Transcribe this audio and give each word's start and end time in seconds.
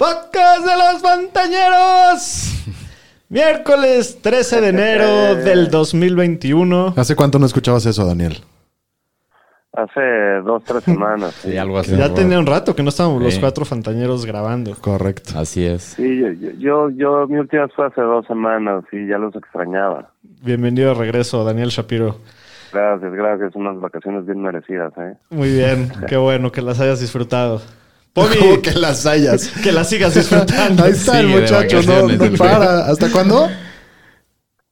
Podcast 0.00 0.64
de 0.64 0.76
los 0.78 1.02
Fantañeros. 1.02 2.64
Miércoles 3.28 4.18
13 4.22 4.62
de 4.62 4.68
enero 4.68 5.34
del 5.36 5.70
2021. 5.70 6.94
¿Hace 6.96 7.14
cuánto 7.14 7.38
no 7.38 7.44
escuchabas 7.44 7.84
eso, 7.84 8.06
Daniel? 8.06 8.38
Hace 9.74 10.00
dos, 10.42 10.64
tres 10.64 10.84
semanas. 10.84 11.34
Sí, 11.42 11.54
algo 11.58 11.78
así. 11.78 11.94
Ya 11.98 12.14
tenía 12.14 12.38
un 12.38 12.46
rato 12.46 12.74
que 12.74 12.82
no 12.82 12.88
estábamos 12.88 13.22
los 13.22 13.38
cuatro 13.38 13.66
Fantañeros 13.66 14.24
grabando. 14.24 14.74
Correcto. 14.80 15.38
Así 15.38 15.66
es. 15.66 15.82
Sí, 15.82 16.18
yo, 16.18 16.28
yo, 16.32 16.50
yo, 16.58 16.90
yo- 16.90 17.26
mi 17.28 17.36
última 17.38 17.68
fue 17.68 17.86
hace 17.86 18.00
dos 18.00 18.26
semanas 18.26 18.84
y 18.92 19.06
ya 19.06 19.18
los 19.18 19.36
extrañaba. 19.36 20.12
Bienvenido 20.22 20.88
de 20.88 20.94
regreso, 20.94 21.44
Daniel 21.44 21.68
Shapiro. 21.68 22.16
Gracias, 22.72 23.12
gracias. 23.12 23.54
Unas 23.54 23.78
vacaciones 23.78 24.24
bien 24.24 24.40
merecidas, 24.40 24.94
¿eh? 24.96 25.14
Muy 25.28 25.52
bien, 25.52 25.92
qué 26.08 26.16
bueno 26.16 26.50
que 26.50 26.62
las 26.62 26.80
hayas 26.80 27.00
disfrutado. 27.00 27.60
Pomi, 28.12 28.36
Como 28.36 28.60
que 28.62 28.72
las 28.72 29.06
hayas. 29.06 29.48
que 29.62 29.72
las 29.72 29.88
sigas 29.88 30.14
disfrutando. 30.14 30.84
Ahí 30.84 30.92
está 30.92 31.20
el 31.20 31.26
Sigue 31.26 31.36
de 31.36 31.42
muchacho, 31.42 31.82
no, 31.82 32.08
no 32.08 32.24
el 32.24 32.38
para. 32.38 32.86
¿Hasta 32.86 33.10
cuándo? 33.10 33.48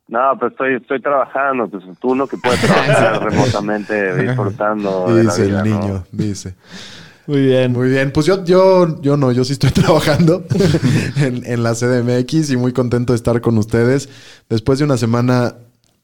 No, 0.09 0.21
pues 0.39 0.53
estoy, 0.53 0.75
estoy 0.77 1.01
trabajando. 1.01 1.69
Pues 1.69 1.85
tú 2.01 2.15
no 2.15 2.27
que 2.27 2.37
puedes 2.39 2.61
trabajar 2.63 3.23
remotamente 3.23 4.17
disfrutando 4.17 5.15
de 5.15 5.25
la 5.25 5.31
Dice 5.33 5.47
vida, 5.47 5.63
el 5.63 5.71
¿no? 5.71 5.81
niño, 5.81 6.05
dice. 6.13 6.55
Muy 7.27 7.43
bien. 7.43 7.73
Muy 7.73 7.91
bien, 7.91 8.11
pues 8.11 8.25
yo, 8.25 8.43
yo, 8.43 9.03
yo 9.03 9.19
no, 9.19 9.33
yo 9.33 9.45
sí 9.45 9.53
estoy 9.53 9.71
trabajando 9.73 10.45
en, 11.17 11.45
en 11.45 11.63
la 11.63 11.75
CDMX 11.75 12.51
y 12.51 12.57
muy 12.57 12.73
contento 12.73 13.13
de 13.13 13.17
estar 13.19 13.41
con 13.43 13.59
ustedes 13.59 14.09
después 14.49 14.79
de 14.79 14.87
una 14.87 14.97
semana, 14.97 15.55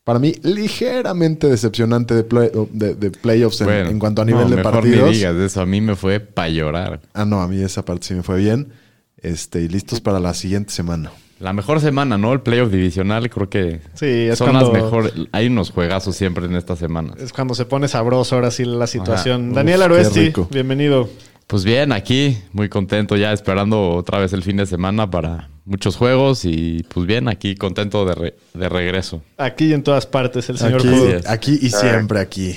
para 0.05 0.19
mí, 0.19 0.33
ligeramente 0.43 1.49
decepcionante 1.49 2.15
de, 2.15 2.25
play- 2.25 2.51
de, 2.73 2.95
de 2.95 3.11
playoffs 3.11 3.61
en, 3.63 3.67
Bueno, 3.67 3.91
en 3.91 3.99
cuanto 3.99 4.23
a 4.23 4.25
nivel 4.25 4.45
no, 4.45 4.51
de 4.51 4.57
mejor 4.57 4.73
partidos. 4.73 5.11
ni 5.11 5.17
digas 5.17 5.35
eso. 5.37 5.61
A 5.63 5.67
mí 5.67 5.81
me 5.81 5.97
fue 5.97 6.21
para 6.21 6.49
llorar. 6.51 7.01
Ah, 7.15 7.25
no, 7.25 7.41
a 7.41 7.49
mí 7.49 7.61
esa 7.63 7.85
parte 7.85 8.07
sí 8.09 8.15
me 8.15 8.23
fue 8.23 8.39
bien. 8.39 8.69
Este, 9.17 9.63
y 9.63 9.69
listos 9.69 10.01
para 10.01 10.21
la 10.21 10.35
siguiente 10.35 10.73
semana. 10.73 11.11
La 11.41 11.53
mejor 11.53 11.81
semana, 11.81 12.17
¿no? 12.19 12.33
El 12.33 12.41
playoff 12.43 12.71
divisional, 12.71 13.29
creo 13.31 13.49
que 13.49 13.81
Sí, 13.95 14.07
es 14.07 14.39
son 14.39 14.51
cuando, 14.51 14.73
las 14.73 14.83
mejores. 14.83 15.13
Hay 15.33 15.47
unos 15.49 15.71
juegazos 15.71 16.15
siempre 16.15 16.45
en 16.47 16.55
estas 16.55 16.79
semanas. 16.79 17.17
es 17.19 17.33
cuando 17.33 17.55
se 17.55 17.65
pone 17.65 17.89
sabroso 17.89 18.35
ahora 18.37 18.51
sí 18.51 18.65
la 18.65 18.87
situación. 18.87 19.53
Daniel 19.53 19.83
Aroesti, 19.83 20.33
bienvenido. 20.51 21.09
Pues 21.47 21.65
bien, 21.65 21.93
aquí 21.93 22.39
muy 22.53 22.69
contento 22.69 23.17
ya 23.17 23.33
esperando 23.33 23.91
otra 23.93 24.19
vez 24.19 24.33
el 24.33 24.43
fin 24.43 24.57
de 24.59 24.67
semana 24.67 25.11
para 25.11 25.49
muchos 25.65 25.97
juegos 25.97 26.45
y 26.45 26.85
pues 26.89 27.07
bien, 27.07 27.29
aquí 27.29 27.55
contento 27.55 28.05
de, 28.05 28.15
re- 28.15 28.35
de 28.55 28.69
regreso. 28.69 29.23
Aquí 29.39 29.67
y 29.67 29.73
en 29.73 29.83
todas 29.83 30.07
partes, 30.07 30.49
el 30.51 30.59
señor 30.59 30.81
Aquí, 30.81 31.27
aquí 31.27 31.59
y 31.61 31.71
siempre 31.71 32.21
aquí. 32.21 32.57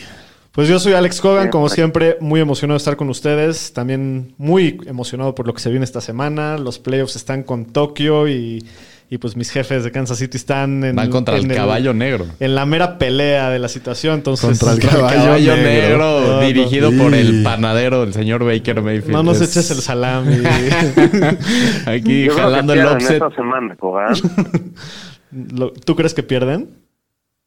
Pues 0.52 0.68
yo 0.68 0.80
soy 0.80 0.94
Alex 0.94 1.22
Cogan, 1.22 1.50
como 1.50 1.70
Siempre. 1.70 2.06
siempre, 2.08 2.28
muy 2.28 2.40
emocionado 2.42 2.74
de 2.76 2.80
estar 2.80 2.96
con 2.98 3.10
ustedes. 3.10 3.74
También 3.74 4.34
muy 4.40 4.80
emocionado 4.88 5.36
por 5.36 5.46
lo 5.46 5.54
que 5.54 5.62
se 5.62 5.70
viene 5.70 5.86
esta 5.86 6.02
semana. 6.02 6.58
Los 6.58 6.80
playoffs 6.80 7.16
están 7.16 7.44
con 7.44 7.66
Tokio 7.66 8.28
y, 8.28 8.66
y 9.10 9.20
pues 9.20 9.38
mis 9.38 9.52
jefes 9.52 9.86
de 9.86 9.92
Kansas 9.92 10.18
City 10.18 10.36
están 10.36 10.84
en, 10.84 10.96
Van 10.96 11.10
contra 11.10 11.38
en 11.38 11.50
el 11.50 11.56
caballo 11.56 11.94
negro. 11.94 12.26
en 12.42 12.56
la 12.56 12.66
mera 12.66 12.98
pelea 12.98 13.50
de 13.50 13.58
la 13.60 13.70
situación. 13.70 14.16
Entonces, 14.16 14.60
Contra 14.60 14.74
el 14.74 14.80
Contra 14.82 15.00
el 15.00 15.06
Caballo 15.06 15.26
caballo, 15.26 15.56
negro. 15.56 15.70
negro, 15.70 16.22
No, 16.22 16.28
no. 16.34 16.40
dirigido 16.42 16.92
por 16.92 17.14
Sí. 17.14 17.20
el 17.20 17.44
panadero, 17.44 18.04
el 18.04 18.14
señor 18.14 18.44
Baker 18.44 18.82
Mayfield. 18.82 19.12
no 19.14 19.24
nos 19.24 19.40
es- 19.42 19.52
eches 19.52 19.72
el 19.72 19.78
salami. 19.78 20.36
Aquí 21.86 22.26
Yo 22.26 22.34
creo 22.34 22.36
que 22.36 22.42
jalando 22.42 22.74
el 22.74 22.86
offset. 22.86 23.12
esta 23.14 23.30
semana, 23.32 23.78
¿Tú 25.86 25.96
crees 25.96 26.14
que 26.14 26.24
pierden? 26.24 26.70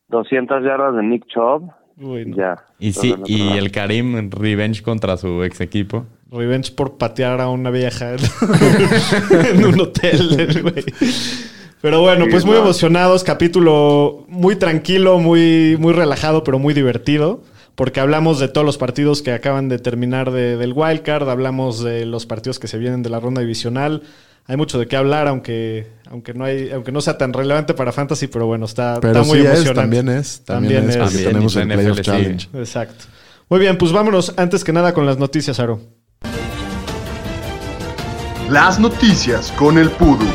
200 0.08 0.62
yardas 0.64 0.96
de 0.96 1.02
Nick 1.02 1.24
Chubb. 1.26 1.70
Uy, 1.98 2.26
no. 2.26 2.36
Ya. 2.36 2.56
Y 2.78 2.92
sí, 2.92 3.14
y 3.26 3.56
el 3.58 3.70
Karim 3.70 4.30
Revenge 4.30 4.82
contra 4.82 5.16
su 5.16 5.42
ex 5.44 5.60
equipo. 5.60 6.06
Revenge 6.30 6.72
por 6.72 6.96
patear 6.98 7.40
a 7.40 7.48
una 7.48 7.70
vieja 7.70 8.14
en 8.14 9.64
un 9.64 9.80
hotel, 9.80 10.62
güey. 10.62 10.84
Pero 11.80 12.00
bueno, 12.02 12.26
pues 12.30 12.44
muy 12.44 12.56
emocionados. 12.56 13.24
Capítulo 13.24 14.24
muy 14.28 14.56
tranquilo, 14.56 15.18
muy, 15.18 15.76
muy 15.78 15.92
relajado, 15.92 16.44
pero 16.44 16.58
muy 16.58 16.74
divertido. 16.74 17.42
Porque 17.74 18.00
hablamos 18.00 18.38
de 18.38 18.48
todos 18.48 18.66
los 18.66 18.76
partidos 18.76 19.22
que 19.22 19.32
acaban 19.32 19.68
de 19.70 19.78
terminar 19.78 20.30
de- 20.30 20.56
del 20.58 20.74
wildcard. 20.74 21.28
Hablamos 21.30 21.82
de 21.82 22.04
los 22.04 22.26
partidos 22.26 22.58
que 22.58 22.68
se 22.68 22.76
vienen 22.76 23.02
de 23.02 23.08
la 23.08 23.20
ronda 23.20 23.40
divisional. 23.40 24.02
Hay 24.46 24.56
mucho 24.56 24.78
de 24.78 24.86
qué 24.86 24.96
hablar, 24.96 25.28
aunque, 25.28 25.86
aunque, 26.10 26.34
no, 26.34 26.44
hay, 26.44 26.70
aunque 26.72 26.92
no 26.92 27.00
sea 27.00 27.16
tan 27.16 27.32
relevante 27.32 27.72
para 27.72 27.92
Fantasy, 27.92 28.26
pero 28.26 28.46
bueno, 28.46 28.66
está, 28.66 28.98
Pero 29.00 29.20
está 29.20 29.24
muy 29.24 29.38
sí 29.38 29.44
es, 29.46 29.52
emocionante. 29.52 29.80
también 29.80 30.08
es. 30.10 30.42
También, 30.44 30.74
También 30.82 30.90
es, 30.90 30.96
es. 30.96 31.12
También, 31.24 31.28
tenemos 31.32 31.56
el 31.56 31.68
NFL. 31.68 32.00
Challenge. 32.02 32.48
Exacto. 32.54 33.04
Muy 33.48 33.60
bien, 33.60 33.78
pues 33.78 33.92
vámonos 33.92 34.34
antes 34.36 34.62
que 34.64 34.72
nada 34.72 34.92
con 34.92 35.06
las 35.06 35.18
noticias, 35.18 35.58
Aro. 35.60 35.80
Las 38.50 38.80
noticias 38.80 39.52
con 39.52 39.78
el 39.78 39.90
Pudu. 39.90 40.26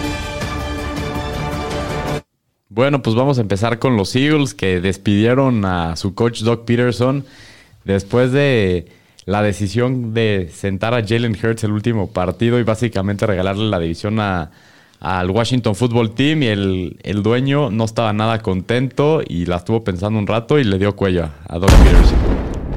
Bueno, 2.70 3.02
pues 3.02 3.16
vamos 3.16 3.38
a 3.38 3.42
empezar 3.42 3.80
con 3.80 3.96
los 3.98 4.16
Eagles 4.16 4.54
que 4.54 4.82
despidieron 4.82 5.66
a 5.66 5.96
su 5.96 6.14
coach 6.14 6.42
Doug 6.42 6.66
Peterson 6.66 7.26
después 7.84 8.32
de 8.32 8.88
la 9.26 9.42
decisión 9.42 10.14
de 10.14 10.50
sentar 10.54 10.94
a 10.94 11.06
Jalen 11.06 11.38
Hurts 11.42 11.64
el 11.64 11.72
último 11.72 12.10
partido 12.12 12.60
y 12.60 12.64
básicamente 12.64 13.26
regalarle 13.26 13.66
la 13.70 13.80
división 13.80 14.20
a- 14.20 14.52
al 15.00 15.30
Washington 15.30 15.76
Football 15.76 16.12
Team 16.16 16.44
y 16.44 16.48
el, 16.48 17.00
el 17.04 17.22
dueño 17.24 17.70
no 17.70 17.84
estaba 17.86 18.12
nada 18.14 18.40
contento 18.42 19.22
y 19.28 19.46
la 19.46 19.58
estuvo 19.58 19.84
pensando 19.84 20.18
un 20.20 20.28
rato 20.28 20.58
y 20.60 20.64
le 20.64 20.78
dio 20.78 20.96
cuello 20.96 21.30
a 21.48 21.60
Doug 21.60 21.70
Peterson. 21.84 22.18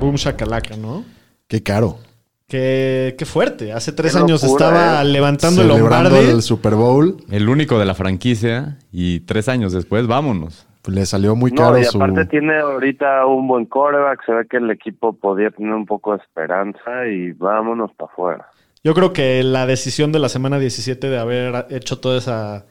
Boom 0.00 0.16
shakalaka, 0.16 0.76
¿no? 0.76 1.04
Qué 1.48 1.62
caro. 1.62 1.98
Qué, 2.48 3.14
qué 3.18 3.26
fuerte. 3.26 3.72
Hace 3.72 3.92
tres 3.92 4.12
Qué 4.14 4.18
años 4.20 4.42
locura, 4.42 4.66
estaba 4.68 5.02
¿eh? 5.02 5.04
levantando 5.04 5.60
el 5.62 5.68
Celebrando 5.68 6.08
Lombardi. 6.10 6.30
el 6.30 6.42
Super 6.42 6.74
Bowl, 6.76 7.16
El 7.30 7.48
único 7.48 7.78
de 7.78 7.84
la 7.84 7.94
franquicia 7.94 8.78
y 8.90 9.20
tres 9.20 9.48
años 9.50 9.72
después, 9.74 10.06
vámonos. 10.06 10.66
pues, 10.80 10.94
le 10.94 11.04
salió 11.04 11.36
muy 11.36 11.50
No, 11.50 11.56
caro 11.62 11.78
y 11.78 11.84
su... 11.84 11.98
aparte 11.98 12.24
tiene 12.24 12.58
ahorita 12.58 13.26
un 13.26 13.46
buen 13.46 13.66
coreback. 13.66 14.24
Se 14.24 14.32
ve 14.32 14.46
que 14.48 14.56
el 14.56 14.70
equipo 14.70 15.12
podía 15.12 15.50
tener 15.50 15.74
un 15.74 15.84
poco 15.84 16.12
de 16.16 16.22
esperanza 16.22 17.06
y 17.06 17.32
vámonos 17.32 17.90
para 17.98 18.10
afuera. 18.10 18.46
Yo 18.82 18.94
creo 18.94 19.12
que 19.12 19.42
la 19.42 19.66
decisión 19.66 20.10
de 20.12 20.18
la 20.20 20.30
semana 20.30 20.58
17 20.58 21.10
de 21.10 21.18
haber 21.18 21.66
hecho 21.68 21.98
toda 21.98 22.16
esa, 22.16 22.64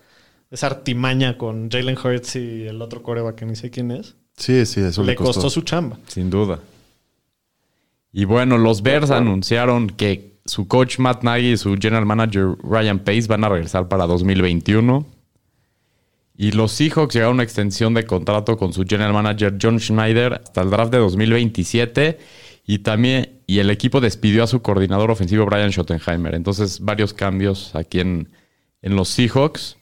esa 0.49 0.65
artimaña 0.67 1.38
con 1.38 1.69
Jalen 1.69 1.97
Hurts 2.03 2.35
y 2.38 2.65
el 2.65 2.81
otro 2.81 3.03
coreback 3.03 3.35
que 3.35 3.45
ni 3.45 3.55
sé 3.55 3.69
quién 3.69 3.91
es, 3.91 4.15
Sí, 4.38 4.65
sí, 4.65 4.81
eso 4.81 5.01
le 5.03 5.09
le 5.11 5.15
costó. 5.15 5.33
costó. 5.33 5.49
su 5.51 5.61
chamba. 5.61 5.97
Sin 6.07 6.29
duda. 6.31 6.59
Y 8.12 8.25
bueno, 8.25 8.57
los 8.57 8.81
Bears 8.81 9.12
anunciaron 9.12 9.88
que 9.90 10.38
su 10.45 10.68
coach 10.68 11.00
Matt 11.00 11.23
Nagy 11.23 11.51
y 11.51 11.57
su 11.57 11.75
general 11.75 12.06
manager 12.06 12.56
Ryan 12.63 13.00
Pace 13.00 13.28
van 13.28 13.44
a 13.44 13.50
regresar 13.50 13.88
para 13.88 14.07
2021. 14.07 15.06
Y 16.35 16.51
los 16.51 16.72
Seahawks 16.72 17.13
llegaron 17.13 17.34
a 17.34 17.35
una 17.35 17.44
extensión 17.44 17.94
de 17.94 18.06
contrato 18.06 18.57
con 18.57 18.72
su 18.72 18.84
general 18.85 19.13
manager 19.13 19.57
John 19.62 19.79
Schneider 19.79 20.34
hasta 20.34 20.62
el 20.62 20.69
draft 20.69 20.91
de 20.91 21.00
2027. 21.00 22.19
Y 22.66 22.79
también, 22.79 23.41
y 23.47 23.59
el 23.59 23.69
equipo 23.69 24.01
despidió 24.01 24.44
a 24.44 24.48
su 24.48 24.62
coordinador 24.62 25.10
ofensivo 25.10 25.45
Brian 25.45 25.71
Schottenheimer. 25.71 26.36
Entonces, 26.36 26.80
varios 26.81 27.13
cambios 27.13 27.74
aquí 27.75 28.00
en, 28.01 28.30
en 28.81 28.95
los 28.95 29.10
Seahawks. 29.10 29.77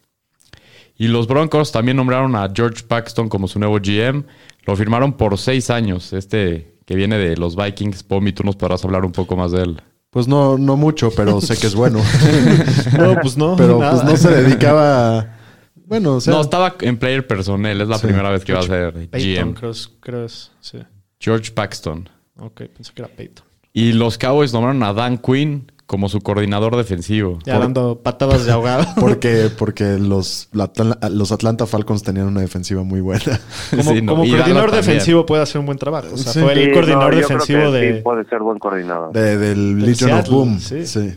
Y 0.98 1.08
los 1.08 1.28
Broncos 1.28 1.72
también 1.72 1.98
nombraron 1.98 2.36
a 2.36 2.50
George 2.56 2.84
Paxton 2.88 3.28
como 3.28 3.48
su 3.48 3.60
nuevo 3.60 3.80
GM. 3.80 4.24
Lo 4.66 4.76
firmaron 4.76 5.14
por 5.18 5.38
seis 5.38 5.70
años. 5.70 6.14
Este 6.14 6.75
que 6.86 6.96
viene 6.96 7.18
de 7.18 7.36
los 7.38 7.56
Vikings. 7.56 8.04
Pomi, 8.04 8.32
tú 8.32 8.44
nos 8.44 8.56
podrás 8.56 8.84
hablar 8.86 9.06
un 9.06 9.12
poco 9.12 9.36
más 9.36 9.52
de 9.52 9.62
él. 9.64 9.82
Pues 10.10 10.28
no, 10.28 10.58
no 10.58 10.78
mucho, 10.78 11.12
pero 11.16 11.42
sé 11.42 11.58
que 11.58 11.68
es 11.68 11.76
bueno. 11.76 12.00
No, 12.98 13.20
pues 13.22 13.36
no. 13.38 13.56
pero 13.58 13.80
nada. 13.80 13.92
pues 13.92 14.04
no 14.06 14.18
se 14.18 14.34
dedicaba 14.36 15.20
a... 15.20 15.38
Bueno, 15.88 16.16
o 16.16 16.22
sea... 16.22 16.34
no, 16.34 16.42
estaba 16.42 16.76
en 16.82 16.98
player 16.98 17.28
personnel. 17.28 17.82
Es 17.82 17.88
la 17.88 17.98
Sí. 17.98 18.08
primera 18.08 18.30
vez 18.30 18.44
que 18.46 18.54
va 18.54 18.60
a 18.60 18.64
ser 18.64 18.94
Peyton, 19.10 19.50
GM. 19.50 19.54
creo, 19.56 19.72
es- 19.72 19.90
creo 20.00 20.26
es. 20.26 20.52
Sí. 20.62 20.80
George 21.20 21.52
Paxton. 21.52 22.10
Ok, 22.40 22.62
pensé 22.76 22.92
que 22.94 23.02
era 23.02 23.12
Peyton. 23.12 23.46
Y 23.74 23.92
los 23.92 24.18
Cowboys 24.18 24.54
nombraron 24.54 24.82
a 24.84 24.94
Dan 24.94 25.18
Quinn 25.18 25.72
como 25.86 26.10
su 26.10 26.20
coordinador 26.22 26.76
defensivo. 26.78 27.40
Ya 27.46 27.60
dando 27.60 28.00
patadas 28.02 28.46
de 28.46 28.52
ahogado. 28.52 28.86
Porque, 29.00 29.50
porque 29.56 29.98
los, 30.00 30.50
la 30.52 30.72
los 31.12 31.32
Atlanta 31.32 31.66
Falcons 31.68 32.02
tenían 32.04 32.28
una 32.28 32.42
defensiva 32.42 32.84
muy 32.84 33.02
buena. 33.02 33.40
Como, 33.70 33.84
Sí, 33.84 34.02
no, 34.02 34.14
como 34.14 34.26
y 34.26 34.32
coordinador 34.32 34.72
defensivo 34.72 35.26
puede 35.26 35.44
hacer 35.44 35.60
un 35.60 35.66
buen 35.68 35.78
trabajo. 35.78 36.08
O 36.14 36.18
sea, 36.18 36.34
Sí. 36.34 36.40
fue 36.42 36.54
el 36.54 36.66
Sí, 36.66 36.72
coordinador 36.72 37.14
no, 37.14 37.20
defensivo 37.20 37.72
de... 37.72 37.96
Sí, 37.98 38.02
puede 38.04 38.26
ser 38.26 38.40
buen 38.40 38.58
coordinador. 38.58 39.14
De- 39.14 39.38
del 39.38 39.78
Del 39.78 39.86
Legion 39.86 40.12
of 40.12 40.30
Boom. 40.30 40.60
sí. 40.60 41.16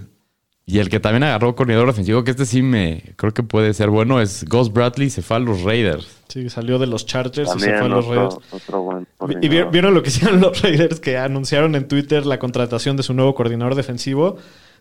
Y 0.70 0.80
el 0.80 0.90
que 0.90 1.00
también 1.00 1.22
agarró 1.22 1.56
coordinador 1.56 1.86
defensivo, 1.88 2.24
que 2.24 2.30
este 2.32 2.44
sí 2.44 2.60
me 2.60 3.02
creo 3.16 3.32
que 3.32 3.42
puede 3.42 3.72
ser 3.72 3.88
bueno, 3.88 4.20
es 4.20 4.44
Gus 4.44 4.70
Bradley, 4.70 5.08
se 5.08 5.22
fue 5.22 5.38
a 5.38 5.40
los 5.40 5.62
Raiders. 5.62 6.06
Sí, 6.28 6.50
salió 6.50 6.78
de 6.78 6.86
los 6.86 7.06
Chargers 7.06 7.48
y 7.56 7.58
se 7.58 7.70
fue 7.70 7.86
a 7.86 7.88
los 7.88 8.04
otro, 8.04 8.14
Raiders. 8.14 8.38
otro 8.50 8.82
buen 8.82 9.06
¿Y 9.42 9.48
vieron 9.48 9.94
lo 9.94 10.02
que 10.02 10.10
hicieron 10.10 10.40
los 10.42 10.60
Raiders 10.60 11.00
que 11.00 11.16
anunciaron 11.16 11.74
en 11.74 11.88
Twitter 11.88 12.26
la 12.26 12.38
contratación 12.38 12.98
de 12.98 13.02
su 13.02 13.14
nuevo 13.14 13.34
coordinador 13.34 13.76
defensivo? 13.76 14.36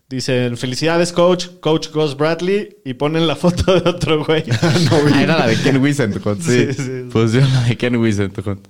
Dicen, 0.09 0.57
felicidades 0.57 1.13
coach, 1.13 1.47
coach 1.61 1.87
Gus 1.93 2.17
Bradley, 2.17 2.75
y 2.83 2.95
ponen 2.95 3.25
la 3.25 3.35
foto 3.37 3.79
de 3.79 3.89
otro 3.89 4.25
güey. 4.25 4.43
Ah, 4.61 5.21
era 5.21 5.37
la 5.37 5.47
de 5.47 5.55
Ken 5.55 5.81
Wisenhunt, 5.81 6.41
sí. 6.41 6.65
Sí, 6.65 6.73
sí, 6.73 6.83
sí. 6.83 7.09
Pues 7.13 7.31
yo 7.31 7.39
la 7.39 7.63
de 7.63 7.77
Ken 7.77 7.95
Wisenhunt. 7.95 8.67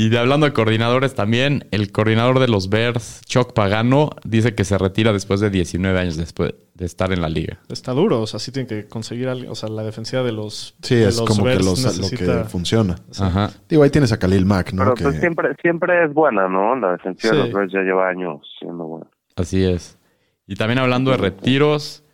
Y 0.00 0.10
de- 0.10 0.18
hablando 0.18 0.46
de 0.46 0.52
coordinadores 0.52 1.14
también, 1.16 1.66
el 1.72 1.90
coordinador 1.90 2.38
de 2.38 2.46
los 2.46 2.68
Bears, 2.68 3.20
Chuck 3.26 3.52
Pagano, 3.52 4.10
dice 4.24 4.54
que 4.54 4.62
se 4.62 4.78
retira 4.78 5.12
después 5.12 5.40
de 5.40 5.50
19 5.50 5.98
años 5.98 6.16
después 6.16 6.54
de 6.74 6.86
estar 6.86 7.12
en 7.12 7.20
la 7.20 7.28
liga. 7.28 7.58
Está 7.68 7.92
duro, 7.94 8.20
o 8.22 8.26
sea, 8.28 8.38
sí 8.38 8.52
tienen 8.52 8.68
que 8.68 8.86
conseguir 8.88 9.26
algo. 9.26 9.50
O 9.50 9.56
sea, 9.56 9.68
la 9.68 9.82
defensiva 9.82 10.22
de 10.22 10.30
los 10.30 10.76
Sí, 10.82 10.94
de 10.94 11.08
es 11.08 11.16
los 11.16 11.26
como 11.28 11.44
que 11.46 11.56
los- 11.56 11.98
lo 11.98 12.08
que 12.16 12.44
funciona. 12.48 12.94
Ajá. 13.18 13.50
Digo, 13.68 13.82
ahí 13.82 13.90
tienes 13.90 14.12
a 14.12 14.18
Khalil 14.20 14.46
Mack, 14.46 14.72
¿no? 14.72 14.84
Pero 14.84 14.94
Que- 14.94 15.02
pues 15.02 15.18
siempre, 15.18 15.48
siempre 15.60 16.04
es 16.04 16.14
buena, 16.14 16.46
¿no? 16.48 16.76
La 16.76 16.92
defensiva 16.92 17.32
de 17.34 17.38
los 17.40 17.52
Bears 17.52 17.72
ya 17.72 17.80
lleva 17.80 18.08
años 18.08 18.40
siendo 18.60 18.84
buena. 18.84 19.06
Así 19.34 19.64
es. 19.64 19.98
Y 20.46 20.54
también 20.54 20.78
hablando 20.78 21.10
de 21.10 21.16
retiros, 21.16 22.04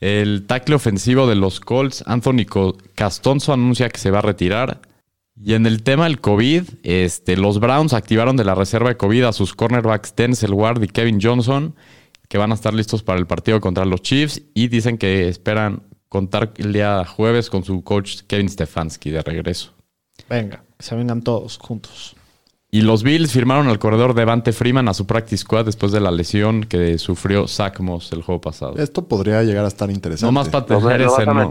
el 0.00 0.46
tackle 0.46 0.74
ofensivo 0.74 1.26
de 1.26 1.36
los 1.36 1.60
Colts, 1.60 2.02
Anthony 2.06 2.46
Castonzo, 2.94 3.52
anuncia 3.52 3.90
que 3.90 3.98
se 3.98 4.10
va 4.10 4.20
a 4.20 4.22
retirar. 4.22 4.80
Y 5.42 5.54
en 5.54 5.66
el 5.66 5.82
tema 5.82 6.04
del 6.04 6.20
COVID, 6.20 6.64
este, 6.82 7.36
los 7.36 7.60
Browns 7.60 7.92
activaron 7.92 8.36
de 8.36 8.44
la 8.44 8.54
reserva 8.54 8.88
de 8.88 8.96
COVID 8.96 9.24
a 9.24 9.32
sus 9.32 9.54
cornerbacks 9.54 10.14
Denzel 10.16 10.54
Ward 10.54 10.82
y 10.82 10.88
Kevin 10.88 11.20
Johnson, 11.20 11.74
que 12.28 12.38
van 12.38 12.52
a 12.52 12.54
estar 12.54 12.72
listos 12.72 13.02
para 13.02 13.18
el 13.18 13.26
partido 13.26 13.60
contra 13.60 13.84
los 13.84 14.00
Chiefs. 14.02 14.42
Y 14.54 14.68
dicen 14.68 14.96
que 14.96 15.28
esperan 15.28 15.82
contar 16.08 16.54
el 16.56 16.72
día 16.72 17.04
jueves 17.04 17.50
con 17.50 17.64
su 17.64 17.84
coach 17.84 18.22
Kevin 18.26 18.48
Stefanski 18.48 19.10
de 19.10 19.22
regreso. 19.22 19.74
Venga, 20.28 20.64
se 20.78 20.96
vengan 20.96 21.22
todos 21.22 21.58
juntos. 21.58 22.15
Y 22.76 22.82
los 22.82 23.02
Bills 23.02 23.32
firmaron 23.32 23.68
al 23.68 23.78
corredor 23.78 24.12
Devante 24.12 24.52
Freeman 24.52 24.86
a 24.88 24.92
su 24.92 25.06
practice 25.06 25.38
squad 25.38 25.64
después 25.64 25.92
de 25.92 26.00
la 26.00 26.10
lesión 26.10 26.64
que 26.64 26.98
sufrió 26.98 27.48
Zach 27.48 27.80
Moss 27.80 28.12
el 28.12 28.20
juego 28.22 28.40
pasado. 28.42 28.74
Esto 28.76 29.08
podría 29.08 29.42
llegar 29.44 29.64
a 29.64 29.68
estar 29.68 29.90
interesante. 29.90 30.26
No 30.26 30.32
más 30.32 30.50
para 30.50 30.66
¿Lo, 30.68 30.80
tener 30.86 31.00
ese 31.02 31.24
nombre 31.24 31.48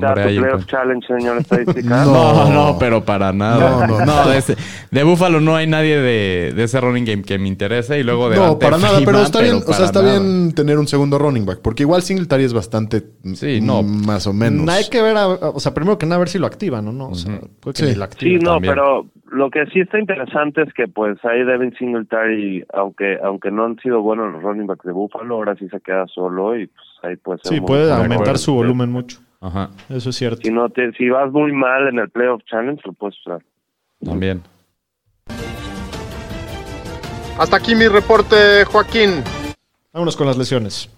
challenge, 0.68 1.08
señor 1.08 1.38
estadística? 1.40 2.06
No, 2.06 2.50
no, 2.52 2.78
pero 2.80 3.04
para 3.04 3.34
nada. 3.34 3.88
No, 3.88 4.00
no, 4.00 4.06
no. 4.06 4.30
de, 4.30 4.38
ese- 4.38 4.56
de 4.92 5.04
Buffalo 5.04 5.42
no 5.42 5.56
hay 5.56 5.66
nadie 5.66 5.98
de, 6.00 6.54
de 6.56 6.64
ese 6.64 6.80
running 6.80 7.06
game 7.06 7.24
que 7.24 7.40
me 7.40 7.48
interese. 7.48 8.00
Y 8.00 8.04
luego 8.04 8.30
de 8.30 8.36
No, 8.38 8.60
para 8.60 8.78
nada, 8.78 9.00
pero 9.04 9.22
está 9.22 9.42
bien, 9.42 9.56
o 9.66 9.74
sea, 9.74 9.86
está 9.86 10.04
nada. 10.04 10.20
bien 10.20 10.54
tener 10.54 10.78
un 10.78 10.88
segundo 10.88 11.18
running 11.18 11.46
back, 11.46 11.60
porque 11.64 11.82
igual 11.84 12.04
Singletary 12.04 12.44
es 12.44 12.54
bastante 12.54 13.04
Sí, 13.34 13.62
no. 13.62 13.82
más 13.82 14.28
o 14.28 14.34
menos. 14.34 14.70
Hay 14.70 14.88
que 14.90 15.02
ver, 15.02 15.18
a- 15.18 15.28
o 15.28 15.60
sea, 15.60 15.74
primero 15.74 15.98
que 15.98 16.06
nada, 16.06 16.18
a 16.18 16.20
ver 16.20 16.30
si 16.30 16.38
lo 16.38 16.46
activan 16.46 16.88
o 16.88 16.92
no. 16.92 17.08
O 17.10 17.16
sea, 17.16 17.40
puede 17.62 17.74
que 17.74 17.82
Sí. 17.84 17.90
ni 17.90 17.96
lo 17.96 18.04
activen. 18.04 18.40
Sí, 18.40 18.46
no, 18.46 18.54
también. 18.54 18.74
pero 18.76 19.06
lo 19.32 19.50
que 19.50 19.66
sí 19.74 19.80
está 19.80 20.00
interesante 20.00 20.62
es 20.62 20.72
que 20.74 20.88
pues 20.88 21.15
ahí 21.24 21.44
Devin 21.44 21.74
Singletary, 21.78 22.66
aunque 22.74 23.18
aunque 23.24 23.52
no 23.52 23.66
han 23.66 23.78
sido 23.80 24.02
buenos 24.02 24.34
los 24.34 24.42
running 24.44 24.68
backs 24.68 24.86
de 24.86 24.92
Buffalo, 24.92 25.36
ahora 25.36 25.56
sí 25.56 25.70
se 25.70 25.80
queda 25.82 26.06
solo 26.08 26.58
y 26.58 26.68
pues 26.68 26.86
ahí 27.04 27.16
puede 27.16 27.40
ser 27.44 27.54
Sí, 27.54 27.62
puede 27.62 27.92
aumentar 27.94 28.38
su 28.38 28.54
volumen 28.54 28.92
mucho. 28.92 29.20
Ajá, 29.42 29.70
Eso 29.90 30.10
es 30.10 30.16
cierto. 30.16 30.42
Si 30.44 30.52
no 30.52 30.70
te, 30.70 30.92
si 30.94 31.10
vas 31.10 31.32
muy 31.32 31.52
mal 31.52 31.88
en 31.88 32.00
el 32.00 32.10
playoff 32.10 32.42
challenge, 32.46 32.82
lo 32.86 32.94
puedes 32.94 33.16
usar. 33.26 33.44
también. 34.04 34.42
Hasta 37.38 37.58
aquí 37.58 37.76
mi 37.76 37.88
reporte, 37.88 38.64
Joaquín. 38.66 39.24
Vámonos 39.94 40.16
con 40.16 40.26
las 40.28 40.38
lesiones. 40.38 40.90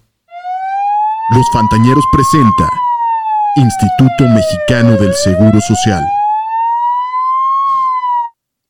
Los 1.36 1.46
Fantañeros 1.52 2.06
presenta 2.12 2.70
Instituto 3.58 4.34
Mexicano 4.34 4.92
del 4.98 5.14
Seguro 5.14 5.60
Social. 5.60 6.04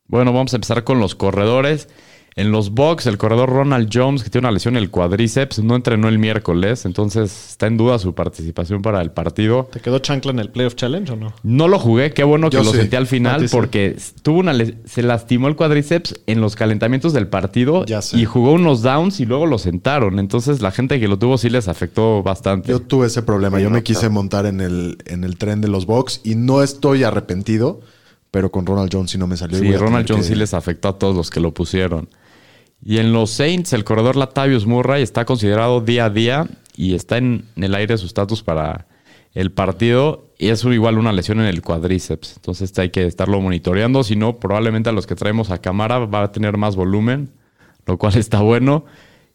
Bueno, 0.08 0.32
vamos 0.32 0.52
a 0.52 0.56
empezar 0.56 0.84
con 0.84 1.00
los 1.00 1.14
corredores. 1.14 1.88
En 2.36 2.52
los 2.52 2.70
Bucks, 2.70 3.06
el 3.08 3.18
corredor 3.18 3.48
Ronald 3.50 3.90
Jones, 3.92 4.22
que 4.22 4.30
tiene 4.30 4.46
una 4.46 4.52
lesión 4.52 4.76
en 4.76 4.82
el 4.84 4.90
cuadríceps, 4.90 5.58
no 5.58 5.74
entrenó 5.74 6.06
el 6.08 6.20
miércoles, 6.20 6.84
entonces 6.84 7.48
está 7.50 7.66
en 7.66 7.76
duda 7.76 7.98
su 7.98 8.14
participación 8.14 8.80
para 8.80 9.02
el 9.02 9.10
partido. 9.10 9.68
¿Te 9.72 9.80
quedó 9.80 9.98
chancla 9.98 10.30
en 10.30 10.38
el 10.38 10.48
Playoff 10.50 10.76
Challenge 10.76 11.10
o 11.14 11.16
no? 11.16 11.32
No 11.42 11.66
lo 11.66 11.80
jugué, 11.80 12.12
qué 12.12 12.22
bueno 12.22 12.48
que 12.48 12.58
Yo 12.58 12.62
lo 12.62 12.70
sí. 12.70 12.76
sentí 12.78 12.94
al 12.94 13.08
final 13.08 13.48
sí. 13.48 13.48
porque 13.50 13.96
tuvo 14.22 14.38
una 14.38 14.54
se 14.84 15.02
lastimó 15.02 15.48
el 15.48 15.56
cuádriceps 15.56 16.20
en 16.28 16.40
los 16.40 16.54
calentamientos 16.54 17.12
del 17.12 17.26
partido 17.26 17.84
Ya 17.86 18.02
sé. 18.02 18.16
y 18.18 18.24
jugó 18.24 18.52
unos 18.52 18.82
downs 18.82 19.18
y 19.18 19.26
luego 19.26 19.46
lo 19.46 19.58
sentaron. 19.58 20.20
Entonces 20.20 20.62
la 20.62 20.70
gente 20.70 21.00
que 21.00 21.08
lo 21.08 21.18
tuvo 21.18 21.38
sí 21.38 21.50
les 21.50 21.66
afectó 21.66 22.22
bastante. 22.22 22.68
Yo 22.70 22.78
tuve 22.78 23.08
ese 23.08 23.22
problema. 23.22 23.58
Yo 23.58 23.68
me 23.68 23.82
quise 23.82 24.08
montar 24.10 24.46
en 24.46 24.60
el, 24.60 24.98
en 25.06 25.24
el 25.24 25.38
tren 25.38 25.60
de 25.60 25.66
los 25.66 25.86
Bucks 25.86 26.20
y 26.22 26.36
no 26.36 26.62
estoy 26.62 27.02
arrepentido, 27.02 27.80
pero 28.30 28.50
con 28.50 28.66
Ronald 28.66 28.90
Jones 28.92 29.10
sí 29.10 29.18
no 29.18 29.26
me 29.26 29.36
salió. 29.36 29.58
sí, 29.58 29.72
Ronald 29.76 30.06
Jones 30.08 30.26
que- 30.26 30.32
sí 30.34 30.38
les 30.38 30.54
afectó 30.54 30.88
a 30.88 30.98
todos 30.98 31.16
los 31.16 31.30
que 31.30 31.40
lo 31.40 31.52
pusieron. 31.54 32.08
Y 32.84 32.98
en 32.98 33.12
los 33.12 33.30
Saints, 33.30 33.72
el 33.72 33.84
corredor 33.84 34.16
Latavius 34.16 34.66
Murray 34.66 35.02
está 35.02 35.24
considerado 35.24 35.80
día 35.80 36.04
a 36.06 36.10
día 36.10 36.46
y 36.76 36.94
está 36.94 37.18
en, 37.18 37.46
el 37.56 37.74
aire 37.74 37.98
su 37.98 38.06
estatus 38.06 38.42
para 38.42 38.86
el 39.34 39.50
partido. 39.50 40.28
Y 40.38 40.48
es 40.48 40.64
igual 40.64 40.98
una 40.98 41.12
lesión 41.12 41.40
en 41.40 41.46
el 41.46 41.60
cuádriceps. 41.62 42.36
Entonces 42.36 42.78
hay 42.78 42.90
que 42.90 43.04
estarlo 43.06 43.40
monitoreando. 43.40 44.04
Si 44.04 44.14
no, 44.14 44.38
probablemente 44.38 44.90
a 44.90 44.92
los 44.92 45.06
que 45.06 45.16
traemos 45.16 45.50
a 45.50 45.58
cámara 45.58 45.98
va 45.98 46.22
a 46.22 46.32
tener 46.32 46.56
más 46.56 46.76
volumen, 46.76 47.30
lo 47.84 47.98
cual 47.98 48.14
está 48.16 48.40
bueno. 48.40 48.84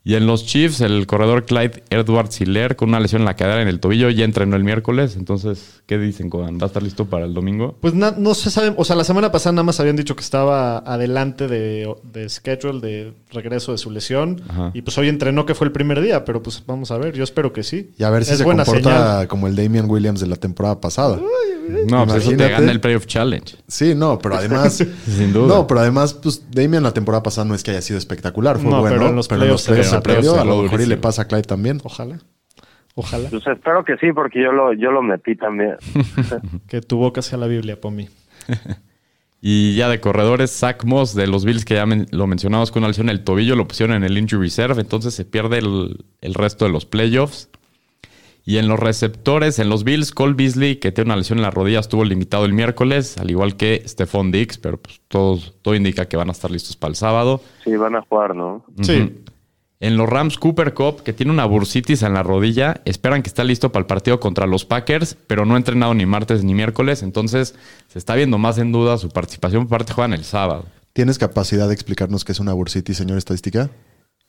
Y 0.06 0.16
en 0.16 0.28
los 0.28 0.46
Chiefs, 0.46 0.82
el 0.82 1.08
corredor 1.08 1.46
Clyde 1.46 1.82
Edwards 1.90 2.42
Hiller 2.42 2.76
con 2.76 2.90
una 2.90 3.00
lesión 3.00 3.22
en 3.22 3.26
la 3.26 3.36
cadera 3.38 3.62
en 3.62 3.70
el 3.70 3.80
tobillo 3.80 4.10
ya 4.10 4.26
entrenó 4.26 4.58
el 4.58 4.64
miércoles. 4.66 5.16
Entonces, 5.16 5.82
¿qué 5.86 5.98
dicen, 5.98 6.30
Codan? 6.30 6.58
¿Va 6.60 6.64
a 6.64 6.68
estar 6.68 6.84
listo 6.84 7.06
para 7.06 7.24
el 7.24 7.34
domingo? 7.34 7.78
Pues 7.80 7.94
na- 7.94 8.14
no 8.18 8.34
se 8.34 8.52
sabe, 8.52 8.74
o 8.76 8.84
sea, 8.84 8.98
la 8.98 9.06
semana 9.06 9.32
pasada 9.32 9.54
nada 9.54 9.64
más 9.64 9.80
habían 9.80 9.96
dicho 9.96 10.14
que 10.18 10.22
estaba 10.22 10.80
adelante 10.80 11.48
de, 11.48 11.90
de 12.12 12.28
schedule, 12.28 12.82
de 12.82 13.14
regreso 13.32 13.72
de 13.72 13.78
su 13.78 13.92
lesión. 13.92 14.42
Ajá. 14.50 14.72
Y 14.74 14.82
pues 14.82 14.98
hoy 14.98 15.08
entrenó 15.08 15.46
que 15.46 15.56
fue 15.56 15.68
el 15.68 15.72
primer 15.72 16.02
día, 16.02 16.26
pero 16.26 16.44
pues 16.44 16.62
vamos 16.68 16.92
a 16.92 16.98
ver, 16.98 17.16
yo 17.16 17.24
espero 17.24 17.54
que 17.54 17.64
sí. 17.64 17.92
Y 17.98 18.04
a 18.04 18.10
ver 18.10 18.26
si 18.26 18.34
es 18.34 18.40
se 18.40 18.44
buena 18.44 18.66
comporta 18.66 18.90
señal. 19.12 19.28
como 19.30 19.48
el 19.48 19.56
Damian 19.56 19.90
Williams 19.90 20.20
de 20.20 20.28
la 20.28 20.36
temporada 20.36 20.82
pasada. 20.82 21.18
No, 21.88 22.06
pues 22.06 22.24
eso 22.28 22.36
te 22.36 22.50
gana 22.50 22.72
el 22.74 22.82
Playoff 22.82 23.06
Challenge. 23.06 23.56
Sí, 23.70 23.96
no, 23.96 24.20
pero 24.20 24.36
además. 24.36 24.84
Sin 25.08 25.32
duda. 25.32 25.48
No, 25.48 25.66
pero 25.66 25.80
además, 25.80 26.14
pues 26.14 26.44
Damian 26.52 26.84
la 26.84 26.94
temporada 26.94 27.24
pasada 27.24 27.46
no 27.46 27.56
es 27.56 27.64
que 27.64 27.72
haya 27.72 27.82
sido 27.82 27.98
espectacular, 27.98 28.60
fue 28.60 28.70
No, 28.70 28.82
bueno. 28.82 28.98
pero 28.98 29.10
en 29.10 29.16
los 29.16 29.30
playoffs 29.30 29.64
se 29.64 29.72
playoffs 29.72 29.92
ve. 29.92 29.93
Se. 30.02 30.40
A 30.40 30.44
lo 30.46 30.64
mejor 30.64 30.82
y 30.82 30.86
le 30.86 30.98
pasa 30.98 31.24
a 31.24 31.26
Clyde 31.28 31.44
también. 31.44 31.80
Ojalá. 31.84 32.20
Ojalá 32.96 33.30
Pues 33.30 33.46
espero 33.48 33.84
que 33.84 33.98
sí, 33.98 34.12
porque 34.14 34.42
yo 34.42 34.52
lo 34.52 34.72
yo 34.74 34.92
lo 34.92 35.02
metí 35.02 35.36
también. 35.36 35.76
que 36.68 36.82
tu 36.82 36.98
boca 36.98 37.22
sea 37.22 37.38
la 37.40 37.48
Biblia, 37.48 37.80
Pomi. 37.80 38.08
Y 39.46 39.76
ya 39.76 39.90
de 39.90 40.00
corredores, 40.00 40.52
Zach 40.58 40.86
Moss 40.86 41.14
de 41.16 41.28
los 41.28 41.44
Bills, 41.44 41.66
que 41.66 41.74
ya 41.74 41.86
men- 41.86 42.08
lo 42.12 42.28
mencionamos 42.28 42.72
con 42.72 42.80
una 42.82 42.88
lesión 42.88 43.10
en 43.10 43.16
el 43.18 43.26
tobillo, 43.26 43.58
lo 43.58 43.68
pusieron 43.68 43.94
en 43.98 44.06
el 44.06 44.18
injury 44.18 44.44
reserve, 44.44 44.80
entonces 44.80 45.14
se 45.14 45.26
pierde 45.26 45.58
el, 45.58 46.06
el 46.22 46.34
resto 46.34 46.64
de 46.64 46.72
los 46.72 46.86
playoffs. 46.86 47.50
Y 48.46 48.58
en 48.58 48.70
los 48.70 48.80
receptores, 48.80 49.60
en 49.60 49.68
los 49.68 49.84
Bills, 49.84 50.14
Cole 50.14 50.34
Beasley, 50.36 50.78
que 50.78 50.94
tiene 50.94 51.10
una 51.10 51.18
lesión 51.18 51.40
en 51.40 51.44
la 51.44 51.52
rodilla, 51.52 51.80
estuvo 51.82 52.06
limitado 52.06 52.46
el 52.46 52.54
miércoles, 52.54 53.18
al 53.18 53.32
igual 53.32 53.58
que 53.58 53.84
Stephon 53.86 54.32
Dix, 54.32 54.58
pero 54.58 54.78
pues 54.82 55.02
todo, 55.10 55.40
todo 55.62 55.76
indica 55.76 56.06
que 56.06 56.16
van 56.16 56.30
a 56.30 56.32
estar 56.32 56.50
listos 56.50 56.78
para 56.78 56.92
el 56.92 56.96
sábado. 56.96 57.42
Sí, 57.66 57.76
van 57.76 57.98
a 57.98 58.02
jugar, 58.02 58.34
¿no? 58.38 58.64
Sí. 58.82 59.14
En 59.84 59.98
los 59.98 60.08
Rams, 60.08 60.38
Cooper 60.38 60.74
Cup, 60.74 61.04
que 61.04 61.12
tiene 61.12 61.32
una 61.34 61.44
bursitis 61.44 62.04
en 62.04 62.14
la 62.14 62.24
rodilla, 62.24 62.80
esperan 62.86 63.22
que 63.22 63.28
está 63.28 63.44
listo 63.44 63.74
para 63.74 63.82
el 63.82 63.86
partido 63.86 64.18
contra 64.22 64.48
los 64.48 64.64
Packers, 64.64 65.18
pero 65.28 65.46
no 65.46 65.56
ha 65.56 65.58
entrenado 65.58 65.94
ni 65.94 66.06
martes 66.06 66.42
ni 66.46 66.54
miércoles, 66.54 67.04
entonces 67.04 67.54
se 67.90 68.00
está 68.00 68.16
viendo 68.16 68.38
más 68.38 68.58
en 68.60 68.72
duda 68.72 68.98
su 68.98 69.10
participación, 69.10 69.64
aparte 69.64 69.92
juegan 69.92 70.14
el 70.14 70.24
sábado. 70.24 70.66
¿Tienes 70.94 71.18
capacidad 71.20 71.68
de 71.68 71.74
explicarnos 71.74 72.24
qué 72.24 72.32
es 72.32 72.40
una 72.40 72.54
bursity, 72.54 72.94
señor 72.94 73.18
estadística? 73.18 73.72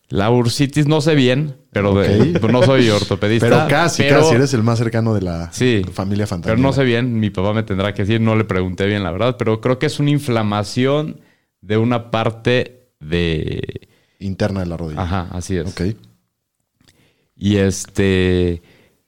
La 0.08 0.28
bursitis 0.28 0.87
no 0.88 1.00
sé 1.00 1.14
bien, 1.14 1.54
pero 1.70 1.94
de- 1.94 2.40
no 2.52 2.62
soy 2.64 2.90
ortopedista. 2.90 3.49
Pero 3.49 3.68
casi, 3.68 4.02
pero- 4.02 4.23
casi 4.23 4.34
eres 4.34 4.54
el 4.54 4.64
más 4.64 4.78
cercano 4.78 5.14
de 5.14 5.23
la 5.23 5.52
Sí, 5.52 5.82
familia 5.92 6.26
fantasma. 6.26 6.52
Pero 6.56 6.62
no 6.66 6.73
sé 6.73 6.82
bien, 6.82 7.20
mi 7.20 7.30
papá 7.30 7.52
me 7.52 7.62
tendrá 7.62 7.94
que 7.94 8.02
decir, 8.02 8.20
no 8.20 8.34
le 8.34 8.44
pregunté 8.44 8.87
bien 8.87 9.04
la 9.04 9.12
verdad, 9.12 9.37
pero 9.38 9.61
creo 9.61 9.78
que 9.78 9.87
es 9.87 10.00
una 10.00 10.11
inflamación 10.11 11.20
de 11.61 11.76
una 11.78 12.11
parte 12.11 12.88
de... 12.99 13.88
Interna 14.18 14.61
de 14.61 14.66
la 14.66 14.76
rodilla. 14.76 15.02
Ajá, 15.02 15.28
así 15.33 15.56
es. 15.56 15.68
Ok. 15.68 15.97
Y 17.37 17.56
este... 17.56 18.62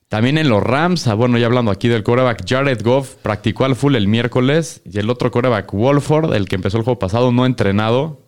También 0.08 0.38
en 0.38 0.48
los 0.48 0.62
Rams, 0.62 1.08
ah, 1.08 1.14
bueno, 1.14 1.36
ya 1.36 1.46
hablando 1.46 1.72
aquí 1.72 1.88
del 1.88 2.04
coreback, 2.04 2.44
Jared 2.48 2.80
Goff 2.84 3.16
practicó 3.16 3.64
al 3.64 3.74
full 3.74 3.96
el 3.96 4.06
miércoles 4.06 4.80
y 4.84 4.98
el 5.00 5.10
otro 5.10 5.32
coreback, 5.32 5.72
Wolford, 5.72 6.32
el 6.34 6.48
que 6.48 6.54
empezó 6.54 6.78
el 6.78 6.84
juego 6.84 7.00
pasado, 7.00 7.32
no 7.32 7.42
ha 7.42 7.46
entrenado. 7.46 8.20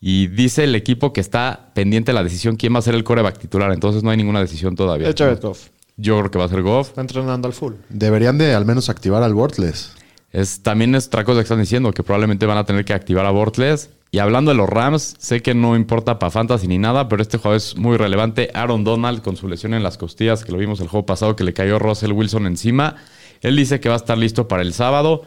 Y 0.00 0.28
dice 0.28 0.64
el 0.64 0.74
equipo 0.74 1.12
que 1.12 1.20
está 1.20 1.70
pendiente 1.74 2.12
de 2.12 2.14
la 2.14 2.24
decisión 2.24 2.56
quién 2.56 2.74
va 2.74 2.78
a 2.78 2.82
ser 2.82 2.94
el 2.94 3.04
coreback 3.04 3.38
titular. 3.38 3.72
Entonces 3.72 4.02
no 4.02 4.10
hay 4.10 4.16
ninguna 4.16 4.40
decisión 4.40 4.74
todavía. 4.74 5.08
Es 5.08 5.14
Jared 5.16 5.40
Goff. 5.40 5.68
Yo 5.96 6.18
creo 6.18 6.30
que 6.30 6.38
va 6.38 6.46
a 6.46 6.48
ser 6.48 6.62
Goff. 6.62 6.88
Está 6.88 7.02
entrenando 7.02 7.46
al 7.46 7.54
full. 7.54 7.74
Deberían 7.90 8.38
de 8.38 8.54
al 8.54 8.64
menos 8.64 8.88
activar 8.88 9.22
al 9.22 9.34
Worthless. 9.34 9.94
Es, 10.32 10.62
también 10.62 10.94
es 10.94 11.08
otra 11.08 11.24
cosa 11.24 11.40
que 11.40 11.42
están 11.42 11.60
diciendo, 11.60 11.92
que 11.92 12.02
probablemente 12.02 12.46
van 12.46 12.58
a 12.58 12.64
tener 12.64 12.84
que 12.84 12.94
activar 12.94 13.26
a 13.26 13.30
Bortles. 13.30 13.90
Y 14.10 14.18
hablando 14.18 14.50
de 14.50 14.56
los 14.56 14.68
Rams, 14.68 15.14
sé 15.18 15.40
que 15.40 15.54
no 15.54 15.76
importa 15.76 16.18
para 16.18 16.30
Fantasy 16.30 16.68
ni 16.68 16.78
nada, 16.78 17.08
pero 17.08 17.22
este 17.22 17.38
juego 17.38 17.56
es 17.56 17.76
muy 17.76 17.96
relevante. 17.96 18.50
Aaron 18.54 18.84
Donald 18.84 19.22
con 19.22 19.36
su 19.36 19.48
lesión 19.48 19.74
en 19.74 19.82
las 19.82 19.96
costillas, 19.96 20.44
que 20.44 20.52
lo 20.52 20.58
vimos 20.58 20.80
el 20.80 20.88
juego 20.88 21.06
pasado, 21.06 21.36
que 21.36 21.44
le 21.44 21.54
cayó 21.54 21.78
Russell 21.78 22.12
Wilson 22.12 22.46
encima. 22.46 22.96
Él 23.40 23.56
dice 23.56 23.80
que 23.80 23.88
va 23.88 23.94
a 23.94 23.98
estar 23.98 24.16
listo 24.16 24.48
para 24.48 24.62
el 24.62 24.72
sábado. 24.72 25.22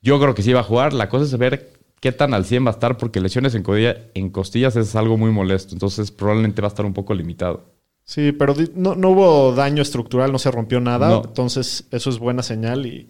Yo 0.00 0.20
creo 0.20 0.34
que 0.34 0.42
sí 0.42 0.52
va 0.52 0.60
a 0.60 0.64
jugar. 0.64 0.92
La 0.92 1.08
cosa 1.08 1.24
es 1.24 1.36
ver 1.36 1.72
qué 2.00 2.10
tan 2.10 2.34
al 2.34 2.44
100 2.44 2.64
va 2.64 2.70
a 2.70 2.74
estar, 2.74 2.96
porque 2.96 3.20
lesiones 3.20 3.54
en, 3.54 4.30
costillas 4.30 4.74
es 4.76 4.96
algo 4.96 5.16
muy 5.16 5.30
molesto. 5.30 5.74
Entonces 5.74 6.10
probablemente 6.10 6.62
va 6.62 6.68
a 6.68 6.70
estar 6.70 6.86
un 6.86 6.94
poco 6.94 7.14
limitado. 7.14 7.64
Sí, 8.04 8.32
pero 8.32 8.54
no, 8.74 8.96
no 8.96 9.10
hubo 9.10 9.54
daño 9.54 9.82
estructural, 9.82 10.32
no 10.32 10.38
se 10.38 10.50
rompió 10.50 10.80
nada. 10.80 11.08
No. 11.08 11.22
Entonces, 11.24 11.86
eso 11.92 12.10
es 12.10 12.18
buena 12.18 12.42
señal 12.42 12.86
y 12.86 13.08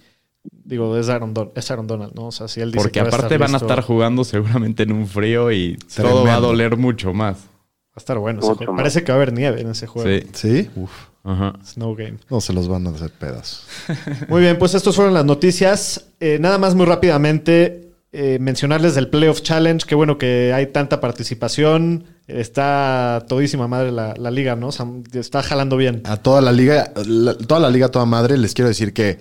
digo, 0.64 0.96
es 0.96 1.08
Aaron, 1.08 1.34
Don- 1.34 1.50
es 1.54 1.70
Aaron 1.70 1.86
Donald, 1.86 2.12
¿no? 2.14 2.26
O 2.26 2.32
sea, 2.32 2.48
si 2.48 2.60
él 2.60 2.70
dice 2.72 2.78
Porque 2.82 2.92
que 2.92 3.02
va 3.02 3.08
aparte 3.08 3.38
van 3.38 3.54
a 3.54 3.58
estar 3.58 3.80
jugando 3.82 4.24
seguramente 4.24 4.82
en 4.84 4.92
un 4.92 5.06
frío 5.06 5.50
y 5.52 5.76
todo 5.96 6.06
va 6.06 6.10
a 6.10 6.22
Tremendo. 6.22 6.46
doler 6.48 6.76
mucho 6.76 7.12
más. 7.12 7.36
Va 7.38 7.96
a 7.96 8.00
estar 8.00 8.18
bueno. 8.18 8.40
ese 8.40 8.54
juego. 8.54 8.74
Parece 8.76 9.04
que 9.04 9.12
va 9.12 9.18
a 9.18 9.22
haber 9.22 9.32
nieve 9.34 9.60
en 9.60 9.68
ese 9.70 9.86
juego. 9.86 10.08
Sí. 10.08 10.26
¿Sí? 10.32 10.70
Uf. 10.76 10.90
Ajá. 11.24 11.52
Snow 11.64 11.94
Game. 11.94 12.14
No 12.30 12.40
se 12.40 12.52
los 12.52 12.66
van 12.66 12.86
a 12.86 12.90
hacer 12.90 13.10
pedazos. 13.10 13.64
Muy 14.28 14.40
bien, 14.40 14.58
pues 14.58 14.74
estas 14.74 14.96
fueron 14.96 15.14
las 15.14 15.24
noticias. 15.24 16.06
Eh, 16.18 16.38
nada 16.40 16.58
más 16.58 16.74
muy 16.74 16.84
rápidamente 16.86 17.92
eh, 18.10 18.38
mencionarles 18.40 18.94
del 18.96 19.08
Playoff 19.08 19.42
Challenge. 19.42 19.84
Qué 19.86 19.94
bueno 19.94 20.18
que 20.18 20.52
hay 20.52 20.66
tanta 20.66 21.00
participación. 21.00 22.04
Está 22.26 23.24
todísima 23.28 23.68
madre 23.68 23.92
la, 23.92 24.14
la 24.16 24.30
liga, 24.30 24.56
¿no? 24.56 24.68
O 24.68 24.72
sea, 24.72 24.86
está 25.12 25.42
jalando 25.42 25.76
bien. 25.76 26.00
A 26.04 26.16
toda 26.16 26.40
la 26.40 26.50
liga, 26.50 26.92
la- 27.06 27.36
toda 27.36 27.60
la 27.60 27.70
liga, 27.70 27.88
toda 27.88 28.04
madre, 28.06 28.36
les 28.38 28.54
quiero 28.54 28.68
decir 28.68 28.92
que 28.92 29.20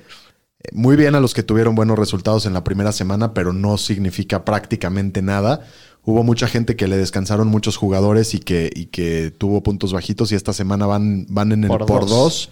muy 0.73 0.95
bien 0.95 1.15
a 1.15 1.19
los 1.19 1.33
que 1.33 1.43
tuvieron 1.43 1.75
buenos 1.75 1.97
resultados 1.97 2.45
en 2.45 2.53
la 2.53 2.63
primera 2.63 2.91
semana, 2.91 3.33
pero 3.33 3.53
no 3.53 3.77
significa 3.77 4.45
prácticamente 4.45 5.21
nada. 5.21 5.61
Hubo 6.03 6.23
mucha 6.23 6.47
gente 6.47 6.75
que 6.75 6.87
le 6.87 6.97
descansaron 6.97 7.47
muchos 7.47 7.77
jugadores 7.77 8.33
y 8.33 8.39
que, 8.39 8.71
y 8.75 8.85
que 8.87 9.31
tuvo 9.37 9.61
puntos 9.63 9.93
bajitos 9.93 10.31
y 10.31 10.35
esta 10.35 10.53
semana 10.53 10.85
van, 10.87 11.25
van 11.29 11.51
en 11.51 11.63
el 11.63 11.69
Por 11.69 11.85
por, 11.85 12.01
dos. 12.01 12.09
dos. 12.09 12.49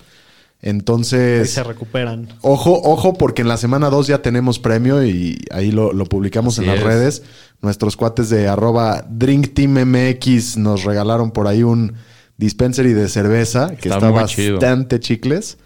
Ahí 0.62 0.70
Entonces, 0.72 1.50
se 1.52 1.64
recuperan. 1.64 2.28
ojo, 2.42 2.82
ojo, 2.84 3.14
porque 3.14 3.42
en 3.44 3.48
la 3.48 3.56
semana 3.58 3.90
2 3.90 4.08
ya 4.08 4.22
tenemos 4.22 4.60
premio 4.60 5.06
y 5.06 5.40
ahí 5.52 5.72
lo, 5.72 5.94
lo 5.94 6.06
publicamos 6.06 6.56
Así 6.60 6.64
en 6.66 6.68
las 6.68 6.80
es. 6.80 6.84
redes. 6.84 7.24
Nuestros 7.62 7.96
cuates 7.96 8.30
de 8.30 8.48
arroba 8.50 9.06
Drink 9.10 9.54
Team 9.54 9.78
MX 9.86 10.58
nos 10.58 10.84
regalaron 10.84 11.32
por 11.32 11.48
ahí 11.48 11.64
un 11.64 11.94
dispensary 12.38 12.92
de 12.94 13.08
cerveza 13.08 13.70
que 13.78 13.88
Está 13.90 13.96
está, 13.96 14.12
muy 14.12 14.26
chido. 14.26 14.56
bastante 14.56 15.00
chicles. 15.00 15.58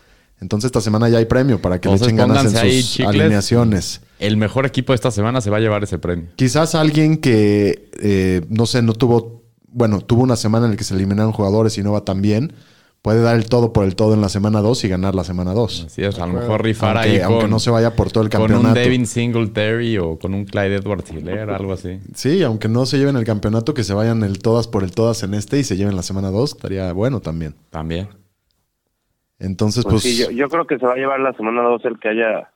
Entonces 0.43 0.67
esta 0.67 0.81
semana 0.81 1.07
ya 1.07 1.17
hay 1.19 1.25
premio 1.25 1.59
para 1.61 1.79
que 1.79 1.87
Entonces, 1.87 2.07
le 2.07 2.13
echen 2.13 2.27
ganas 2.27 2.53
en 2.53 2.71
sus 2.71 2.91
chicles. 2.91 3.07
alineaciones. 3.07 4.01
El 4.19 4.35
mejor 4.37 4.65
equipo 4.65 4.91
de 4.91 4.95
esta 4.95 5.09
semana 5.09 5.39
se 5.39 5.49
va 5.49 5.57
a 5.57 5.59
llevar 5.61 5.83
ese 5.83 5.97
premio. 5.97 6.27
Quizás 6.35 6.75
alguien 6.75 7.17
que, 7.17 7.89
eh, 8.01 8.41
no 8.49 8.65
sé, 8.65 8.81
no 8.81 8.93
tuvo, 8.93 9.41
bueno, 9.69 10.01
tuvo 10.01 10.21
una 10.21 10.35
semana 10.35 10.65
en 10.65 10.71
la 10.71 10.77
que 10.77 10.83
se 10.83 10.93
eliminaron 10.93 11.31
jugadores 11.31 11.77
y 11.77 11.83
no 11.83 11.93
va 11.93 12.03
tan 12.03 12.21
bien, 12.21 12.53
puede 13.01 13.21
dar 13.21 13.35
el 13.35 13.45
todo 13.45 13.73
por 13.73 13.85
el 13.85 13.95
todo 13.95 14.13
en 14.13 14.21
la 14.21 14.29
semana 14.29 14.61
2 14.61 14.83
y 14.83 14.87
ganar 14.89 15.15
la 15.15 15.23
semana 15.23 15.53
2. 15.53 15.85
Así 15.87 16.03
es, 16.03 16.19
a 16.19 16.27
lo 16.27 16.33
mejor 16.33 16.61
rifar 16.63 16.97
Aunque, 16.97 17.09
ahí 17.11 17.19
aunque 17.21 17.41
con, 17.41 17.49
no 17.51 17.59
se 17.59 17.69
vaya 17.69 17.95
por 17.95 18.11
todo 18.11 18.23
el 18.23 18.29
con 18.29 18.41
campeonato. 18.41 18.67
un 18.67 18.73
Devin 18.73 19.07
Singletary 19.07 19.97
o 19.97 20.19
con 20.19 20.33
un 20.33 20.45
Clyde 20.45 20.75
Edwards 20.75 21.11
Hiller, 21.11 21.49
algo 21.49 21.73
así. 21.73 21.99
Sí, 22.15 22.43
aunque 22.43 22.67
no 22.67 22.85
se 22.85 22.97
lleven 22.97 23.15
el 23.15 23.23
campeonato, 23.25 23.73
que 23.73 23.83
se 23.83 23.93
vayan 23.93 24.23
el 24.23 24.39
todas 24.39 24.67
por 24.67 24.83
el 24.83 24.91
todas 24.91 25.23
en 25.23 25.33
este 25.33 25.59
y 25.59 25.63
se 25.63 25.75
lleven 25.77 25.95
la 25.95 26.03
semana 26.03 26.31
2, 26.31 26.51
estaría 26.55 26.91
bueno 26.93 27.19
también. 27.19 27.55
También. 27.71 28.07
Entonces, 29.43 29.83
Pues, 29.83 29.93
pues, 29.93 30.03
sí, 30.03 30.17
yo, 30.17 30.31
yo 30.31 30.49
creo 30.49 30.65
que 30.65 30.79
se 30.79 30.85
va 30.85 30.93
a 30.93 30.97
llevar 30.97 31.19
la 31.19 31.33
semana 31.33 31.61
2 31.61 31.85
el 31.85 31.99
que 31.99 32.09
haya 32.09 32.49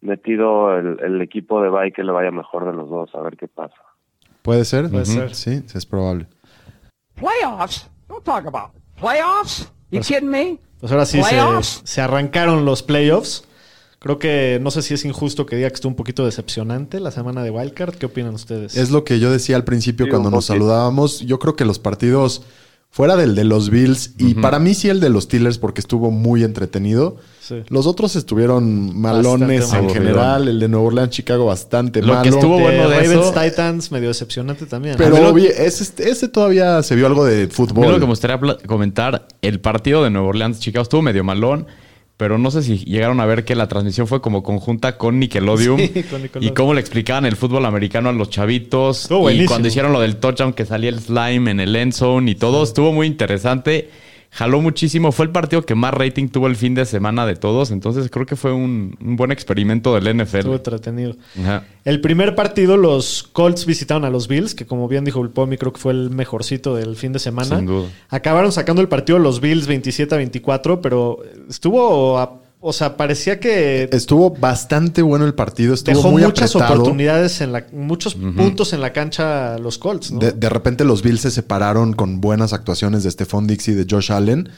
metido 0.00 0.76
el, 0.76 0.98
el 1.00 1.20
equipo 1.22 1.62
de 1.62 1.68
Bay 1.68 1.92
que 1.92 2.02
le 2.04 2.12
vaya 2.12 2.30
mejor 2.30 2.66
de 2.66 2.72
los 2.74 2.88
dos, 2.88 3.10
a 3.14 3.20
ver 3.20 3.36
qué 3.36 3.48
pasa. 3.48 3.74
puede 4.42 4.64
ser. 4.64 4.90
Puede 4.90 5.06
ser. 5.06 5.34
Sí, 5.34 5.62
sí, 5.66 5.78
es 5.78 5.86
probable. 5.86 6.26
Playoffs? 7.14 7.88
Don't 8.08 8.24
talk 8.24 8.46
about 8.46 8.70
playoffs. 9.00 9.70
You 9.90 10.00
kidding 10.00 10.28
me? 10.28 10.58
Pues 10.80 10.92
ahora 10.92 11.06
sí 11.06 11.22
se, 11.22 11.28
Playoffs. 11.30 11.80
se 11.84 12.00
arrancaron 12.00 12.64
los 12.64 12.82
playoffs. 12.82 13.48
Creo 14.00 14.18
que 14.18 14.58
no 14.60 14.70
sé 14.70 14.82
si 14.82 14.92
es 14.92 15.04
injusto 15.06 15.46
que 15.46 15.56
diga 15.56 15.68
que 15.70 15.76
estuvo 15.76 15.88
un 15.90 15.96
poquito 15.96 16.26
decepcionante 16.26 17.00
la 17.00 17.10
semana 17.10 17.42
de 17.42 17.50
Wildcard. 17.50 17.94
¿Qué 17.94 18.04
opinan 18.04 18.34
ustedes? 18.34 18.76
Es 18.76 18.90
lo 18.90 19.02
que 19.04 19.18
yo 19.18 19.30
decía 19.30 19.56
al 19.56 19.64
principio 19.64 20.04
Sí, 20.06 20.10
cuando 20.10 20.30
nos 20.30 20.44
saludábamos. 20.46 21.20
Yo 21.20 21.38
creo 21.38 21.56
que 21.56 21.64
los 21.64 21.78
partidos, 21.78 22.44
fuera 22.94 23.16
del 23.16 23.34
de 23.34 23.42
los 23.42 23.70
Bills, 23.70 24.12
y 24.18 24.34
para 24.34 24.60
mí 24.60 24.72
sí 24.72 24.88
el 24.88 25.00
de 25.00 25.08
los 25.08 25.24
Steelers 25.24 25.58
porque 25.58 25.80
estuvo 25.80 26.12
muy 26.12 26.44
entretenido. 26.44 27.16
Sí. 27.40 27.56
Los 27.68 27.88
otros 27.88 28.14
estuvieron 28.14 28.96
malones 28.96 29.62
Bastante 29.62 29.78
en 29.78 29.84
aburrido. 29.84 29.94
general. 30.12 30.46
El 30.48 30.60
de 30.60 30.68
Nueva 30.68 30.86
Orleans, 30.86 31.10
Chicago, 31.10 31.46
bastante 31.46 32.00
Lo 32.02 32.06
que 32.22 32.30
malo. 32.30 32.30
estuvo 32.30 32.56
De 32.56 32.62
bueno 32.62 32.88
de 32.88 33.00
Ravens 33.00 33.26
eso- 33.26 33.32
Titans, 33.32 33.90
medio 33.90 34.06
decepcionante 34.08 34.66
también. 34.66 34.94
Pero 34.96 35.18
lo- 35.18 35.28
obvio, 35.30 35.50
ese, 35.50 35.84
ese 36.08 36.28
todavía 36.28 36.80
se 36.84 36.94
vio 36.94 37.08
algo 37.08 37.24
de 37.24 37.40
mí 37.40 37.46
lo 37.46 37.52
fútbol. 37.52 37.94
que 37.94 37.98
me 38.00 38.06
gustaría 38.06 38.38
comentar, 38.64 39.26
el 39.42 39.58
partido 39.60 40.04
de 40.04 40.10
Nueva 40.10 40.28
Orleans 40.28 40.60
Chicago 40.60 40.84
estuvo 40.84 41.02
medio 41.02 41.24
malón, 41.24 41.66
pero 42.16 42.38
no 42.38 42.50
sé 42.50 42.62
si 42.62 42.78
llegaron 42.84 43.20
a 43.20 43.26
ver 43.26 43.44
que 43.44 43.54
la 43.56 43.66
transmisión 43.68 44.06
fue 44.06 44.20
como 44.20 44.42
conjunta 44.42 44.96
con 44.96 45.18
Nickelodeon, 45.18 45.78
Sí, 45.94 46.02
con 46.04 46.22
Nickelodeon. 46.22 46.52
y 46.52 46.54
cómo 46.54 46.72
le 46.74 46.80
explicaban 46.80 47.26
el 47.26 47.36
fútbol 47.36 47.64
americano 47.66 48.08
a 48.08 48.12
los 48.12 48.30
chavitos 48.30 49.02
Estuvo 49.02 49.18
y 49.18 49.22
buenísimo. 49.22 49.48
cuando 49.50 49.68
hicieron 49.68 49.92
lo 49.92 50.00
del 50.00 50.16
touchdown 50.16 50.52
que 50.52 50.64
salía 50.64 50.90
el 50.90 51.00
slime 51.00 51.50
en 51.50 51.60
el 51.60 51.74
end 51.74 51.92
zone 51.92 52.30
y 52.30 52.34
todo, 52.36 52.62
estuvo 52.62 52.92
muy 52.92 53.06
interesante. 53.06 53.90
Jaló 54.34 54.60
muchísimo, 54.60 55.12
fue 55.12 55.26
el 55.26 55.30
partido 55.32 55.62
que 55.64 55.74
más 55.76 55.94
rating 55.94 56.28
tuvo 56.28 56.48
el 56.48 56.56
fin 56.56 56.74
de 56.74 56.84
semana 56.86 57.24
de 57.24 57.36
todos, 57.36 57.70
entonces 57.70 58.10
creo 58.10 58.26
que 58.26 58.34
fue 58.34 58.52
un, 58.52 58.96
un 59.00 59.14
buen 59.16 59.30
experimento 59.30 59.94
del 59.94 60.16
NFL. 60.16 60.38
Estuvo 60.38 60.54
entretenido. 60.56 61.14
Ajá. 61.40 61.64
El 61.84 62.00
primer 62.00 62.34
partido, 62.34 62.76
los 62.76 63.22
Colts 63.32 63.64
visitaron 63.64 64.04
a 64.04 64.10
los 64.10 64.26
Bills, 64.26 64.54
que 64.56 64.66
como 64.66 64.88
bien 64.88 65.04
dijo 65.04 65.22
el 65.22 65.30
Pomi, 65.30 65.56
creo 65.56 65.72
que 65.72 65.80
fue 65.80 65.92
el 65.92 66.10
mejorcito 66.10 66.74
del 66.74 66.96
fin 66.96 67.12
de 67.12 67.20
semana. 67.20 67.56
Sin 67.58 67.66
duda. 67.66 67.88
Acabaron 68.08 68.50
sacando 68.50 68.82
el 68.82 68.88
partido 68.88 69.18
los 69.20 69.40
Bills 69.40 69.66
27 69.68 70.14
a 70.14 70.18
24, 70.18 70.80
pero 70.80 71.18
estuvo, 71.48 72.18
a- 72.18 72.40
o 72.66 72.72
sea, 72.72 72.96
parecía 72.96 73.38
que 73.40 73.88
Estuvo 73.92 74.30
bastante 74.30 75.02
bueno 75.02 75.24
el 75.26 75.34
partido. 75.34 75.74
Estuvo 75.74 75.96
dejó 75.96 76.10
muy 76.10 76.22
muchas 76.22 76.54
apretado. 76.56 76.74
oportunidades 76.80 77.40
en 77.40 77.52
la, 77.52 77.66
muchos 77.72 78.14
puntos 78.14 78.72
en 78.72 78.80
la 78.80 78.92
cancha 78.92 79.58
los 79.58 79.78
Colts, 79.78 80.12
¿no? 80.12 80.18
De, 80.20 80.32
de 80.32 80.48
repente 80.48 80.84
los 80.84 81.02
Bills 81.02 81.20
se 81.20 81.30
separaron 81.30 81.92
con 81.92 82.20
buenas 82.20 82.52
actuaciones 82.52 83.02
de 83.04 83.10
Stephon 83.10 83.46
Dix 83.46 83.68
y 83.68 83.72
de 83.74 83.86
Josh 83.88 84.10
Allen. 84.10 84.48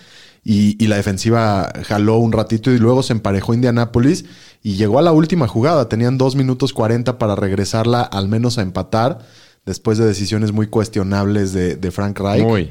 Y, 0.49 0.77
y 0.83 0.87
la 0.87 0.95
defensiva 0.95 1.73
jaló 1.85 2.19
un 2.19 2.31
ratito 2.31 2.71
y 2.71 2.79
luego 2.79 3.03
se 3.03 3.13
emparejó 3.13 3.53
Indianapolis 3.53 4.25
y 4.63 4.77
llegó 4.77 5.01
a 5.01 5.03
la 5.03 5.11
última 5.11 5.49
jugada. 5.49 5.89
Tenían 5.89 6.19
2 6.19 6.37
minutos 6.37 6.73
40 6.73 7.19
para 7.19 7.35
regresarla 7.35 8.03
al 8.03 8.29
menos 8.29 8.57
a 8.59 8.63
empatar 8.63 9.19
después 9.65 9.99
de 9.99 10.07
decisiones 10.07 10.53
muy 10.53 10.69
cuestionables 10.69 11.53
de, 11.53 11.75
de 11.75 11.91
Frank 11.91 12.21
Reich. 12.21 12.45
Muy. 12.45 12.71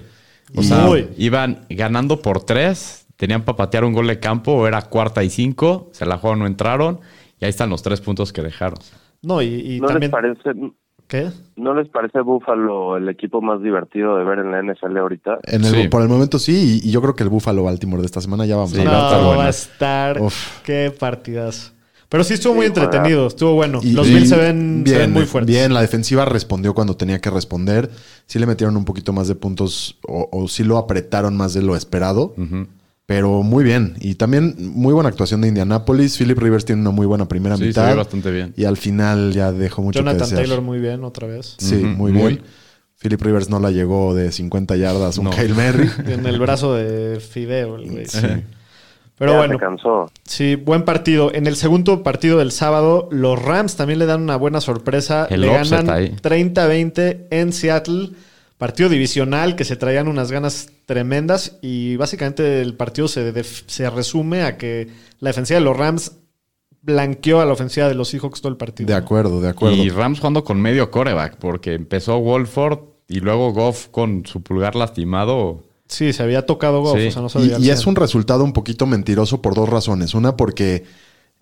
O 0.55 0.61
Y- 0.61 0.65
sea, 0.65 0.77
Muy. 0.85 1.09
iban 1.17 1.65
ganando 1.69 2.21
por 2.21 2.45
tres, 2.45 3.04
tenían 3.17 3.43
para 3.43 3.55
patear 3.57 3.83
un 3.85 3.93
gol 3.93 4.07
de 4.07 4.19
campo, 4.19 4.67
era 4.67 4.81
cuarta 4.83 5.23
y 5.23 5.29
cinco, 5.29 5.89
se 5.93 6.05
la 6.05 6.17
jugaron, 6.17 6.39
no 6.39 6.47
entraron, 6.47 6.99
y 7.39 7.45
ahí 7.45 7.49
están 7.49 7.69
los 7.69 7.81
tres 7.81 8.01
puntos 8.01 8.31
que 8.33 8.41
dejaron. 8.41 8.79
No, 9.21 9.41
y, 9.41 9.47
y 9.75 9.79
¿No 9.79 9.87
también... 9.87 10.11
les 10.11 10.35
parece 10.35 10.73
¿Qué? 11.07 11.29
no 11.55 11.75
les 11.75 11.87
parece 11.89 12.19
Buffalo 12.21 12.97
el 12.97 13.07
equipo 13.09 13.39
más 13.39 13.61
divertido 13.61 14.17
de 14.17 14.23
ver 14.23 14.39
en 14.39 14.51
la 14.51 14.61
NFL 14.63 14.97
ahorita? 14.97 15.37
En 15.43 15.63
el- 15.63 15.71
Sí. 15.83 15.87
Por 15.87 16.01
el 16.01 16.09
momento 16.09 16.39
sí, 16.39 16.79
y, 16.83 16.87
y 16.89 16.91
yo 16.91 16.99
creo 17.01 17.15
que 17.15 17.21
el 17.23 17.29
Buffalo 17.29 17.63
Baltimore 17.63 18.01
de 18.01 18.07
esta 18.07 18.21
semana 18.21 18.45
ya 18.47 18.55
vamos 18.55 18.71
Sí, 18.71 18.81
a 18.81 18.85
no, 18.85 18.91
va 18.91 18.97
a 18.97 19.05
estar 19.09 19.21
bueno. 19.23 19.37
va 19.39 19.45
a 19.45 19.49
estar... 19.49 20.21
Uf. 20.21 20.61
Qué 20.63 20.91
partidas. 20.97 21.73
Pero 22.09 22.23
sí 22.23 22.33
estuvo 22.35 22.55
muy 22.55 22.65
entretenido, 22.67 23.27
estuvo 23.27 23.53
bueno. 23.53 23.79
Y- 23.83 23.91
los 23.93 24.07
Bills 24.07 24.29
se 24.29 24.35
ven, 24.37 24.83
se 24.85 24.91
bien, 24.93 24.99
ven 25.05 25.13
muy 25.13 25.25
fuertes. 25.25 25.55
Bien, 25.55 25.73
la 25.73 25.81
defensiva 25.81 26.25
respondió 26.25 26.73
cuando 26.73 26.95
tenía 26.97 27.19
que 27.21 27.29
responder. 27.29 27.89
Sí 28.25 28.39
le 28.39 28.45
metieron 28.47 28.75
un 28.77 28.85
poquito 28.85 29.13
más 29.13 29.27
de 29.27 29.35
puntos 29.35 29.99
o, 30.07 30.27
o 30.31 30.47
sí 30.47 30.63
lo 30.63 30.77
apretaron 30.77 31.35
más 31.37 31.53
de 31.53 31.61
lo 31.61 31.75
esperado. 31.75 32.33
Pero 33.07 33.43
muy 33.43 33.63
bien. 33.63 33.95
Y 33.99 34.15
también 34.15 34.55
muy 34.59 34.91
buena 34.93 35.09
actuación 35.09 35.41
de 35.41 35.47
Indianapolis. 35.49 36.17
Philip 36.17 36.39
Rivers 36.39 36.65
tiene 36.65 36.81
una 36.81 36.89
muy 36.91 37.05
buena 37.05 37.27
primera 37.27 37.55
Sí, 37.55 37.65
mitad. 37.65 37.87
ve 37.89 37.95
bastante 37.95 38.31
bien. 38.31 38.53
Y 38.57 38.65
al 38.65 38.77
final 38.77 39.31
ya 39.31 39.51
dejó 39.51 39.83
mucho 39.83 39.99
que 39.99 40.03
Jonathan 40.05 40.21
desear. 40.29 40.41
Taylor 40.41 40.61
muy 40.61 40.79
bien 40.79 41.03
otra 41.03 41.27
vez. 41.27 41.55
Sí, 41.59 41.75
muy 41.75 42.11
muy. 42.11 42.27
bien. 42.33 42.41
Philip 42.99 43.21
Rivers 43.21 43.49
no 43.49 43.59
la 43.59 43.69
llegó 43.69 44.15
de 44.15 44.31
50 44.31 44.75
yardas, 44.77 45.17
un 45.19 45.25
No. 45.25 45.29
Kyle 45.31 45.53
Merry. 45.53 45.89
En 46.07 46.25
el 46.25 46.39
brazo 46.39 46.73
de 46.73 47.19
Fideo, 47.19 47.75
el 47.75 47.91
güey. 47.91 48.05
Sí. 48.07 48.19
Pero 49.17 49.31
Ya 49.33 49.37
bueno, 49.37 49.53
se 49.53 49.59
cansó. 49.59 50.11
sí, 50.23 50.55
buen 50.55 50.83
partido. 50.83 51.31
En 51.33 51.45
el 51.47 51.55
segundo 51.55 52.01
partido 52.03 52.39
del 52.39 52.51
sábado, 52.51 53.07
los 53.11 53.39
Rams 53.41 53.75
también 53.75 53.99
le 53.99 54.07
dan 54.07 54.21
una 54.21 54.35
buena 54.35 54.59
sorpresa. 54.61 55.27
El 55.29 55.41
le 55.41 55.47
ganan 55.53 55.89
ahí. 55.91 56.15
30-20 56.21 57.27
en 57.29 57.53
Seattle. 57.53 58.09
Partido 58.57 58.87
divisional 58.89 59.55
que 59.55 59.65
se 59.65 59.75
traían 59.75 60.07
unas 60.07 60.31
ganas 60.31 60.69
tremendas 60.85 61.57
y 61.61 61.97
básicamente 61.97 62.61
el 62.61 62.73
partido 62.75 63.07
se, 63.09 63.43
se 63.43 63.89
resume 63.89 64.43
a 64.43 64.57
que 64.57 64.87
la 65.19 65.29
defensiva 65.29 65.59
de 65.59 65.65
los 65.65 65.75
Rams 65.75 66.13
blanqueó 66.81 67.41
a 67.41 67.45
la 67.45 67.53
ofensiva 67.53 67.87
de 67.89 67.95
los 67.95 68.09
Seahawks 68.09 68.41
todo 68.41 68.51
el 68.51 68.57
partido. 68.57 68.87
De 68.87 68.93
acuerdo, 68.93 69.41
de 69.41 69.49
acuerdo. 69.49 69.75
Y 69.75 69.89
Rams 69.89 70.19
jugando 70.19 70.43
con 70.43 70.61
medio 70.61 70.91
coreback, 70.91 71.37
porque 71.37 71.73
empezó 71.73 72.19
Wolford 72.19 72.79
y 73.07 73.19
luego 73.19 73.51
Goff 73.51 73.87
con 73.89 74.25
su 74.25 74.41
pulgar 74.41 74.75
lastimado. 74.75 75.63
Sí, 75.87 76.13
se 76.13 76.23
había 76.23 76.45
tocado 76.45 76.81
Goff, 76.81 76.97
Sí. 76.99 77.07
o 77.07 77.11
sea, 77.11 77.21
no 77.23 77.29
sabía 77.29 77.57
Y, 77.59 77.69
es 77.69 77.79
100. 77.81 77.89
un 77.89 77.95
resultado 77.95 78.43
un 78.43 78.53
poquito 78.53 78.85
mentiroso 78.85 79.41
por 79.41 79.53
dos 79.55 79.67
razones. 79.67 80.13
Una, 80.13 80.37
porque 80.37 80.83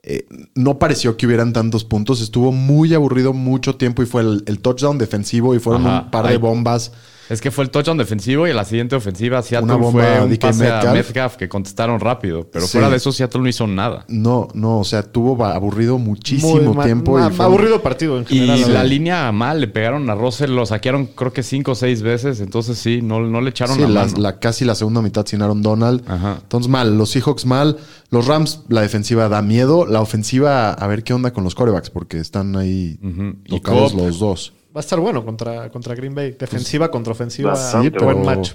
eh, 0.04 0.26
no 0.54 0.80
pareció 0.80 1.16
que 1.16 1.26
hubieran 1.26 1.54
tantos 1.54 1.86
puntos. 1.86 2.22
Estuvo 2.22 2.52
muy 2.52 2.94
aburrido 2.94 3.32
mucho 3.34 3.76
tiempo 3.78 4.04
y 4.04 4.06
fue 4.06 4.22
el, 4.22 4.44
el 4.48 4.60
touchdown 4.60 4.98
defensivo 4.98 5.56
y 5.56 5.60
fueron 5.60 5.88
Ajá. 5.88 6.02
un 6.04 6.12
par 6.12 6.28
de 6.28 6.38
bombas. 6.38 6.92
Es 7.30 7.40
que 7.42 7.52
fue 7.52 7.64
el 7.64 7.70
touchdown 7.70 7.98
defensivo 7.98 8.46
y 8.48 8.50
en 8.52 8.56
la 8.58 8.66
siguiente 8.66 8.96
ofensiva 8.96 9.42
Seattle 9.42 9.66
Una 9.66 9.76
bomba 9.76 10.02
fue 10.04 10.18
a 10.18 10.24
un 10.24 10.36
pase 10.38 10.68
a 10.70 10.74
Metcalf. 10.76 10.94
Metcalf 10.94 11.36
que 11.38 11.48
contestaron 11.50 12.00
rápido. 12.00 12.48
Pero 12.52 12.66
Sí. 12.66 12.74
fuera 12.74 12.90
de 12.90 12.98
eso 12.98 13.12
Seattle 13.12 13.42
no 13.42 13.48
hizo 13.48 13.66
nada. 13.66 14.06
No, 14.08 14.50
no, 14.54 14.80
o 14.80 14.84
sea, 14.84 15.04
tuvo 15.04 15.44
aburrido 15.46 15.98
muchísimo 15.98 16.74
Muy 16.74 16.84
tiempo. 16.86 17.18
y 17.20 17.32
fue- 17.32 17.46
aburrido 17.46 17.82
partido 17.82 18.18
en 18.18 18.24
Y 18.24 18.40
general. 18.40 18.60
la 18.62 18.68
verdad. 18.68 18.86
línea 18.86 19.32
mal, 19.32 19.62
le 19.62 19.68
pegaron 19.68 20.10
a 20.10 20.16
Russell, 20.16 20.52
lo 20.52 20.66
saquearon 20.66 21.06
creo 21.08 21.32
que 21.34 21.44
cinco 21.44 21.72
o 21.72 21.76
seis 21.76 22.02
veces. 22.02 22.40
Entonces 22.42 22.78
sí, 22.78 23.02
no, 23.02 23.22
no 23.22 23.42
le 23.42 23.50
echaron 23.52 23.76
Sí, 23.76 23.82
la 23.84 23.88
la, 23.90 24.06
mano. 24.06 24.18
la- 24.18 24.40
casi 24.40 24.66
la 24.66 24.76
segunda 24.76 25.02
mitad 25.02 25.26
sin 25.26 25.42
Aaron 25.42 25.62
Donald. 25.62 26.04
Ajá. 26.08 26.40
Entonces 26.42 26.70
mal, 26.70 26.98
los 26.98 27.12
Seahawks 27.12 27.46
mal, 27.46 27.78
los 28.10 28.28
Rams, 28.28 28.62
la 28.70 28.82
defensiva 28.82 29.30
da 29.30 29.42
miedo, 29.42 29.86
la 29.86 30.02
ofensiva 30.02 30.72
a 30.74 30.88
ver 30.88 31.04
qué 31.04 31.14
onda 31.14 31.32
con 31.32 31.44
los 31.44 31.56
corebacks 31.56 31.90
porque 31.90 32.20
están 32.20 32.56
ahí. 32.58 33.00
Y 33.46 33.50
tocados 33.50 33.94
los 33.94 34.20
dos. 34.20 34.54
Va 34.76 34.80
a 34.80 34.82
estar 34.82 35.00
bueno 35.00 35.24
contra, 35.24 35.70
contra 35.70 35.94
Green 35.96 36.16
Bay. 36.16 36.32
Defensiva 36.40 36.90
contra 36.90 37.12
ofensiva. 37.14 37.52
Bastante 37.52 38.04
buen 38.04 38.24
match. 38.24 38.52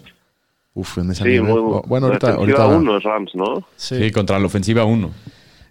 Uf, 0.74 0.98
en 0.98 1.10
esa 1.10 1.24
Sí, 1.24 1.40
muy 1.40 1.52
Oh, 1.58 1.82
Bueno, 1.86 2.06
ahorita, 2.08 2.34
ahorita 2.34 2.66
uno 2.66 2.96
es 2.98 3.02
Rams, 3.04 3.34
¿no? 3.34 3.64
Sí. 3.76 3.96
Sí, 4.02 4.10
contra 4.10 4.38
la 4.38 4.46
ofensiva 4.46 4.84
1. 4.84 5.10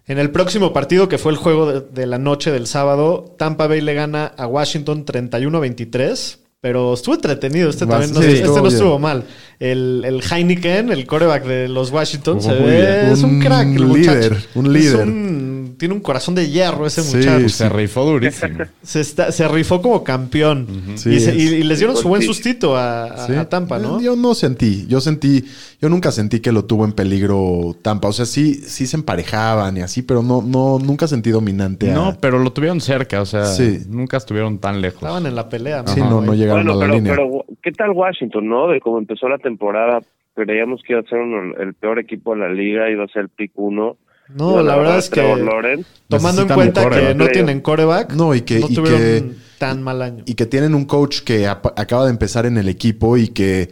En 0.06 0.18
el 0.18 0.30
próximo 0.30 0.72
partido, 0.72 1.08
que 1.08 1.18
fue 1.18 1.32
el 1.32 1.38
juego 1.38 1.70
de, 1.70 1.80
de 1.80 2.06
la 2.06 2.18
noche 2.18 2.50
del 2.50 2.66
sábado, 2.66 3.34
Tampa 3.38 3.66
Bay 3.66 3.80
le 3.82 3.92
gana 3.94 4.26
a 4.38 4.46
Washington 4.46 5.04
31-23. 5.04 6.38
Pero 6.60 6.94
estuvo 6.94 7.14
entretenido. 7.14 7.70
Este 7.70 7.84
Bast- 7.86 7.90
también 7.90 8.14
no, 8.14 8.20
sí, 8.20 8.26
este 8.28 8.38
estuvo 8.40 8.60
no 8.62 8.66
estuvo 8.68 8.98
mal. 8.98 9.24
El, 9.60 10.02
el 10.04 10.20
Heineken, 10.28 10.90
el 10.90 11.06
coreback 11.06 11.44
de 11.44 11.68
los 11.68 11.92
Washington, 11.92 12.42
se 12.42 12.52
ve, 12.52 13.12
es 13.12 13.22
un 13.22 13.34
Un 13.36 13.40
crack. 13.40 13.66
El 13.68 13.86
muchacho. 13.86 14.14
líder, 14.14 14.36
un 14.56 14.66
Es 14.66 14.72
líder. 14.72 15.06
un- 15.06 15.57
tiene 15.78 15.94
un 15.94 16.00
corazón 16.00 16.34
de 16.34 16.50
hierro 16.50 16.86
ese 16.86 17.02
Sí, 17.02 17.16
muchacho. 17.16 17.48
sí. 17.48 17.54
Se 17.54 17.68
rifó 17.68 18.04
durísimo. 18.04 18.58
Se, 18.82 19.00
está- 19.00 19.32
se 19.32 19.46
rifó 19.48 19.80
como 19.80 20.02
campeón. 20.04 20.66
Sí, 20.96 21.10
y, 21.14 21.20
se- 21.20 21.30
es- 21.30 21.36
y- 21.36 21.54
y 21.56 21.62
les 21.62 21.78
dieron 21.78 21.96
su 21.96 22.08
buen 22.08 22.20
Sí. 22.22 22.26
sustito 22.28 22.76
a, 22.76 23.04
a- 23.04 23.26
Sí. 23.26 23.34
a 23.34 23.48
Tampa, 23.48 23.78
¿no? 23.78 24.00
Yo 24.00 24.16
no 24.16 24.34
sentí, 24.34 24.86
yo 24.88 25.00
sentí, 25.00 25.44
yo 25.80 25.88
nunca 25.88 26.10
sentí 26.12 26.40
que 26.40 26.52
lo 26.52 26.64
tuvo 26.64 26.84
en 26.84 26.92
peligro 26.92 27.76
Tampa. 27.82 28.08
O 28.08 28.12
sea, 28.12 28.26
sí, 28.26 28.54
sí 28.54 28.86
se 28.86 28.96
emparejaban 28.96 29.76
y 29.76 29.80
así, 29.80 30.02
pero 30.02 30.22
no, 30.22 30.42
no, 30.42 30.78
nunca 30.78 31.06
sentí 31.06 31.30
dominante. 31.30 31.90
a- 31.90 31.94
No, 31.94 32.16
pero 32.20 32.38
lo 32.38 32.52
tuvieron 32.52 32.80
cerca, 32.80 33.20
o 33.22 33.26
sea, 33.26 33.44
Sí. 33.46 33.78
nunca 33.88 34.16
estuvieron 34.16 34.58
tan 34.58 34.80
lejos. 34.80 35.02
Estaban 35.02 35.26
en 35.26 35.34
la 35.36 35.48
pelea. 35.48 35.84
Sí, 35.86 36.00
Ajá, 36.00 36.10
no, 36.10 36.20
no 36.20 36.34
llegaron 36.34 36.64
Bueno, 36.66 36.72
a 36.80 36.86
la 36.86 36.86
pero, 36.86 36.94
línea. 36.96 37.12
pero 37.14 37.44
¿qué 37.62 37.72
tal 37.72 37.90
Washington, 37.90 38.48
no? 38.48 38.68
De 38.68 38.80
cómo 38.80 38.98
empezó 38.98 39.28
la 39.28 39.38
temporada, 39.38 40.00
creíamos 40.34 40.82
que 40.86 40.92
iba 40.94 41.00
a 41.00 41.04
ser 41.04 41.18
uno- 41.18 41.54
el 41.58 41.74
peor 41.74 41.98
equipo 41.98 42.34
de 42.34 42.40
la 42.40 42.48
liga, 42.50 42.90
iba 42.90 43.04
a 43.04 43.08
ser 43.08 43.22
el 43.22 43.28
pick 43.28 43.52
uno. 43.56 43.96
No, 44.34 44.62
la 44.62 44.76
verdad 44.76 44.98
es 44.98 45.08
que 45.08 45.20
tomando 46.08 46.42
en 46.42 46.48
cuenta 46.48 46.88
que 46.90 47.14
no 47.14 47.28
tienen 47.28 47.60
coreback, 47.60 48.12
No, 48.12 48.34
y 48.34 48.42
que- 48.42 48.58
y 48.60 48.74
tuvieron 48.74 49.00
que- 49.00 49.34
tan 49.58 49.82
mal 49.82 50.02
año. 50.02 50.22
y 50.26 50.34
que 50.34 50.46
tienen 50.46 50.74
un 50.74 50.84
coach 50.84 51.20
que 51.22 51.46
acaba 51.48 52.04
de 52.04 52.10
empezar 52.10 52.46
en 52.46 52.58
el 52.58 52.68
equipo 52.68 53.16
y 53.16 53.28
que 53.28 53.62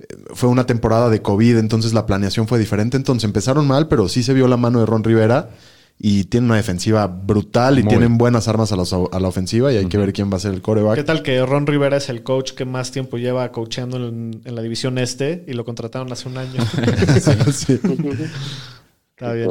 eh, 0.00 0.06
fue 0.32 0.48
una 0.48 0.64
temporada 0.64 1.10
de 1.10 1.20
COVID, 1.22 1.56
entonces 1.58 1.92
la 1.92 2.06
planeación 2.06 2.46
fue 2.48 2.58
diferente. 2.58 2.96
Entonces 2.96 3.24
empezaron 3.24 3.66
mal, 3.66 3.88
pero 3.88 4.08
sí 4.08 4.22
se 4.22 4.32
vio 4.32 4.46
la 4.48 4.56
mano 4.56 4.78
de 4.80 4.86
Ron 4.86 5.02
Rivera 5.04 5.50
y 5.98 6.22
tienen 6.24 6.50
una 6.50 6.56
defensiva 6.56 7.08
brutal 7.08 7.80
y 7.80 7.82
Muy. 7.82 7.88
tienen 7.90 8.16
buenas 8.18 8.46
armas 8.46 8.70
a 8.70 8.76
la, 8.76 8.84
a 9.10 9.18
la 9.20 9.26
ofensiva 9.28 9.72
y 9.72 9.76
hay 9.76 9.86
que 9.86 9.98
ver 9.98 10.12
quién 10.12 10.30
va 10.32 10.36
a 10.36 10.40
ser 10.40 10.50
el 10.52 10.58
¿Qué 10.58 10.62
coreback. 10.62 11.04
tal 11.04 11.22
que 11.24 11.44
Ron 11.44 11.66
Rivera 11.66 11.96
es 11.96 12.08
el 12.08 12.22
coach 12.22 12.52
que 12.52 12.64
más 12.64 12.92
tiempo 12.92 13.18
lleva 13.18 13.50
coacheando 13.50 13.96
en, 14.08 14.40
en 14.44 14.54
la 14.54 14.62
división 14.62 14.98
este 14.98 15.44
y 15.48 15.54
lo 15.54 15.64
contrataron 15.64 16.12
hace 16.12 16.28
un 16.28 16.38
año? 16.38 16.62
Sí. 17.52 17.80
Está 19.16 19.32
bien. 19.32 19.50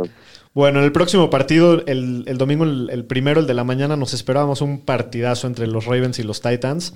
Bueno, 0.58 0.80
en 0.80 0.86
el 0.86 0.92
próximo 0.92 1.30
partido, 1.30 1.86
el, 1.86 2.24
el 2.26 2.38
domingo, 2.40 2.64
el, 2.64 2.90
el 2.92 3.06
primero, 3.06 3.40
el 3.42 3.46
de 3.46 3.54
la 3.54 3.64
mañana, 3.64 3.96
nos 3.96 4.16
esperábamos 4.16 4.62
un 4.62 4.80
partidazo 4.80 5.46
entre 5.46 5.68
los 5.68 5.86
Ravens 5.86 6.18
y 6.18 6.24
los 6.24 6.42
Titans. 6.42 6.94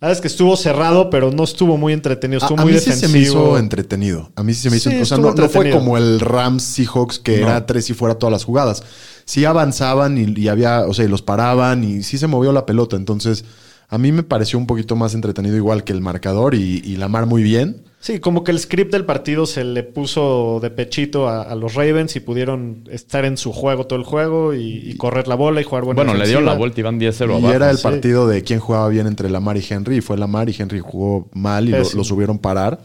La 0.00 0.06
verdad 0.06 0.12
es 0.12 0.20
que 0.20 0.28
estuvo 0.28 0.56
cerrado, 0.56 1.10
pero 1.10 1.32
no 1.32 1.42
estuvo 1.42 1.76
muy 1.76 1.92
entretenido. 1.92 2.40
A, 2.40 2.44
Estuvo 2.44 2.60
a 2.60 2.62
muy 2.62 2.74
mí 2.74 2.78
sí 2.78 2.92
se 2.92 3.08
me 3.08 3.18
hizo 3.18 3.58
entretenido. 3.58 4.30
A 4.36 4.44
mí 4.44 4.54
sí 4.54 4.60
se 4.62 4.70
me 4.70 4.76
hizo. 4.76 4.90
Sí, 4.90 5.00
o 5.00 5.04
sea, 5.04 5.18
no, 5.18 5.34
no 5.34 5.48
fue 5.48 5.70
como 5.72 5.98
el 5.98 6.20
Rams 6.20 6.62
Seahawks 6.62 7.18
que 7.18 7.38
No. 7.40 7.48
era 7.48 7.66
tres 7.66 7.90
y 7.90 7.94
fuera 7.94 8.14
todas 8.14 8.30
las 8.30 8.44
jugadas. 8.44 8.84
Sí 9.24 9.44
avanzaban 9.44 10.16
y, 10.16 10.40
y 10.40 10.46
había, 10.46 10.86
o 10.86 10.94
sea, 10.94 11.04
y 11.04 11.08
los 11.08 11.22
paraban 11.22 11.82
y 11.82 12.04
sí 12.04 12.16
se 12.16 12.28
movió 12.28 12.52
la 12.52 12.64
pelota. 12.64 12.94
Entonces, 12.94 13.44
a 13.90 13.98
mí 13.98 14.12
me 14.12 14.22
pareció 14.22 14.58
un 14.58 14.66
poquito 14.66 14.96
más 14.96 15.14
entretenido, 15.14 15.56
igual 15.56 15.84
que 15.84 15.92
el 15.92 16.00
marcador 16.00 16.54
y, 16.54 16.80
y 16.84 16.96
Lamar 16.96 17.26
muy 17.26 17.42
bien. 17.42 17.82
Sí, 18.02 18.18
como 18.18 18.44
que 18.44 18.50
el 18.50 18.58
script 18.58 18.90
del 18.92 19.04
partido 19.04 19.44
se 19.44 19.62
le 19.62 19.82
puso 19.82 20.58
de 20.62 20.70
pechito 20.70 21.28
a, 21.28 21.42
a 21.42 21.54
los 21.54 21.74
Ravens 21.74 22.16
y 22.16 22.20
pudieron 22.20 22.84
estar 22.90 23.26
en 23.26 23.36
su 23.36 23.52
juego 23.52 23.86
todo 23.86 23.98
el 23.98 24.06
juego 24.06 24.54
y, 24.54 24.78
y 24.90 24.96
correr 24.96 25.28
la 25.28 25.34
bola 25.34 25.60
y 25.60 25.64
jugar 25.64 25.84
buena 25.84 26.02
Bueno, 26.02 26.14
le 26.18 26.24
dieron 26.26 26.46
la 26.46 26.54
vuelta 26.54 26.80
y 26.80 26.82
van 26.82 26.98
10-0 26.98 27.20
y 27.20 27.24
abajo. 27.24 27.52
era 27.52 27.70
el 27.70 27.76
sí. 27.76 27.82
partido 27.82 28.26
de 28.26 28.42
quién 28.42 28.58
jugaba 28.58 28.88
bien 28.88 29.06
entre 29.06 29.28
Lamar 29.28 29.58
y 29.58 29.64
Henry. 29.68 29.98
Y 29.98 30.00
fue 30.00 30.16
Lamar 30.16 30.48
y 30.48 30.56
Henry 30.58 30.80
jugó 30.80 31.28
mal 31.34 31.68
y 31.68 31.72
lo, 31.72 31.82
lo 31.94 32.04
subieron 32.04 32.38
parar. 32.38 32.80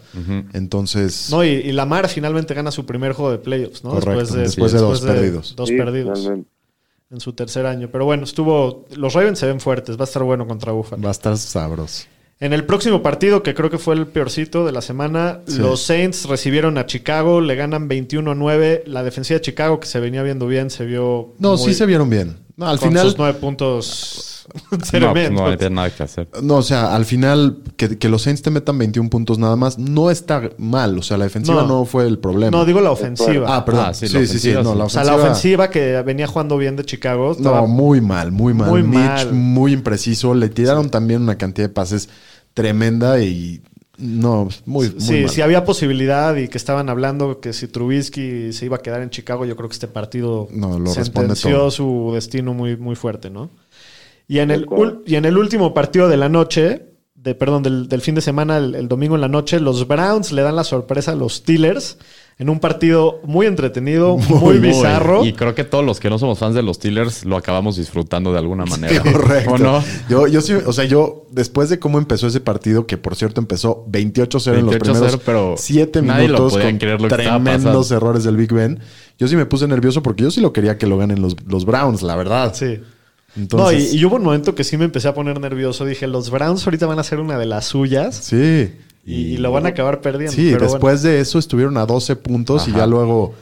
Entonces, 0.53 1.29
No, 1.31 1.45
y, 1.45 1.47
y 1.49 1.71
Lamar 1.71 2.09
finalmente 2.09 2.53
gana 2.53 2.71
su 2.71 2.85
primer 2.85 3.13
juego 3.13 3.31
de 3.31 3.37
playoffs, 3.37 3.83
¿no? 3.85 3.91
Correcto, 3.91 4.35
después 4.35 4.73
de 4.73 4.79
dos 4.79 4.99
perdidos. 5.01 5.55
Dos 5.55 5.69
Sí, 5.69 5.77
perdidos 5.77 6.23
realmente. 6.25 6.49
En 7.11 7.19
su 7.19 7.33
tercer 7.33 7.65
año. 7.65 7.89
Pero 7.91 8.05
bueno, 8.05 8.23
estuvo. 8.23 8.85
Los 8.95 9.13
Ravens 9.13 9.39
se 9.39 9.47
ven 9.47 9.59
fuertes, 9.59 9.97
va 9.97 10.01
a 10.01 10.05
estar 10.05 10.23
bueno 10.23 10.47
contra 10.47 10.71
Buffalo. 10.71 11.01
va 11.01 11.09
a 11.09 11.11
estar 11.11 11.37
sabroso. 11.37 12.05
En 12.39 12.51
el 12.51 12.65
próximo 12.65 13.01
partido, 13.01 13.43
que 13.43 13.53
creo 13.53 13.69
que 13.69 13.77
fue 13.77 13.95
el 13.95 14.07
peorcito 14.07 14.65
de 14.65 14.73
la 14.73 14.81
semana, 14.81 15.39
Sí. 15.47 15.57
los 15.59 15.81
Saints 15.81 16.25
recibieron 16.27 16.77
a 16.77 16.85
Chicago, 16.85 17.39
le 17.39 17.55
ganan 17.55 17.87
21 17.87 18.31
a 18.31 18.35
9. 18.35 18.83
La 18.87 19.03
defensiva 19.03 19.37
de 19.37 19.41
Chicago, 19.41 19.79
que 19.79 19.87
se 19.87 20.01
venía 20.01 20.21
viendo 20.21 20.45
bien, 20.45 20.69
se 20.69 20.83
vio. 20.85 21.33
No, 21.39 21.51
muy- 21.55 21.59
sí 21.59 21.73
se 21.73 21.85
vieron 21.85 22.09
bien. 22.09 22.37
No, 22.57 22.67
al 22.67 22.77
con 22.79 22.89
final. 22.89 23.05
sus 23.05 23.17
nueve 23.17 23.37
puntos. 23.39 24.34
No, 24.99 25.11
pues 25.13 25.31
no 25.31 25.45
hay 25.47 25.57
nada 25.69 25.89
que 25.89 26.03
hacer. 26.03 26.27
No, 26.41 26.55
o 26.57 26.61
sea, 26.61 26.95
al 26.95 27.05
final, 27.05 27.57
que, 27.77 27.97
que 27.97 28.09
los 28.09 28.21
Saints 28.23 28.41
te 28.41 28.51
metan 28.51 28.77
21 28.77 29.09
puntos 29.09 29.37
nada 29.39 29.55
más, 29.55 29.77
no 29.79 30.09
está 30.11 30.49
mal. 30.57 30.97
O 30.99 31.01
sea, 31.01 31.17
la 31.17 31.25
defensiva 31.25 31.61
No. 31.63 31.67
no, 31.67 31.85
fue 31.85 32.05
el 32.07 32.19
problema. 32.19 32.55
No, 32.55 32.65
digo 32.65 32.81
la 32.81 32.91
ofensiva. 32.91 33.55
Ah, 33.55 33.65
perdón. 33.65 33.85
Ah, 33.87 33.93
sí, 33.93 34.07
sí, 34.07 34.13
la 34.13 34.19
sí, 34.21 34.25
sí, 34.27 34.33
ofensiva, 34.53 34.63
No, 34.63 34.71
sí. 34.73 34.77
la 34.77 34.83
o 34.85 34.89
sea, 34.89 35.01
ofensiva. 35.01 35.17
la 35.17 35.23
ofensiva 35.31 35.69
que 35.69 36.01
venía 36.03 36.27
jugando 36.27 36.57
bien 36.57 36.75
de 36.75 36.85
Chicago. 36.85 37.31
estaba- 37.33 37.61
No, 37.61 37.67
muy 37.67 38.01
mal, 38.01 38.31
muy 38.31 38.53
mal. 38.53 38.69
Muy 38.69 38.83
Mitch, 38.83 38.97
mal. 38.99 39.33
muy 39.33 39.73
impreciso. 39.73 40.33
Le 40.33 40.49
tiraron 40.49 40.89
también 40.89 41.21
una 41.21 41.37
cantidad 41.37 41.67
de 41.67 41.73
pases 41.73 42.09
tremenda 42.53 43.21
y. 43.21 43.61
No, 43.97 44.49
muy, 44.65 44.89
muy 44.89 44.99
sí, 44.99 45.21
mal. 45.21 45.29
si 45.29 45.41
había 45.41 45.63
posibilidad 45.63 46.35
y 46.35 46.49
que 46.49 46.57
estaban 46.57 46.89
hablando 46.89 47.39
que 47.39 47.53
si 47.53 47.69
Trubisky 47.69 48.51
se 48.51 48.65
iba 48.65 48.75
a 48.75 48.81
quedar 48.81 49.01
en 49.01 49.09
Chicago, 49.09 49.45
yo 49.45 49.55
creo 49.55 49.69
que 49.69 49.73
este 49.73 49.87
partido 49.87 50.49
No, 50.51 50.77
lo 50.79 50.93
responde 50.93 51.33
sentenció 51.35 51.57
todo. 51.57 51.71
su 51.71 52.11
destino 52.13 52.53
muy, 52.53 52.75
muy 52.75 52.95
fuerte, 52.97 53.29
¿no? 53.29 53.49
Y 54.27 54.39
en, 54.39 54.51
el, 54.51 54.67
y 55.05 55.15
en 55.15 55.25
el 55.25 55.37
último 55.37 55.73
partido 55.73 56.07
de 56.09 56.17
la 56.17 56.29
noche, 56.29 56.87
de, 57.15 57.35
perdón, 57.35 57.63
del, 57.63 57.87
del 57.87 58.01
fin 58.01 58.15
de 58.15 58.21
semana, 58.21 58.57
el, 58.57 58.75
el 58.75 58.87
domingo 58.87 59.15
en 59.15 59.21
la 59.21 59.27
noche, 59.27 59.59
los 59.59 59.87
Browns 59.87 60.31
le 60.31 60.41
dan 60.41 60.55
la 60.55 60.63
sorpresa 60.63 61.11
a 61.11 61.15
los 61.15 61.35
Steelers 61.35 61.97
en 62.37 62.49
un 62.49 62.59
partido 62.59 63.21
muy 63.23 63.45
entretenido, 63.45 64.17
muy, 64.29 64.57
bizarro. 64.57 65.25
Y 65.25 65.33
creo 65.33 65.55
que 65.55 65.63
todos 65.63 65.85
los 65.85 65.99
que 65.99 66.09
no 66.09 66.19
somos 66.19 66.37
fans 66.37 66.53
de 66.53 66.63
los 66.63 66.77
Steelers 66.77 67.23
lo 67.23 67.37
acabamos 67.37 67.77
disfrutando 67.77 68.33
de 68.33 68.39
alguna 68.39 68.65
manera. 68.65 69.01
Correcto. 69.01 69.51
¿O 69.53 69.57
no? 69.57 69.83
Yo, 70.09 70.27
yo 70.27 70.41
sí, 70.41 70.53
o 70.53 70.73
sea, 70.73 70.85
yo, 70.85 71.27
después 71.31 71.69
de 71.69 71.79
cómo 71.79 71.97
empezó 71.97 72.27
ese 72.27 72.41
partido, 72.41 72.87
que 72.87 72.97
por 72.97 73.15
cierto 73.15 73.39
empezó 73.39 73.85
28-0 73.87 74.57
en 74.57 74.65
los 74.65 74.75
28-0, 74.75 74.79
primeros 74.79 75.17
pero 75.25 75.55
7 75.57 76.01
nadie 76.01 76.27
lo 76.27 76.39
minutos 76.39 76.61
con 76.61 77.09
tremendos 77.09 77.91
errores 77.91 78.23
del 78.25 78.35
Big 78.35 78.51
Ben, 78.51 78.79
yo 79.17 79.27
sí 79.27 79.37
me 79.37 79.45
puse 79.45 79.67
nervioso 79.67 80.03
porque 80.03 80.23
yo 80.23 80.31
sí 80.31 80.41
lo 80.41 80.51
quería 80.51 80.77
que 80.77 80.87
lo 80.87 80.97
ganen 80.97 81.21
los, 81.21 81.37
los 81.47 81.65
Browns, 81.65 82.01
la 82.01 82.17
verdad. 82.17 82.53
Sí. 82.53 82.79
Entonces, 83.35 83.89
no, 83.89 83.95
y, 83.95 83.99
y 83.99 84.05
hubo 84.05 84.15
un 84.15 84.23
momento 84.23 84.55
que 84.55 84.63
sí 84.63 84.77
me 84.77 84.85
empecé 84.85 85.07
a 85.07 85.13
poner 85.13 85.39
nervioso. 85.39 85.85
Dije, 85.85 86.07
los 86.07 86.29
Browns 86.29 86.65
ahorita 86.65 86.85
van 86.85 86.99
a 86.99 87.03
ser 87.03 87.19
una 87.19 87.37
de 87.37 87.45
las 87.45 87.65
suyas 87.65 88.15
sí. 88.15 88.71
y, 89.05 89.13
y 89.13 89.37
lo 89.37 89.51
van 89.51 89.65
a 89.65 89.69
acabar 89.69 90.01
perdiendo. 90.01 90.35
Sí, 90.35 90.51
pero 90.53 90.69
después 90.69 91.01
de 91.01 91.19
eso 91.19 91.39
estuvieron 91.39 91.77
a 91.77 91.85
12 91.85 92.15
puntos 92.15 92.67
y 92.67 92.71
ya 92.71 92.87
luego, 92.87 93.33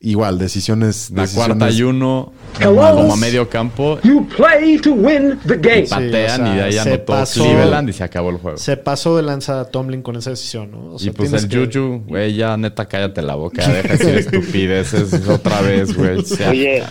igual, 0.00 0.38
decisiones. 0.38 1.10
La 1.10 1.22
decisiones- 1.22 1.34
cuarta 1.58 1.70
y 1.70 1.82
uno, 1.82 2.32
como 2.62 3.12
a 3.12 3.16
medio 3.16 3.48
campo, 3.48 3.98
You 4.02 4.26
play 4.36 4.78
to 4.78 4.92
win 4.92 5.38
the 5.46 5.56
game. 5.56 5.86
patean 5.88 6.42
o 6.42 6.44
sea, 6.46 6.52
y 6.54 6.56
de 6.56 6.62
ahí 6.62 6.72
se 6.72 6.80
anotó 6.80 7.12
pasó- 7.12 7.42
Cleveland 7.44 7.88
y 7.88 7.92
se 7.92 8.04
acabó 8.04 8.30
el 8.30 8.36
juego. 8.38 8.58
se 8.58 8.76
pasó 8.76 9.16
de 9.16 9.22
lanza 9.22 9.64
Tomlin 9.66 10.02
con 10.02 10.16
esa 10.16 10.30
decisión, 10.30 10.70
¿no? 10.70 10.94
O 10.94 10.98
sea, 10.98 11.08
y 11.10 11.12
pues 11.14 11.32
el 11.32 11.48
que- 11.48 11.66
Juju, 11.66 12.04
güey, 12.06 12.34
ya 12.34 12.56
neta 12.56 12.86
cállate 12.86 13.22
la 13.22 13.34
boca, 13.36 13.66
deja 13.68 13.82
de 13.82 13.96
decir 13.96 14.14
estupideces 14.36 15.28
otra 15.28 15.60
vez, 15.60 15.96
güey. 15.96 16.18
O 16.22 16.22
sea, 16.22 16.50
Oye, 16.50 16.82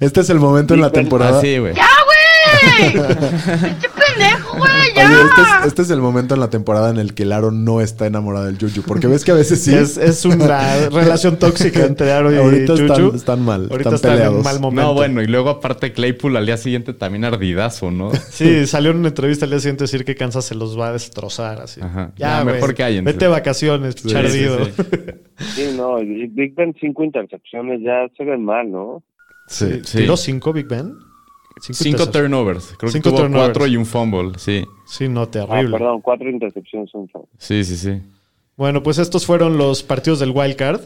Este 0.00 0.20
es 0.20 0.30
el 0.30 0.38
momento 0.40 0.74
en 0.74 0.80
la 0.80 0.88
Sí, 0.88 0.94
temporada. 0.94 1.38
así, 1.38 1.58
güey. 1.58 1.74
¡Ya, 1.74 1.86
güey! 2.06 3.06
Este 4.16 5.42
es, 5.42 5.66
este 5.66 5.82
es 5.82 5.90
el 5.90 6.00
momento 6.00 6.34
en 6.34 6.40
la 6.40 6.50
temporada 6.50 6.90
en 6.90 6.98
el 6.98 7.14
que 7.14 7.24
el 7.24 7.32
Aaron 7.32 7.64
no 7.64 7.80
está 7.80 8.06
enamorado 8.06 8.46
del 8.46 8.58
Juju. 8.58 8.82
Porque 8.86 9.06
ves 9.06 9.24
que 9.24 9.32
a 9.32 9.34
veces 9.34 9.62
sí. 9.62 9.74
Es, 9.74 9.96
es 9.96 10.24
una 10.24 10.88
relación 10.90 11.38
tóxica 11.38 11.84
entre 11.84 12.12
Aaron 12.12 12.34
y 12.34 12.38
Ahorita 12.38 12.72
Juju. 12.72 12.84
están, 12.86 13.14
están 13.14 13.42
mal. 13.44 13.68
Ahorita 13.70 13.94
están 13.94 13.94
están 13.94 14.10
en 14.12 14.16
peleados. 14.18 14.44
mal 14.44 14.60
momento. 14.60 14.82
No, 14.82 14.94
bueno, 14.94 15.22
y 15.22 15.26
luego 15.26 15.50
aparte 15.50 15.92
Claypool 15.92 16.36
al 16.36 16.46
día 16.46 16.56
siguiente 16.56 16.92
también 16.94 17.24
ardidazo, 17.24 17.90
¿no? 17.90 18.10
Sí, 18.30 18.66
salió 18.66 18.90
en 18.90 18.98
una 18.98 19.08
entrevista 19.08 19.44
al 19.44 19.50
día 19.50 19.60
siguiente 19.60 19.84
decir 19.84 20.04
que 20.04 20.14
Kansas 20.14 20.44
se 20.44 20.54
los 20.54 20.78
va 20.78 20.88
a 20.88 20.92
destrozar. 20.92 21.60
Así. 21.60 21.80
Ajá. 21.82 22.12
Ya, 22.16 22.42
güey, 22.42 22.54
mejor 22.56 22.74
cállense. 22.74 23.04
Vete 23.12 23.24
de 23.26 23.30
vacaciones, 23.30 23.94
Sí, 24.00 24.08
chardido. 24.08 24.64
sí, 24.64 24.72
Sí, 25.54 25.74
no, 25.76 25.96
Big 25.96 26.54
Ben 26.54 26.74
cinco 26.80 27.04
intercepciones 27.04 27.80
ya 27.82 28.06
se 28.16 28.24
ven 28.24 28.44
mal, 28.44 28.70
¿no? 28.70 29.02
Sí. 29.48 29.80
Sí. 29.84 29.98
¿Tiró 29.98 30.16
cinco 30.16 30.52
Big 30.52 30.66
Ben? 30.66 30.94
Cinco 31.60 32.08
turnovers. 32.10 32.74
Creo 32.78 32.90
Cinco 32.92 33.04
que 33.04 33.10
tuvo 33.10 33.22
turnovers. 33.22 33.44
cuatro 33.48 33.66
y 33.66 33.76
un 33.76 33.86
fumble. 33.86 34.32
Sí, 34.38 34.64
Sí, 34.86 35.08
no, 35.08 35.22
Ah, 35.22 35.30
terrible. 35.30 35.70
perdón, 35.78 36.00
cuatro 36.00 36.28
intercepciones 36.30 36.90
son 36.90 37.08
foul. 37.08 37.24
sí, 37.38 37.64
sí, 37.64 37.76
sí. 37.76 38.00
bueno, 38.56 38.82
pues 38.82 38.98
estos 38.98 39.26
fueron 39.26 39.56
los 39.58 39.82
partidos 39.82 40.18
del 40.20 40.30
Wild 40.30 40.56
Card. 40.56 40.80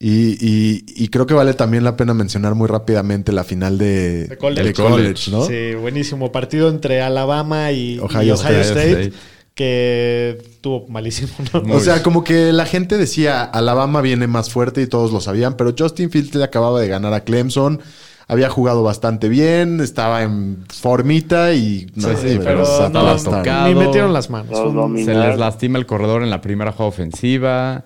Y, 0.00 0.32
y- 0.44 0.84
y 0.96 1.08
creo 1.08 1.24
que 1.24 1.34
vale 1.34 1.54
también 1.54 1.84
la 1.84 1.96
pena 1.96 2.12
mencionar 2.14 2.54
muy 2.56 2.66
rápidamente 2.66 3.30
la 3.32 3.44
final 3.44 3.78
de, 3.78 4.26
De 4.26 4.36
college. 4.36 4.64
de 4.64 4.72
college, 4.74 5.30
¿no? 5.30 5.44
Sí, 5.46 5.74
buenísimo. 5.80 6.32
Partido 6.32 6.68
entre 6.68 7.00
Alabama 7.00 7.70
y 7.70 7.94
y 7.94 7.98
Ohio 8.00 8.34
Ohio, 8.34 8.34
State. 8.34 8.62
State, 8.90 9.12
que 9.54 10.42
tuvo 10.60 10.88
malísimo. 10.88 11.30
¿no? 11.64 11.74
O 11.76 11.80
sea, 11.80 12.02
como 12.02 12.24
que 12.24 12.52
la 12.52 12.66
gente 12.66 12.98
decía, 12.98 13.44
Alabama 13.44 14.00
viene 14.00 14.26
más 14.26 14.50
fuerte 14.50 14.82
y 14.82 14.86
todos 14.88 15.12
lo 15.12 15.20
sabían, 15.20 15.56
pero 15.56 15.72
Justin 15.78 16.10
Fields 16.10 16.34
le 16.34 16.44
acababa 16.44 16.80
de 16.80 16.88
ganar 16.88 17.14
a 17.14 17.20
Clemson, 17.24 17.80
había 18.28 18.48
jugado 18.48 18.82
bastante 18.82 19.28
bien, 19.28 19.80
estaba 19.80 20.22
en 20.22 20.64
formita 20.72 21.52
y... 21.54 21.86
no, 21.94 22.08
Sí, 22.08 22.14
sí, 22.22 22.38
pero 22.42 22.58
los 22.60 22.90
no, 22.90 23.42
ni 23.68 23.74
metieron 23.74 24.12
las 24.12 24.30
manos. 24.30 24.56
Se 25.04 25.14
les 25.14 25.38
lastima 25.38 25.78
el 25.78 25.86
corredor 25.86 26.22
en 26.22 26.30
la 26.30 26.40
primera 26.40 26.72
jugada 26.72 26.88
ofensiva. 26.88 27.84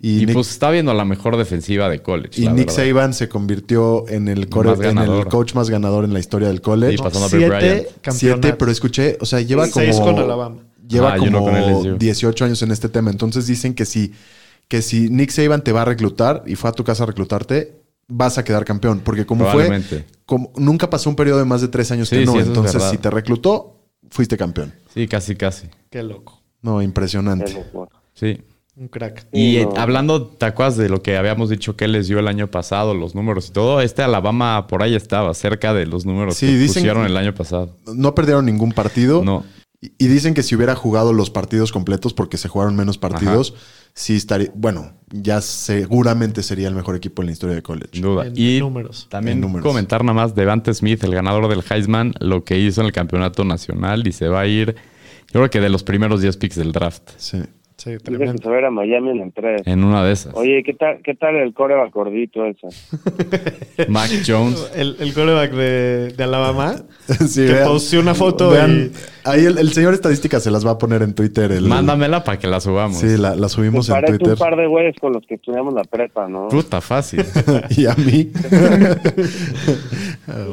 Y, 0.00 0.22
Y, 0.22 0.26
Nick, 0.26 0.34
pues 0.34 0.50
está 0.50 0.70
viendo 0.70 0.92
la 0.94 1.04
mejor 1.04 1.36
defensiva 1.36 1.88
de 1.88 2.00
college. 2.02 2.40
y 2.42 2.48
Nick 2.48 2.66
verdad. 2.74 2.88
Saban 2.92 3.14
se 3.14 3.28
convirtió 3.28 4.08
en 4.08 4.26
el, 4.26 4.48
core- 4.50 4.70
Más 4.70 4.78
en 4.80 4.84
el 4.86 4.94
ganador. 4.96 5.28
coach 5.28 5.54
más 5.54 5.70
ganador 5.70 6.04
en 6.04 6.12
la 6.12 6.18
historia 6.18 6.48
del 6.48 6.60
college. 6.60 6.96
Sí, 6.96 7.02
pasando 7.02 7.26
a 7.26 7.28
Bill 7.38 7.48
Siete. 7.60 7.88
Siete, 8.10 8.52
pero 8.54 8.70
escuché, 8.72 9.16
o 9.20 9.26
sea, 9.26 9.40
lleva 9.40 9.68
como... 9.70 9.84
Seis 9.84 10.00
con 10.00 10.18
Alabama. 10.18 10.56
Lleva 10.88 11.14
Ah, 11.14 11.16
como 11.18 11.44
con 11.44 11.54
LSU. 11.54 11.96
18 11.98 12.44
años 12.44 12.60
en 12.62 12.72
este 12.72 12.88
tema. 12.88 13.10
Entonces 13.12 13.46
dicen 13.46 13.74
que 13.74 13.84
si, 13.84 14.12
que 14.66 14.82
si 14.82 15.08
Nick 15.08 15.30
Saban 15.30 15.62
te 15.62 15.70
va 15.70 15.82
a 15.82 15.84
reclutar 15.84 16.42
y 16.46 16.56
fue 16.56 16.68
a 16.70 16.72
tu 16.72 16.82
casa 16.82 17.04
a 17.04 17.06
reclutarte, 17.06 17.72
vas 18.12 18.38
a 18.38 18.44
quedar 18.44 18.64
campeón. 18.64 19.00
Porque 19.04 19.26
como 19.26 19.46
fue, 19.50 19.82
como 20.26 20.52
nunca 20.56 20.88
pasó 20.90 21.10
un 21.10 21.16
periodo 21.16 21.38
de 21.38 21.44
más 21.44 21.60
de 21.60 21.68
tres 21.68 21.90
años 21.90 22.08
Sí, 22.08 22.18
que 22.18 22.26
no. 22.26 22.32
sí, 22.32 22.38
Entonces, 22.40 22.82
si 22.84 22.98
te 22.98 23.10
reclutó, 23.10 23.80
fuiste 24.10 24.36
campeón. 24.36 24.72
Sí, 24.94 25.06
casi, 25.08 25.36
casi. 25.36 25.68
Qué 25.90 26.02
loco. 26.02 26.42
No, 26.62 26.80
impresionante. 26.82 27.64
Sí. 28.14 28.40
Un 28.74 28.88
crack. 28.88 29.26
Y 29.32 29.56
eh, 29.56 29.68
hablando, 29.76 30.26
¿te 30.28 30.46
acuerdas 30.46 30.78
de 30.78 30.88
lo 30.88 31.02
que 31.02 31.16
habíamos 31.18 31.50
dicho 31.50 31.76
que 31.76 31.88
les 31.88 32.08
dio 32.08 32.18
el 32.18 32.26
año 32.26 32.50
pasado, 32.50 32.94
los 32.94 33.14
números 33.14 33.48
y 33.48 33.52
todo? 33.52 33.80
Este 33.82 34.00
Alabama 34.02 34.66
por 34.66 34.82
ahí 34.82 34.94
estaba, 34.94 35.34
cerca 35.34 35.74
de 35.74 35.84
los 35.86 36.06
números 36.06 36.36
Sí, 36.36 36.46
que 36.46 36.52
dicen- 36.56 36.82
pusieron 36.82 37.04
el 37.04 37.16
año 37.18 37.34
pasado. 37.34 37.76
No 37.94 38.14
perdieron 38.14 38.46
ningún 38.46 38.72
partido. 38.72 39.22
No. 39.24 39.44
Y, 39.80 39.92
y 39.98 40.06
dicen 40.06 40.32
que 40.32 40.42
si 40.42 40.54
hubiera 40.54 40.74
jugado 40.74 41.12
los 41.12 41.28
partidos 41.28 41.70
completos, 41.70 42.14
porque 42.14 42.38
se 42.38 42.48
jugaron 42.48 42.74
menos 42.74 42.96
partidos, 42.96 43.54
sí 43.94 44.16
estaría. 44.16 44.50
Bueno, 44.54 44.92
ya 45.10 45.40
seguramente 45.40 46.42
sería 46.42 46.68
el 46.68 46.74
mejor 46.74 46.96
equipo 46.96 47.22
en 47.22 47.26
la 47.26 47.32
historia 47.32 47.56
de 47.56 47.62
college. 47.62 47.90
Sin 47.92 48.02
duda. 48.02 48.26
En 48.26 48.32
y 48.36 48.58
números. 48.60 49.06
también 49.10 49.36
En 49.38 49.40
números. 49.42 49.62
comentar 49.66 50.04
nada 50.04 50.14
más 50.14 50.34
Devante 50.34 50.72
Smith, 50.74 51.02
el 51.04 51.14
ganador 51.14 51.48
del 51.48 51.62
Heisman, 51.68 52.14
lo 52.20 52.44
que 52.44 52.58
hizo 52.58 52.80
en 52.80 52.86
el 52.86 52.92
campeonato 52.92 53.44
nacional 53.44 54.06
y 54.06 54.12
se 54.12 54.28
va 54.28 54.40
a 54.40 54.46
ir, 54.46 54.74
yo 55.28 55.40
creo 55.40 55.50
que 55.50 55.60
de 55.60 55.68
los 55.70 55.82
primeros 55.82 56.20
10 56.20 56.36
picks 56.36 56.56
del 56.56 56.72
draft, 56.72 57.02
Sí. 57.16 57.42
Sí, 57.76 57.90
Dice 57.90 57.98
que 58.04 58.10
tremendo. 58.10 58.42
se 58.42 58.48
va 58.48 58.56
a 58.56 58.58
ir 58.60 58.64
a 58.66 58.70
Miami 58.70 59.10
en 59.10 59.20
el 59.20 59.32
3. 59.32 59.62
en 59.66 59.82
una 59.84 60.04
de 60.04 60.12
esas. 60.12 60.34
Oye, 60.34 60.62
¿qué 60.64 60.74
tal, 60.74 61.00
qué 61.02 61.14
tal 61.14 61.36
el 61.36 61.52
core 61.54 61.74
gordito 61.90 62.44
ese? 62.44 62.68
Mac 63.88 64.10
Jones. 64.26 64.70
El, 64.76 64.96
el 65.00 65.14
quarterback 65.14 65.52
de, 65.52 66.12
de 66.16 66.24
Alabama 66.24 66.76
Sí, 67.26 67.46
que 67.46 67.52
vean- 67.54 67.68
posteó 67.68 68.00
una 68.00 68.14
foto 68.14 68.50
vean, 68.50 68.90
y 68.94 69.28
Ahí 69.28 69.44
el, 69.44 69.58
el 69.58 69.72
señor 69.72 69.94
estadística 69.94 70.40
se 70.40 70.50
las 70.50 70.66
va 70.66 70.72
a 70.72 70.78
poner 70.78 71.02
en 71.02 71.14
Twitter. 71.14 71.50
El, 71.52 71.64
Mándamela 71.68 72.24
para 72.24 72.38
que 72.38 72.46
la 72.48 72.60
subamos. 72.60 72.98
Sí, 72.98 73.16
la, 73.16 73.36
subimos 73.48 73.88
en 73.88 73.94
parece 73.94 74.18
Twitter. 74.18 74.32
un 74.34 74.38
par 74.38 74.56
de 74.56 74.66
güeyes 74.66 74.96
con 75.00 75.12
los 75.12 75.24
que 75.26 75.34
estudiamos 75.36 75.72
la 75.74 75.84
prepa, 75.84 76.28
¿no? 76.28 76.48
Puta, 76.48 76.80
fácil. 76.80 77.24
y 77.70 77.86
a 77.86 77.94
mí. 77.94 78.30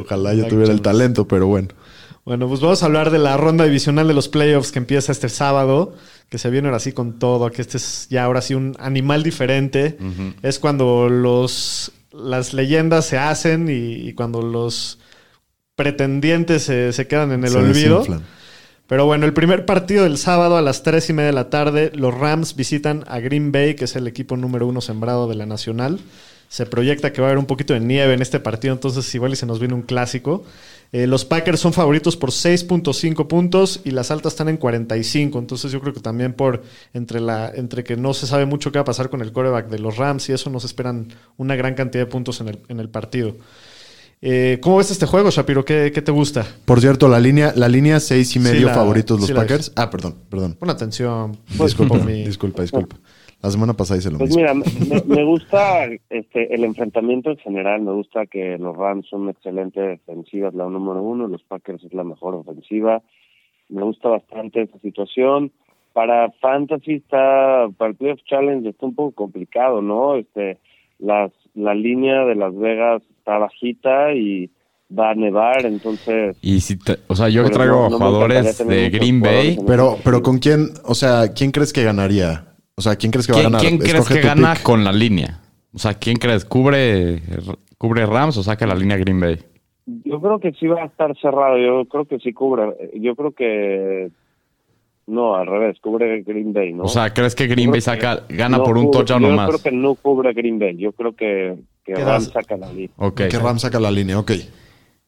Ojalá 0.03 0.33
yo 0.33 0.47
tuviera 0.47 0.71
el 0.71 0.81
talento, 0.81 1.27
pero 1.27 1.47
bueno. 1.47 1.69
Bueno, 2.25 2.47
pues 2.47 2.59
vamos 2.61 2.83
a 2.83 2.85
hablar 2.85 3.09
de 3.09 3.17
la 3.17 3.37
ronda 3.37 3.65
divisional 3.65 4.07
de 4.07 4.13
los 4.13 4.27
playoffs 4.29 4.71
que 4.71 4.77
empieza 4.79 5.11
este 5.11 5.29
sábado, 5.29 5.93
que 6.29 6.37
se 6.37 6.49
viene 6.49 6.67
ahora 6.67 6.79
sí 6.79 6.91
con 6.91 7.19
todo, 7.19 7.49
que 7.51 7.61
este 7.61 7.77
es 7.77 8.07
ya 8.09 8.23
ahora 8.23 8.41
sí 8.41 8.53
un 8.53 8.75
animal 8.79 9.23
diferente. 9.23 9.97
Es 10.43 10.59
cuando 10.59 11.09
los 11.09 11.91
las 12.11 12.53
leyendas 12.53 13.05
se 13.05 13.17
hacen 13.17 13.69
y, 13.69 14.07
y 14.09 14.13
cuando 14.13 14.41
los 14.41 14.99
pretendientes 15.75 16.63
se, 16.63 16.91
se 16.93 17.07
quedan 17.07 17.31
en 17.31 17.43
el 17.43 17.51
Se 17.51 17.57
olvido. 17.57 17.99
desinflan. 17.99 18.25
Pero 18.87 19.05
bueno, 19.05 19.25
el 19.25 19.33
primer 19.33 19.65
partido 19.65 20.03
del 20.03 20.17
sábado 20.17 20.57
a 20.57 20.61
las 20.63 20.81
3 20.81 21.11
y 21.11 21.13
media 21.13 21.27
de 21.27 21.33
la 21.33 21.49
tarde, 21.51 21.91
los 21.93 22.13
Rams 22.13 22.55
visitan 22.55 23.03
a 23.07 23.19
Green 23.19 23.51
Bay, 23.51 23.75
que 23.75 23.85
es 23.85 23.95
el 23.95 24.07
equipo 24.07 24.35
número 24.35 24.65
uno 24.65 24.81
sembrado 24.81 25.27
de 25.27 25.35
la 25.35 25.45
Nacional. 25.45 25.99
Se 26.49 26.65
proyecta 26.65 27.13
que 27.13 27.21
va 27.21 27.27
a 27.27 27.29
haber 27.29 27.37
un 27.37 27.45
poquito 27.45 27.75
de 27.75 27.79
nieve 27.81 28.13
en 28.15 28.23
este 28.23 28.39
partido, 28.39 28.73
entonces 28.73 29.13
igual 29.13 29.31
y 29.33 29.35
se 29.35 29.45
nos 29.45 29.59
viene 29.59 29.75
un 29.75 29.83
clásico. 29.83 30.43
Eh, 30.91 31.05
los 31.05 31.23
Packers 31.23 31.59
son 31.59 31.71
favoritos 31.71 32.17
por 32.17 32.31
6.5 32.31 33.27
puntos 33.27 33.81
y 33.83 33.91
las 33.91 34.09
altas 34.09 34.33
están 34.33 34.49
en 34.49 34.57
45. 34.57 35.37
Entonces 35.37 35.71
yo 35.71 35.79
creo 35.81 35.93
que 35.93 35.99
también 35.99 36.33
por 36.33 36.63
entre, 36.93 37.19
la, 37.19 37.51
entre 37.53 37.83
que 37.83 37.95
no 37.95 38.13
se 38.15 38.25
sabe 38.25 38.45
mucho 38.47 38.71
qué 38.71 38.79
va 38.79 38.81
a 38.81 38.85
pasar 38.85 39.09
con 39.11 39.21
el 39.21 39.31
coreback 39.31 39.69
de 39.69 39.77
los 39.79 39.97
Rams 39.97 40.27
y 40.29 40.33
eso 40.33 40.49
nos 40.49 40.63
esperan 40.65 41.09
una 41.37 41.55
gran 41.55 41.75
cantidad 41.75 42.05
de 42.05 42.09
puntos 42.11 42.41
en 42.41 42.47
el, 42.49 42.59
en 42.69 42.79
el 42.79 42.89
partido. 42.89 43.35
Eh, 44.21 44.57
¿Cómo 44.61 44.77
ves 44.77 44.91
este 44.91 45.05
juego, 45.05 45.29
Shapiro? 45.29 45.63
¿Qué, 45.63 45.91
qué 45.93 46.01
te 46.01 46.11
gusta? 46.11 46.45
Por 46.65 46.81
cierto, 46.81 47.07
la 47.07 47.19
línea, 47.19 47.53
la 47.55 47.69
línea 47.69 47.99
seis 47.99 48.35
y 48.35 48.39
medio 48.39 48.67
la- 48.67 48.73
favoritos 48.73 49.17
los 49.19 49.27
sí 49.27 49.33
Packers. 49.33 49.71
Ah, 49.75 49.89
perdón, 49.89 50.15
perdón. 50.29 50.55
Pon 50.59 50.69
atención. 50.69 51.37
Disculpa, 51.57 51.95
mi- 51.99 52.23
disculpa, 52.25 52.63
disculpa. 52.63 52.97
La 53.41 53.49
semana 53.49 53.73
pasada 53.73 53.99
hice 53.99 54.11
lo 54.11 54.17
Pues 54.17 54.35
mismo. 54.35 54.41
mira, 54.41 54.53
me, 55.07 55.15
me 55.15 55.23
gusta 55.23 55.85
este 56.09 56.53
el 56.53 56.63
enfrentamiento 56.65 57.29
en 57.31 57.37
general. 57.37 57.81
Me 57.81 57.93
gusta 57.93 58.25
que 58.25 58.57
los 58.57 58.75
Rams 58.75 59.07
son 59.09 59.29
excelente 59.29 59.79
defensiva, 59.79 60.49
es 60.49 60.53
la 60.55 60.65
número 60.65 61.01
uno. 61.01 61.27
Los 61.27 61.43
Packers 61.43 61.83
es 61.83 61.93
la 61.93 62.03
mejor 62.03 62.35
ofensiva. 62.35 63.01
Me 63.69 63.83
gusta 63.83 64.09
bastante 64.09 64.63
esta 64.63 64.77
situación. 64.79 65.51
Para 65.93 66.31
Fantasy 66.41 66.95
está, 66.95 67.67
para 67.77 67.91
el 67.91 67.95
Playoff 67.97 68.19
Challenge 68.25 68.67
está 68.67 68.85
un 68.85 68.95
poco 68.95 69.11
complicado, 69.13 69.81
¿no? 69.81 70.15
Este, 70.15 70.57
las, 70.99 71.31
la 71.55 71.73
línea 71.73 72.25
de 72.25 72.35
Las 72.35 72.55
Vegas 72.55 73.01
está 73.17 73.37
bajita 73.37 74.13
y 74.13 74.49
va 74.97 75.11
a 75.11 75.15
nevar, 75.15 75.65
entonces 75.65 76.35
Y 76.41 76.59
si 76.61 76.77
te- 76.77 76.97
o 77.07 77.15
sea, 77.15 77.29
yo 77.29 77.49
traigo 77.51 77.89
no 77.89 77.97
jugadores 77.97 78.57
de 78.67 78.89
Green 78.89 79.21
Bay. 79.21 79.57
Pero, 79.65 79.97
pero 80.03 80.21
con 80.21 80.39
quién, 80.39 80.69
o 80.83 80.93
sea, 80.95 81.31
¿quién 81.33 81.51
crees 81.51 81.71
que 81.73 81.83
ganaría? 81.83 82.45
O 82.79 82.81
sea, 82.81 82.95
¿quién 82.95 83.11
crees 83.11 83.27
que 83.27 83.33
va 83.33 83.39
a 83.39 83.41
¿Quién, 83.41 83.51
ganar? 83.51 83.61
quién 83.67 83.77
crees 83.77 83.95
Escoge 83.95 84.21
que 84.21 84.25
gana 84.27 84.53
pick. 84.53 84.63
con 84.63 84.83
la 84.85 84.93
línea? 84.93 85.41
O 85.73 85.79
sea, 85.79 85.95
¿quién 85.95 86.15
crees? 86.15 86.45
¿Cubre, 86.45 87.21
¿Cubre 87.77 88.05
Rams 88.05 88.37
o 88.37 88.43
saca 88.43 88.65
la 88.65 88.73
línea 88.73 88.95
Green 88.95 89.19
Bay? 89.19 89.37
Yo 90.05 90.21
creo 90.21 90.39
que 90.39 90.53
sí 90.53 90.65
va 90.65 90.83
a 90.83 90.85
estar 90.85 91.13
cerrado. 91.19 91.57
Yo 91.57 91.83
creo 91.89 92.05
que 92.05 92.19
sí 92.19 92.31
cubre. 92.31 92.73
Yo 92.95 93.15
creo 93.17 93.33
que 93.33 94.09
no, 95.07 95.35
al 95.35 95.45
revés, 95.47 95.77
cubre 95.81 96.21
Green 96.23 96.53
Bay, 96.53 96.71
¿no? 96.73 96.83
O 96.83 96.87
sea, 96.87 97.13
¿crees 97.13 97.35
que 97.35 97.47
Green 97.47 97.67
Yo 97.67 97.71
Bay 97.71 97.81
saca, 97.81 98.23
gana 98.29 98.59
no 98.59 98.63
por 98.63 98.77
un 98.77 98.91
touchdown 98.91 99.23
yo 99.23 99.27
o 99.29 99.31
más? 99.31 99.49
creo 99.49 99.61
que 99.61 99.71
no 99.71 99.95
cubre 99.95 100.31
Green 100.33 100.57
Bay. 100.57 100.77
Yo 100.77 100.93
creo 100.93 101.13
que, 101.15 101.57
que 101.83 101.93
¿Qué 101.93 102.03
Rams 102.05 102.25
das? 102.25 102.33
saca 102.33 102.55
la 102.55 102.71
línea. 102.71 102.91
Ok. 102.97 103.21
Que 103.29 103.39
Ram 103.39 103.59
saca 103.59 103.79
la 103.79 103.91
línea, 103.91 104.17
ok. 104.19 104.31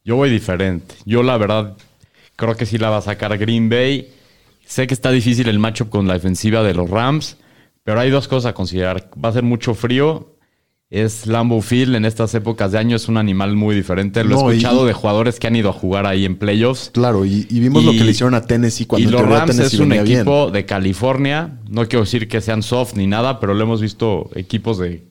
Yo 0.04 0.16
voy 0.16 0.28
diferente. 0.28 0.94
Yo 1.06 1.22
la 1.22 1.38
verdad 1.38 1.76
creo 2.36 2.54
que 2.56 2.66
sí 2.66 2.76
la 2.76 2.90
va 2.90 2.98
a 2.98 3.02
sacar 3.02 3.38
Green 3.38 3.68
Bay. 3.70 4.08
Sé 4.66 4.86
que 4.86 4.94
está 4.94 5.10
difícil 5.10 5.48
el 5.48 5.58
matchup 5.58 5.88
con 5.88 6.06
la 6.08 6.14
defensiva 6.14 6.62
de 6.62 6.74
los 6.74 6.88
Rams, 6.90 7.38
pero 7.84 8.00
hay 8.00 8.10
dos 8.10 8.28
cosas 8.28 8.50
a 8.50 8.54
considerar. 8.54 9.10
Va 9.22 9.28
a 9.30 9.32
ser 9.32 9.42
mucho 9.42 9.74
frío. 9.74 10.28
Es 10.90 11.26
Lambeau 11.26 11.62
Field 11.62 11.94
en 11.94 12.04
estas 12.04 12.34
épocas 12.34 12.70
de 12.72 12.78
año 12.78 12.96
es 12.96 13.08
un 13.08 13.16
animal 13.16 13.56
muy 13.56 13.74
diferente. 13.74 14.22
Lo 14.24 14.30
No, 14.36 14.50
he 14.50 14.54
y- 14.54 14.58
escuchado 14.58 14.84
de 14.84 14.92
jugadores 14.92 15.40
que 15.40 15.46
han 15.46 15.56
ido 15.56 15.70
a 15.70 15.72
jugar 15.72 16.06
ahí 16.06 16.26
en 16.26 16.36
playoffs. 16.36 16.90
Claro, 16.92 17.24
y, 17.24 17.46
y 17.48 17.60
vimos 17.60 17.82
lo 17.82 17.92
que 17.92 18.04
le 18.04 18.10
hicieron 18.10 18.34
a 18.34 18.42
Tennessee 18.42 18.84
cuando 18.84 19.08
y 19.08 19.10
los 19.12 19.22
Rams 19.22 19.52
Tennessee 19.56 19.76
es 19.76 19.80
un 19.80 19.88
bien. 19.88 20.02
equipo 20.02 20.50
de 20.50 20.66
California. 20.66 21.60
No 21.70 21.88
quiero 21.88 22.00
decir 22.04 22.28
que 22.28 22.42
sean 22.42 22.62
soft 22.62 22.92
ni 22.94 23.06
nada, 23.06 23.40
pero 23.40 23.54
lo 23.54 23.62
hemos 23.62 23.80
visto 23.80 24.28
equipos 24.34 24.76
de 24.78 25.02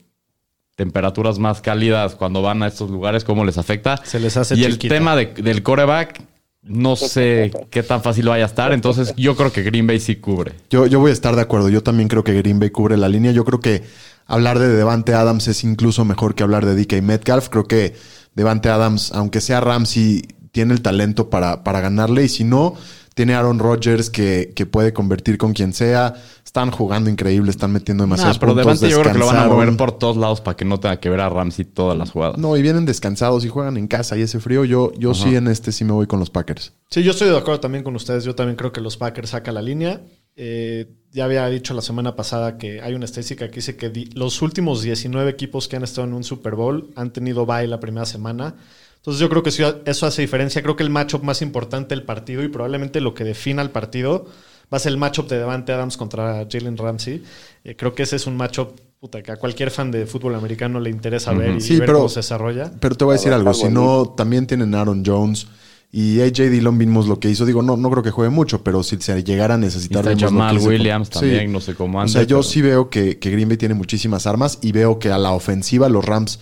temperaturas 0.76 1.38
más 1.40 1.60
cálidas 1.60 2.14
cuando 2.14 2.42
van 2.42 2.62
a 2.62 2.68
estos 2.68 2.88
lugares, 2.88 3.24
cómo 3.24 3.44
les 3.44 3.58
afecta. 3.58 3.96
Se 4.04 4.20
les 4.20 4.36
hace 4.36 4.56
Y 4.56 4.62
el 4.64 4.78
tema 4.78 5.16
de- 5.16 5.26
del 5.26 5.64
coreback, 5.64 6.22
no 6.62 6.94
sé 6.96 7.50
qué 7.70 7.82
tan 7.82 8.02
fácil 8.02 8.28
vaya 8.28 8.44
a 8.44 8.46
estar. 8.46 8.72
Entonces, 8.72 9.14
yo 9.16 9.36
creo 9.36 9.52
que 9.52 9.62
Green 9.62 9.86
Bay 9.86 10.00
sí 10.00 10.16
cubre. 10.16 10.52
Yo, 10.70 10.86
yo 10.86 11.00
voy 11.00 11.10
a 11.10 11.14
estar 11.14 11.34
de 11.34 11.42
acuerdo. 11.42 11.68
Yo 11.68 11.82
también 11.82 12.08
creo 12.08 12.24
que 12.24 12.34
Green 12.34 12.60
Bay 12.60 12.70
cubre 12.70 12.96
la 12.96 13.08
línea. 13.08 13.32
Yo 13.32 13.44
creo 13.44 13.60
que 13.60 13.82
hablar 14.26 14.58
de 14.58 14.68
Devante 14.68 15.14
Adams 15.14 15.48
es 15.48 15.64
incluso 15.64 16.04
mejor 16.04 16.34
que 16.34 16.42
hablar 16.42 16.64
de 16.64 16.76
DK 16.76 17.02
Metcalf. 17.02 17.48
Creo 17.48 17.66
que 17.66 17.94
Devante 18.34 18.68
Adams, 18.68 19.12
aunque 19.12 19.40
sea 19.40 19.60
Ramsey, 19.60 20.22
tiene 20.52 20.74
el 20.74 20.82
talento 20.82 21.30
para, 21.30 21.64
para 21.64 21.80
ganarle. 21.80 22.24
Y 22.24 22.28
si 22.28 22.44
no, 22.44 22.74
Tiene 23.14 23.34
Aaron 23.34 23.58
Rodgers 23.58 24.10
que, 24.10 24.52
que 24.54 24.66
puede 24.66 24.92
convertir 24.92 25.38
con 25.38 25.52
quien 25.52 25.72
sea. 25.72 26.14
Están 26.44 26.70
jugando 26.70 27.08
increíble, 27.08 27.50
están 27.50 27.72
metiendo 27.72 28.04
demasiados 28.04 28.36
Nah, 28.36 28.40
pero 28.40 28.52
puntos. 28.54 28.80
Devante 28.80 28.90
yo 28.90 29.00
creo 29.00 29.12
que 29.12 29.18
lo 29.18 29.26
van 29.26 29.36
a 29.36 29.48
mover 29.48 29.76
por 29.76 29.92
todos 29.92 30.16
lados 30.16 30.40
para 30.40 30.56
que 30.56 30.64
no 30.64 30.78
tenga 30.80 31.00
que 31.00 31.08
ver 31.08 31.20
a 31.20 31.28
Ramsey 31.28 31.64
todas 31.64 31.96
las 31.96 32.10
jugadas. 32.10 32.38
No, 32.38 32.56
y 32.56 32.62
vienen 32.62 32.84
descansados 32.84 33.44
y 33.44 33.48
juegan 33.48 33.76
en 33.76 33.86
casa 33.88 34.16
y 34.16 34.22
ese 34.22 34.40
frío. 34.40 34.64
Yo, 34.64 34.92
yo 34.94 35.14
sí 35.14 35.34
en 35.34 35.48
este 35.48 35.72
sí 35.72 35.84
me 35.84 35.92
voy 35.92 36.06
con 36.06 36.18
los 36.18 36.30
Packers. 36.30 36.72
Sí, 36.90 37.02
yo 37.02 37.12
estoy 37.12 37.28
de 37.28 37.38
acuerdo 37.38 37.60
también 37.60 37.84
con 37.84 37.96
ustedes. 37.96 38.24
Yo 38.24 38.34
también 38.34 38.56
creo 38.56 38.72
que 38.72 38.80
los 38.80 38.96
Packers 38.96 39.30
sacan 39.30 39.54
la 39.54 39.62
línea. 39.62 40.02
Eh, 40.34 40.88
ya 41.10 41.26
había 41.26 41.46
dicho 41.48 41.74
la 41.74 41.82
semana 41.82 42.16
pasada 42.16 42.56
que 42.56 42.80
hay 42.80 42.94
una 42.94 43.04
estadística 43.04 43.48
que 43.48 43.56
dice 43.56 43.76
que 43.76 44.08
los 44.14 44.40
últimos 44.40 44.82
19 44.82 45.30
equipos 45.30 45.68
que 45.68 45.76
han 45.76 45.84
estado 45.84 46.06
en 46.06 46.14
un 46.14 46.24
Super 46.24 46.54
Bowl 46.54 46.90
han 46.96 47.12
tenido 47.12 47.44
bye 47.44 47.66
la 47.66 47.80
primera 47.80 48.06
semana. 48.06 48.56
Entonces 49.02 49.20
yo 49.20 49.28
creo 49.28 49.42
que 49.42 49.50
sí, 49.50 49.62
eso 49.84 50.06
hace 50.06 50.22
diferencia. 50.22 50.62
Creo 50.62 50.76
que 50.76 50.84
el 50.84 50.90
matchup 50.90 51.22
más 51.24 51.42
importante 51.42 51.94
del 51.94 52.04
partido 52.04 52.42
y 52.44 52.48
probablemente 52.48 53.00
lo 53.00 53.14
que 53.14 53.24
defina 53.24 53.60
el 53.60 53.70
partido 53.70 54.26
va 54.72 54.76
a 54.76 54.78
ser 54.78 54.92
el 54.92 54.98
matchup 54.98 55.28
de 55.28 55.38
Devante 55.38 55.72
Adams 55.72 55.96
contra 55.96 56.46
Jalen 56.50 56.76
Ramsey. 56.76 57.22
Eh, 57.64 57.74
creo 57.76 57.94
que 57.94 58.04
ese 58.04 58.16
es 58.16 58.26
un 58.28 58.36
matchup 58.36 58.78
puta, 59.00 59.20
que 59.20 59.32
a 59.32 59.36
cualquier 59.36 59.72
fan 59.72 59.90
de 59.90 60.06
fútbol 60.06 60.36
americano 60.36 60.78
le 60.78 60.88
interesa 60.88 61.32
ver 61.32 61.56
y, 61.56 61.60
Sí, 61.60 61.74
y 61.74 61.78
ver 61.78 61.86
pero- 61.86 61.98
cómo 61.98 62.08
se 62.08 62.20
desarrolla. 62.20 62.70
Pero 62.78 62.94
te 62.94 63.04
voy 63.04 63.14
a 63.14 63.16
decir 63.16 63.32
Va 63.32 63.36
a 63.36 63.38
algo. 63.40 63.52
Si 63.54 63.68
no, 63.68 64.14
también 64.16 64.46
tienen 64.46 64.72
Aaron 64.76 65.02
Jones 65.04 65.48
y 65.90 66.20
AJ 66.20 66.48
Dillon 66.50 66.78
vimos 66.78 67.08
lo 67.08 67.18
que 67.18 67.28
hizo. 67.28 67.44
Digo, 67.44 67.60
no, 67.62 67.76
no 67.76 67.90
creo 67.90 68.04
que 68.04 68.12
juegue 68.12 68.30
mucho, 68.30 68.62
pero 68.62 68.84
si 68.84 68.96
se 69.00 69.24
llegara 69.24 69.56
a 69.56 69.58
Y 69.58 69.62
necesitar... 69.62 70.04
que 70.04 70.16
Jamal. 70.24 70.58
Williams 70.58 71.08
Sí. 71.08 71.14
también, 71.14 71.50
no 71.52 71.60
sé 71.60 71.74
cómo 71.74 72.00
O 72.00 72.06
sea, 72.06 72.22
yo 72.22 72.36
pero- 72.36 72.42
sí 72.44 72.62
veo 72.62 72.88
que, 72.88 73.18
que 73.18 73.30
Green 73.30 73.48
Bay 73.48 73.56
tiene 73.58 73.74
muchísimas 73.74 74.28
armas 74.28 74.60
y 74.62 74.70
veo 74.70 75.00
que 75.00 75.10
a 75.10 75.18
la 75.18 75.32
ofensiva 75.32 75.88
los 75.88 76.04
Rams 76.04 76.38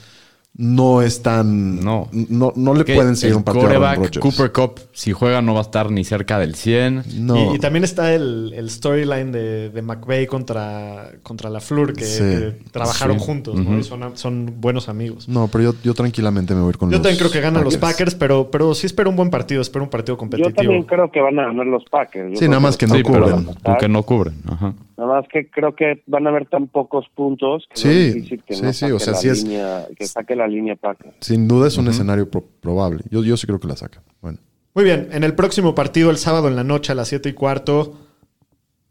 no 0.57 1.01
están... 1.01 1.81
No. 1.81 2.09
No, 2.13 2.53
no 2.57 2.75
le 2.75 2.85
pueden 2.85 3.17
seguir 3.17 3.37
un 3.37 3.45
partido 3.45 3.69
a 3.85 3.91
Aaron. 3.93 4.09
Cooper 4.21 4.53
Cup, 4.53 4.81
si 4.93 5.13
juega, 5.13 5.41
no 5.41 5.55
va 5.55 5.61
a 5.61 5.63
estar 5.63 5.91
ni 5.91 6.05
cerca 6.05 6.39
del 6.39 6.55
100. 6.55 7.05
No. 7.21 7.53
Y, 7.53 7.57
y 7.57 7.59
también 7.61 7.85
está 7.85 8.13
el, 8.15 8.53
el 8.55 8.69
storyline 8.69 9.33
de, 9.33 9.71
de 9.71 9.83
McVeigh 9.83 10.27
contra, 10.27 11.13
contra 11.23 11.49
la 11.49 11.61
Fleur, 11.61 11.95
que, 11.95 12.05
Sí. 12.05 12.19
que 12.19 12.57
trabajaron 12.73 13.19
Sí. 13.21 13.25
juntos, 13.27 13.55
¿no? 13.57 13.79
Y 13.79 13.85
son, 13.85 14.17
son 14.17 14.55
buenos 14.61 14.89
amigos. 14.89 15.29
No, 15.29 15.49
pero 15.49 15.73
yo, 15.73 15.75
yo 15.83 15.95
tranquilamente 15.95 16.53
me 16.55 16.61
voy 16.61 16.69
a 16.69 16.71
ir 16.71 16.79
con 16.79 16.91
Yo 16.91 16.97
los 16.99 17.03
también 17.03 17.19
creo 17.19 17.31
que 17.31 17.41
ganan 17.41 17.65
los 17.65 17.77
Packers, 17.79 18.15
pero, 18.17 18.51
pero 18.51 18.75
sí 18.75 18.87
espero 18.87 19.09
un 19.09 19.17
buen 19.17 19.31
partido, 19.31 19.63
espero 19.63 19.85
un 19.85 19.91
partido 19.91 20.15
Yo 20.15 20.19
competitivo. 20.19 20.55
también 20.55 20.83
creo 20.83 21.11
que 21.11 21.21
van 21.21 21.39
a 21.39 21.45
ganar 21.47 21.67
los 21.67 21.85
Packers. 21.91 22.33
Yo 22.33 22.37
Sí, 22.39 22.49
nada 22.49 22.61
más 22.61 22.77
que 22.77 22.87
no 22.87 22.97
sí, 22.97 23.03
cubren. 23.03 23.47
porque 23.63 23.89
no 23.89 24.03
cubren. 24.03 24.35
Ajá. 24.47 24.75
Nada 25.01 25.15
más 25.21 25.29
que 25.33 25.49
creo 25.51 25.75
que 25.75 26.03
van 26.07 26.27
a 26.27 26.31
haber 26.31 26.45
tan 26.47 26.67
pocos 26.69 27.07
puntos 27.15 27.67
que 27.71 27.81
Sí, 27.81 27.87
no 27.89 27.93
es 27.95 28.15
difícil 28.17 28.43
que 28.45 28.55
sí, 28.55 28.63
no 28.63 28.73
sí, 28.75 28.79
saque 28.81 28.93
o 28.93 28.99
sea, 28.99 29.13
la 29.15 29.19
sí 29.19 29.29
es- 29.31 29.43
línea, 29.45 29.87
que 29.97 30.07
saque 30.07 30.37
la 30.37 30.47
línea 30.47 30.77
Packers. 30.77 31.15
Sin 31.21 31.49
duda 31.49 31.69
es 31.69 31.79
un 31.79 31.89
escenario 31.89 32.31
pro- 32.31 32.45
probable. 32.61 33.01
Yo, 33.11 33.25
yo 33.25 33.35
sí 33.39 33.47
creo 33.47 33.59
que 33.59 33.67
la 33.67 33.77
saca. 33.77 34.03
Bueno. 34.21 34.37
Muy 34.75 34.85
bien, 34.85 35.09
en 35.13 35.25
el 35.25 35.35
próximo 35.35 35.75
partido, 35.75 36.11
el 36.11 36.19
sábado 36.19 36.49
en 36.49 36.57
la 36.57 36.65
noche 36.65 36.93
a 36.93 36.95
las 36.95 37.09
7 37.09 37.31
y 37.31 37.33
cuarto, 37.33 37.95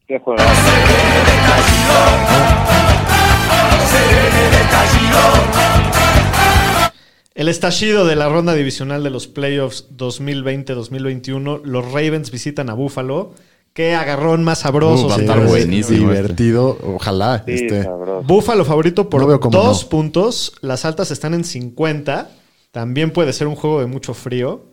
¿Qué 0.08 0.18
juega? 0.18 0.44
el 7.36 7.48
estallido 7.48 8.06
de 8.06 8.16
la 8.18 8.28
ronda 8.28 8.54
divisional 8.54 9.04
de 9.04 9.10
los 9.10 9.28
playoffs 9.28 9.88
2020-2021, 9.96 11.62
los 11.64 11.86
Ravens 11.86 12.32
visitan 12.32 12.70
a 12.70 12.74
Buffalo. 12.74 13.34
Qué 13.80 13.96
agarrón 13.96 14.44
más 14.44 14.60
sabroso. 14.60 15.06
Uh, 15.06 15.10
va 15.10 15.16
a 15.16 15.20
estar 15.20 15.40
Sí, 15.40 15.46
buenísimo 15.48 16.10
Divertido. 16.12 16.78
Ojalá. 16.84 17.44
Sí, 17.46 17.54
este. 17.54 17.88
Búfalo 18.26 18.66
favorito 18.66 19.10
por 19.10 19.22
No 19.26 19.38
dos 19.50 19.84
no. 19.84 19.90
puntos. 19.90 20.52
Las 20.60 20.84
altas 20.84 21.12
están 21.12 21.34
en 21.34 21.46
50. 21.46 22.30
También 22.72 23.12
puede 23.12 23.32
ser 23.32 23.48
un 23.48 23.56
juego 23.56 23.80
de 23.80 23.86
mucho 23.86 24.14
frío. 24.14 24.66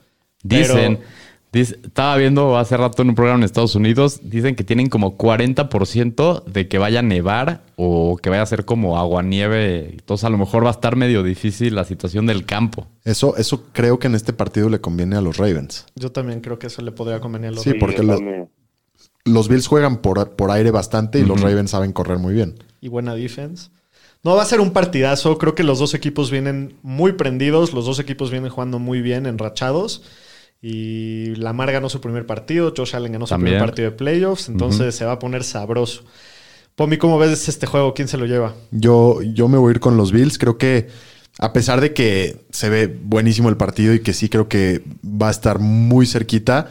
Dicen, 0.42 0.97
Pero- 0.97 1.09
dice- 1.53 1.79
estaba 1.85 2.16
viendo 2.16 2.59
hace 2.59 2.77
rato 2.77 3.03
en 3.03 3.11
un 3.11 3.14
programa 3.14 3.38
en 3.38 3.45
Estados 3.45 3.77
Unidos, 3.77 4.19
dicen 4.25 4.57
que 4.57 4.64
tienen 4.64 4.88
como 4.88 5.16
40% 5.16 6.42
de 6.45 6.66
que 6.66 6.79
vaya 6.79 6.99
a 6.99 7.03
nevar 7.03 7.62
o 7.77 8.16
que 8.21 8.29
vaya 8.29 8.42
a 8.42 8.47
ser 8.47 8.64
como 8.64 8.99
agua-nieve. 8.99 9.90
Entonces 9.92 10.25
a 10.25 10.31
lo 10.31 10.37
mejor 10.38 10.64
va 10.64 10.71
a 10.71 10.73
estar 10.73 10.97
medio 10.97 11.23
difícil 11.23 11.77
la 11.77 11.85
situación 11.85 12.27
del 12.27 12.45
campo. 12.45 12.88
eso, 13.05 13.37
eso 13.37 13.62
creo 13.73 14.01
que 14.01 14.09
en 14.09 14.16
este 14.16 14.33
partido 14.33 14.69
le 14.69 14.81
conviene 14.81 15.14
a 15.14 15.21
los 15.21 15.37
Ravens. 15.37 15.87
Yo 15.95 16.11
también 16.11 16.40
creo 16.40 16.59
que 16.59 16.66
eso 16.66 16.83
le 16.83 16.90
podría 16.90 17.21
convenir 17.21 17.51
a 17.51 17.53
los 17.53 17.62
Sí, 17.62 17.69
Ravens. 17.71 17.81
porque 17.81 17.97
yo 17.99 18.03
lo- 18.03 18.16
también. 18.16 18.49
Los 19.27 19.49
Bills 19.49 19.67
juegan 19.67 19.99
por, 19.99 20.31
por 20.37 20.51
aire 20.51 20.71
bastante 20.71 21.19
y 21.19 21.25
los 21.25 21.41
Ravens 21.43 21.71
saben 21.73 21.93
correr 21.93 22.19
muy 22.19 22.33
bien. 22.33 22.55
y 22.81 22.89
buena 22.89 23.15
defense. 23.15 23.69
No, 24.25 24.35
va 24.35 24.43
a 24.43 24.47
ser 24.47 24.61
un 24.61 24.73
partidazo. 24.73 25.37
Creo 25.39 25.55
que 25.55 25.62
los 25.62 25.79
dos 25.79 25.95
equipos 25.95 26.31
vienen 26.31 26.75
muy 26.83 27.12
prendidos. 27.12 27.73
Los 27.75 27.85
dos 27.85 27.99
equipos 28.01 28.31
vienen 28.31 28.51
jugando 28.51 28.79
muy 28.79 29.01
bien, 29.03 29.27
enrachados. 29.27 30.03
Y 30.62 31.35
Lamar 31.37 31.71
ganó 31.71 31.89
su 31.89 32.01
primer 32.01 32.27
partido. 32.27 32.73
Josh 32.77 32.97
Allen 32.97 33.12
ganó 33.12 33.27
su 33.27 33.31
También. 33.31 33.55
primer 33.55 33.69
partido 33.69 33.91
de 33.91 33.97
playoffs. 33.97 34.49
Entonces 34.49 34.95
se 34.97 35.05
va 35.05 35.12
a 35.12 35.19
poner 35.19 35.45
sabroso. 35.45 36.03
Pomi, 36.75 36.97
¿cómo 36.97 37.19
ves 37.19 37.49
este 37.49 37.67
juego? 37.67 37.95
¿Quién 37.95 38.09
se 38.09 38.19
lo 38.19 38.27
lleva? 38.27 38.55
Yo, 38.71 39.21
yo 39.23 39.49
me 39.49 39.59
voy 39.59 39.71
a 39.71 39.75
ir 39.75 39.81
con 39.81 39.97
los 39.97 40.11
Bills. 40.12 40.39
Creo 40.39 40.59
que 40.59 40.89
a 41.39 41.53
pesar 41.53 41.81
de 41.81 41.93
que 41.95 42.47
se 42.51 42.69
ve 42.69 42.87
buenísimo 42.87 43.49
el 43.49 43.57
partido 43.57 43.95
y 43.95 44.01
que 44.01 44.12
sí 44.12 44.29
creo 44.29 44.49
que 44.49 44.83
va 45.05 45.29
a 45.29 45.31
estar 45.31 45.59
muy 45.61 46.07
cerquita, 46.07 46.71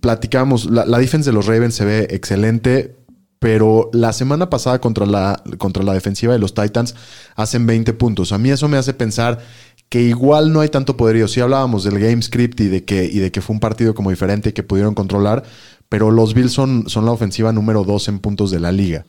platicamos, 0.00 0.66
la, 0.66 0.98
defensa 0.98 1.30
de 1.30 1.34
los 1.34 1.46
Ravens 1.46 1.74
se 1.74 1.84
ve 1.84 2.06
excelente, 2.10 2.96
pero 3.38 3.90
la 3.92 4.12
semana 4.12 4.48
pasada 4.48 4.80
contra 4.80 5.04
la, 5.04 5.42
contra 5.58 5.82
la 5.82 5.94
defensiva 5.94 6.32
de 6.32 6.38
los 6.38 6.54
Titans 6.54 6.94
hacen 7.34 7.66
20 7.66 7.92
puntos. 7.94 8.32
A 8.32 8.38
mí 8.38 8.50
eso 8.50 8.68
me 8.68 8.76
hace 8.76 8.94
pensar 8.94 9.40
que 9.88 10.00
igual 10.00 10.52
no 10.52 10.60
hay 10.60 10.68
tanto 10.68 10.96
poderío. 10.96 11.28
Sí 11.28 11.40
hablábamos 11.40 11.84
del 11.84 11.98
game 11.98 12.22
script 12.22 12.60
y 12.60 12.68
de 12.68 12.84
que, 12.84 13.04
y 13.04 13.18
de 13.18 13.30
que 13.30 13.42
fue 13.42 13.54
un 13.54 13.60
partido 13.60 13.94
como 13.94 14.10
diferente 14.10 14.50
y 14.50 14.52
que 14.52 14.62
pudieron 14.62 14.94
controlar, 14.94 15.42
pero 15.88 16.10
los 16.10 16.34
Bills 16.34 16.52
son, 16.52 16.88
son 16.88 17.04
la 17.04 17.12
ofensiva 17.12 17.52
número 17.52 17.84
2 17.84 18.08
en 18.08 18.18
puntos 18.20 18.50
de 18.50 18.60
la 18.60 18.72
liga. 18.72 19.04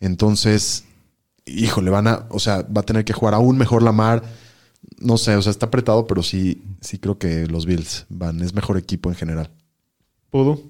Entonces, 0.00 0.84
híjole, 1.46 1.90
van 1.90 2.08
a, 2.08 2.26
o 2.30 2.40
sea, 2.40 2.62
va 2.62 2.80
a 2.80 2.84
tener 2.84 3.04
que 3.04 3.12
jugar 3.12 3.34
aún 3.34 3.58
mejor 3.58 3.82
Lamar. 3.82 4.22
No 4.98 5.18
sé, 5.18 5.36
o 5.36 5.42
sea, 5.42 5.50
está 5.50 5.66
apretado, 5.66 6.06
pero 6.06 6.22
sí, 6.22 6.62
sí 6.80 6.98
creo 6.98 7.18
que 7.18 7.46
los 7.46 7.66
Bills 7.66 8.06
van, 8.08 8.40
es 8.42 8.54
mejor 8.54 8.76
equipo 8.76 9.10
en 9.10 9.16
general. 9.16 9.50
Pudu. 10.34 10.60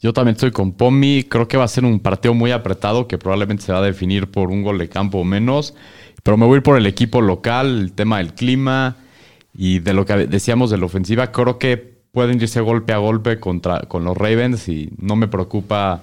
Yo 0.00 0.14
también 0.14 0.32
estoy 0.32 0.50
con 0.50 0.72
Pomi. 0.72 1.24
Creo 1.24 1.46
que 1.46 1.58
va 1.58 1.64
a 1.64 1.68
ser 1.68 1.84
un 1.84 2.00
partido 2.00 2.32
muy 2.32 2.52
apretado 2.52 3.06
que 3.06 3.18
probablemente 3.18 3.62
se 3.62 3.70
va 3.70 3.80
a 3.80 3.82
definir 3.82 4.30
por 4.30 4.50
un 4.50 4.62
gol 4.62 4.78
de 4.78 4.88
campo 4.88 5.18
o 5.18 5.24
menos. 5.24 5.74
Pero 6.22 6.38
me 6.38 6.46
voy 6.46 6.54
a 6.54 6.56
ir 6.56 6.62
por 6.62 6.78
el 6.78 6.86
equipo 6.86 7.20
local, 7.20 7.80
el 7.80 7.92
tema 7.92 8.16
del 8.16 8.32
clima 8.32 8.96
y 9.52 9.80
de 9.80 9.92
lo 9.92 10.06
que 10.06 10.26
decíamos 10.26 10.70
de 10.70 10.78
la 10.78 10.86
ofensiva. 10.86 11.32
Creo 11.32 11.58
que 11.58 11.76
pueden 11.76 12.40
irse 12.40 12.62
golpe 12.62 12.94
a 12.94 12.96
golpe 12.96 13.38
contra, 13.38 13.80
con 13.80 14.04
los 14.04 14.16
Ravens 14.16 14.70
y 14.70 14.88
no 14.96 15.16
me 15.16 15.28
preocupa 15.28 16.00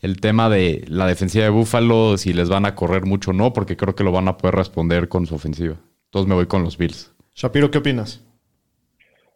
el 0.00 0.20
tema 0.20 0.48
de 0.48 0.84
la 0.86 1.08
defensiva 1.08 1.42
de 1.42 1.50
Buffalo, 1.50 2.16
si 2.18 2.32
les 2.34 2.48
van 2.48 2.66
a 2.66 2.76
correr 2.76 3.04
mucho 3.04 3.32
o 3.32 3.34
no, 3.34 3.52
porque 3.52 3.76
creo 3.76 3.96
que 3.96 4.04
lo 4.04 4.12
van 4.12 4.28
a 4.28 4.38
poder 4.38 4.54
responder 4.54 5.08
con 5.08 5.26
su 5.26 5.34
ofensiva. 5.34 5.74
Entonces 6.04 6.28
me 6.28 6.36
voy 6.36 6.46
con 6.46 6.62
los 6.62 6.78
Bills. 6.78 7.10
Shapiro, 7.34 7.72
¿qué 7.72 7.78
opinas? 7.78 8.20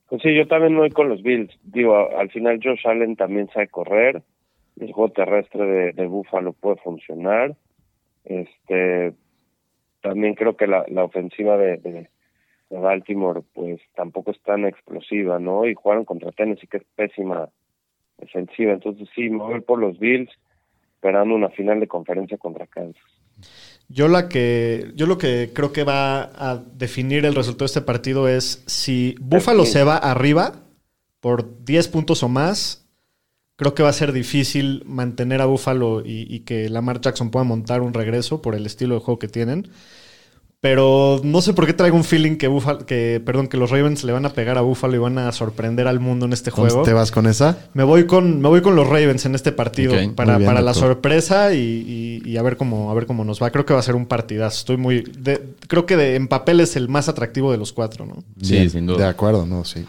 Pues 0.09 0.23
sí, 0.23 0.35
yo 0.35 0.47
también 0.49 0.77
voy 0.77 0.91
con 0.91 1.09
los 1.09 1.23
Bills. 1.23 1.57
Digo, 1.63 2.17
al 2.17 2.31
final 2.31 2.61
Josh 2.63 2.87
Allen 2.87 3.17
también 3.17 3.49
sabe 3.49 3.69
correr. 3.69 4.23
El 4.81 4.93
juego 4.93 5.13
terrestre 5.13 5.67
de, 5.67 5.93
de 5.93 6.07
Buffalo 6.07 6.53
puede 6.53 6.77
funcionar. 6.77 7.57
Este, 8.25 9.15
también 10.03 10.35
creo 10.35 10.57
que 10.57 10.67
la, 10.67 10.85
ofensiva 11.03 11.57
de, 11.57 12.09
Baltimore, 12.71 13.43
pues 13.55 13.81
tampoco 13.95 14.31
es 14.31 14.41
tan 14.43 14.67
explosiva, 14.67 15.39
¿no? 15.39 15.67
Y 15.67 15.75
jugaron 15.75 16.05
contra 16.05 16.33
Tennessee, 16.33 16.67
que 16.67 16.79
es 16.79 16.85
pésima 16.95 17.49
defensiva. 18.19 18.73
Entonces 18.73 19.09
sí, 19.15 19.29
voy 19.29 19.61
por 19.61 19.79
los 19.79 19.99
Bills, 19.99 20.31
esperando 20.95 21.35
una 21.35 21.49
final 21.51 21.81
de 21.81 21.89
conferencia 21.89 22.37
contra 22.37 22.67
Kansas. 22.67 23.03
Yo 23.89 24.09
la 24.09 24.29
que 24.29 24.93
yo 24.95 25.07
lo 25.07 25.17
que 25.17 25.53
creo 25.55 25.73
que 25.73 25.83
va 25.83 26.23
a 26.23 26.63
definir 26.75 27.25
el 27.25 27.35
resultado 27.35 27.65
de 27.65 27.67
este 27.67 27.81
partido 27.81 28.29
es 28.29 28.63
si 28.67 29.17
Buffalo 29.19 29.65
se 29.65 29.83
va 29.83 29.97
arriba 29.97 30.61
por 31.21 31.65
10 31.65 31.89
puntos 31.89 32.23
o 32.23 32.29
más, 32.29 32.85
creo 33.57 33.75
que 33.75 33.83
va 33.83 33.89
a 33.89 33.95
ser 33.95 34.13
difícil 34.13 34.83
mantener 34.85 35.41
a 35.41 35.47
Buffalo 35.47 36.03
y, 36.05 36.27
y 36.29 36.41
que 36.41 36.69
Lamar 36.69 37.01
Jackson 37.01 37.31
pueda 37.31 37.45
montar 37.45 37.81
un 37.81 37.95
regreso 37.95 38.43
por 38.43 38.55
el 38.55 38.67
estilo 38.67 38.95
de 38.95 39.01
juego 39.01 39.19
que 39.19 39.29
tienen. 39.29 39.71
Pero 40.61 41.21
no 41.23 41.41
sé 41.41 41.53
por 41.53 41.67
qué 41.67 41.73
traigo 41.73 41.97
un 41.97 42.03
feeling 42.03 42.35
que 42.37 42.49
Buffalo, 42.49 42.85
que 42.85 43.23
perdón, 43.25 43.47
que 43.47 43.57
los 43.57 43.71
Ravens 43.71 44.03
le 44.03 44.11
van 44.13 44.27
a 44.27 44.31
pegar 44.31 44.59
a 44.59 44.63
Buffalo 44.63 44.93
y 44.97 44.99
van 44.99 45.17
a 45.17 45.31
sorprender 45.31 45.87
al 45.87 46.01
mundo 46.01 46.27
en 46.27 46.33
este 46.33 46.51
juego. 46.51 46.83
¿Te 46.83 46.93
vas 46.93 47.13
con 47.13 47.27
esa? 47.29 47.57
Me 47.75 47.85
voy 47.85 48.07
con, 48.07 48.41
me 48.41 48.49
voy 48.49 48.61
con 48.61 48.75
los 48.75 48.85
Ravens 48.89 49.25
en 49.25 49.37
este 49.37 49.53
partido 49.53 49.95
para, 50.17 50.37
bien, 50.37 50.49
para 50.49 50.61
la 50.61 50.75
sorpresa 50.75 51.55
y, 51.55 51.59
y- 52.25 52.29
y 52.29 52.37
a 52.39 52.43
ver 52.43 52.57
cómo 52.57 52.91
a 52.91 52.95
ver 52.95 53.07
cómo 53.07 53.25
nos 53.25 53.41
va. 53.41 53.51
Creo 53.51 53.65
que 53.65 53.73
va 53.73 53.79
a 53.79 53.85
ser 53.85 53.95
un 53.95 54.07
partidazo. 54.07 54.57
Estoy 54.59 54.79
muy 54.79 55.03
de- 55.17 55.41
creo 55.69 55.87
que 55.87 55.97
de- 55.97 56.17
en 56.17 56.27
papel 56.27 56.59
es 56.59 56.75
el 56.75 56.89
más 56.89 57.09
atractivo 57.09 57.53
de 57.53 57.59
los 57.59 57.73
cuatro, 57.73 58.05
¿no? 58.05 58.17
Sí, 58.43 58.55
Bien, 58.55 58.69
sin 58.71 58.87
De 58.87 58.95
duda. 58.95 59.09
acuerdo, 59.11 59.47
no, 59.47 59.65
sí. 59.65 59.85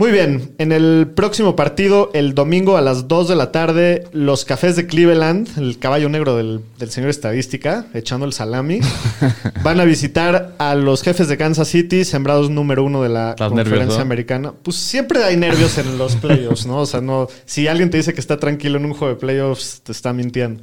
Muy 0.00 0.12
bien, 0.12 0.54
en 0.56 0.72
el 0.72 1.08
próximo 1.14 1.56
partido, 1.56 2.10
el 2.14 2.34
domingo 2.34 2.78
a 2.78 2.80
las 2.80 3.06
2 3.06 3.28
de 3.28 3.36
la 3.36 3.52
tarde, 3.52 4.04
los 4.12 4.46
cafés 4.46 4.74
de 4.74 4.86
Cleveland, 4.86 5.58
el 5.58 5.78
caballo 5.78 6.08
negro 6.08 6.36
del, 6.36 6.62
del 6.78 6.90
señor 6.90 7.10
estadística, 7.10 7.84
echando 7.92 8.24
el 8.24 8.32
salami, 8.32 8.80
van 9.62 9.78
a 9.78 9.84
visitar 9.84 10.54
a 10.56 10.74
los 10.74 11.02
jefes 11.02 11.28
de 11.28 11.36
Kansas 11.36 11.68
City, 11.68 12.06
sembrados 12.06 12.48
número 12.48 12.82
uno 12.82 13.02
de 13.02 13.10
la 13.10 13.32
¿Estás 13.32 13.50
conferencia 13.50 14.00
americana. 14.00 14.54
Pues 14.62 14.78
siempre 14.78 15.22
hay 15.22 15.36
nervios 15.36 15.76
en 15.76 15.98
los 15.98 16.16
playoffs, 16.16 16.64
¿no? 16.64 16.78
O 16.78 16.86
sea, 16.86 17.02
no, 17.02 17.28
si 17.44 17.68
alguien 17.68 17.90
te 17.90 17.98
dice 17.98 18.14
que 18.14 18.20
está 18.20 18.38
tranquilo 18.38 18.78
en 18.78 18.86
un 18.86 18.94
juego 18.94 19.12
de 19.12 19.20
playoffs, 19.20 19.82
te 19.82 19.92
está 19.92 20.14
mintiendo. 20.14 20.62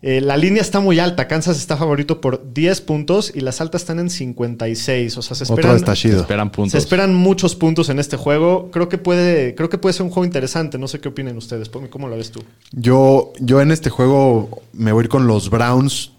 Eh, 0.00 0.20
la 0.20 0.36
línea 0.36 0.62
está 0.62 0.78
muy 0.78 1.00
alta. 1.00 1.26
Kansas 1.26 1.58
está 1.58 1.76
favorito 1.76 2.20
por 2.20 2.52
10 2.52 2.80
puntos 2.82 3.32
y 3.34 3.40
las 3.40 3.60
altas 3.60 3.82
están 3.82 3.98
en 3.98 4.10
56. 4.10 5.16
O 5.18 5.22
sea, 5.22 5.36
se 5.36 5.44
Otro 5.44 5.56
esperan, 5.56 5.76
estallido. 5.76 6.20
Esperan 6.20 6.50
puntos. 6.52 6.72
se 6.72 6.78
esperan 6.78 7.14
muchos 7.14 7.56
puntos 7.56 7.88
en 7.88 7.98
este 7.98 8.16
juego. 8.16 8.70
Creo 8.70 8.88
que 8.88 8.98
puede, 8.98 9.54
creo 9.56 9.68
que 9.68 9.78
puede 9.78 9.92
ser 9.94 10.04
un 10.04 10.10
juego 10.10 10.24
interesante. 10.24 10.78
No 10.78 10.86
sé 10.86 11.00
qué 11.00 11.08
opinen 11.08 11.36
ustedes. 11.36 11.68
¿Cómo 11.90 12.08
lo 12.08 12.16
ves 12.16 12.30
tú? 12.30 12.44
Yo, 12.72 13.32
yo 13.40 13.60
en 13.60 13.72
este 13.72 13.90
juego 13.90 14.62
me 14.72 14.92
voy 14.92 15.02
a 15.02 15.04
ir 15.04 15.08
con 15.08 15.26
los 15.26 15.50
Browns 15.50 16.12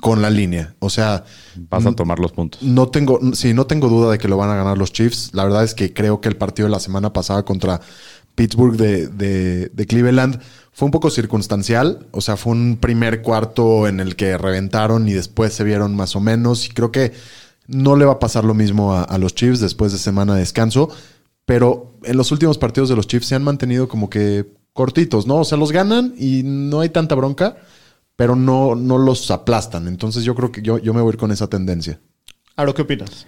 con 0.00 0.20
la 0.20 0.28
línea. 0.30 0.74
O 0.80 0.90
sea, 0.90 1.24
Vas 1.70 1.86
a 1.86 1.92
tomar 1.92 2.18
los 2.18 2.32
puntos. 2.32 2.62
no 2.62 2.88
tengo, 2.88 3.20
sí, 3.32 3.54
no 3.54 3.66
tengo 3.66 3.88
duda 3.88 4.12
de 4.12 4.18
que 4.18 4.28
lo 4.28 4.36
van 4.36 4.50
a 4.50 4.56
ganar 4.56 4.76
los 4.76 4.92
Chiefs. 4.92 5.30
La 5.32 5.44
verdad 5.44 5.64
es 5.64 5.74
que 5.74 5.92
creo 5.94 6.20
que 6.20 6.28
el 6.28 6.36
partido 6.36 6.66
de 6.68 6.72
la 6.72 6.80
semana 6.80 7.12
pasada 7.12 7.42
contra 7.44 7.80
Pittsburgh 8.38 8.76
de, 8.76 9.08
de- 9.08 9.68
de 9.74 9.86
Cleveland 9.86 10.40
fue 10.72 10.86
un 10.86 10.92
poco 10.92 11.10
circunstancial. 11.10 12.06
O 12.12 12.20
sea, 12.20 12.36
fue 12.36 12.52
un 12.52 12.78
primer 12.80 13.20
cuarto 13.20 13.88
en 13.88 13.98
el 14.00 14.14
que 14.16 14.38
reventaron 14.38 15.08
y 15.08 15.12
después 15.12 15.52
se 15.52 15.64
vieron 15.64 15.94
más 15.96 16.14
o 16.16 16.20
menos. 16.20 16.64
Y 16.66 16.70
creo 16.70 16.92
que 16.92 17.12
no 17.66 17.96
le 17.96 18.04
va 18.04 18.12
a 18.12 18.18
pasar 18.18 18.44
lo 18.44 18.54
mismo 18.54 18.94
a, 18.94 19.02
a 19.02 19.18
los 19.18 19.34
Chiefs 19.34 19.60
después 19.60 19.92
de 19.92 19.98
semana 19.98 20.34
de 20.34 20.40
descanso. 20.40 20.88
Pero 21.44 21.98
en 22.04 22.16
los 22.16 22.30
últimos 22.30 22.58
partidos 22.58 22.88
de 22.88 22.96
los 22.96 23.06
Chiefs 23.08 23.26
se 23.26 23.34
han 23.34 23.42
mantenido 23.42 23.88
como 23.88 24.08
que 24.08 24.46
cortitos, 24.72 25.26
¿no? 25.26 25.36
O 25.36 25.44
sea, 25.44 25.58
los 25.58 25.72
ganan 25.72 26.14
y 26.16 26.42
no 26.44 26.80
hay 26.80 26.90
tanta 26.90 27.14
bronca, 27.16 27.56
pero 28.16 28.36
no, 28.36 28.74
no 28.76 28.98
los 28.98 29.30
aplastan. 29.30 29.88
Entonces 29.88 30.22
yo 30.24 30.34
creo 30.34 30.52
que 30.52 30.62
yo, 30.62 30.78
yo 30.78 30.94
me 30.94 31.00
voy 31.00 31.10
a 31.10 31.14
ir 31.14 31.18
con 31.18 31.32
esa 31.32 31.48
tendencia. 31.48 31.98
Aro, 32.54 32.74
¿qué 32.74 32.82
opinas? 32.82 33.26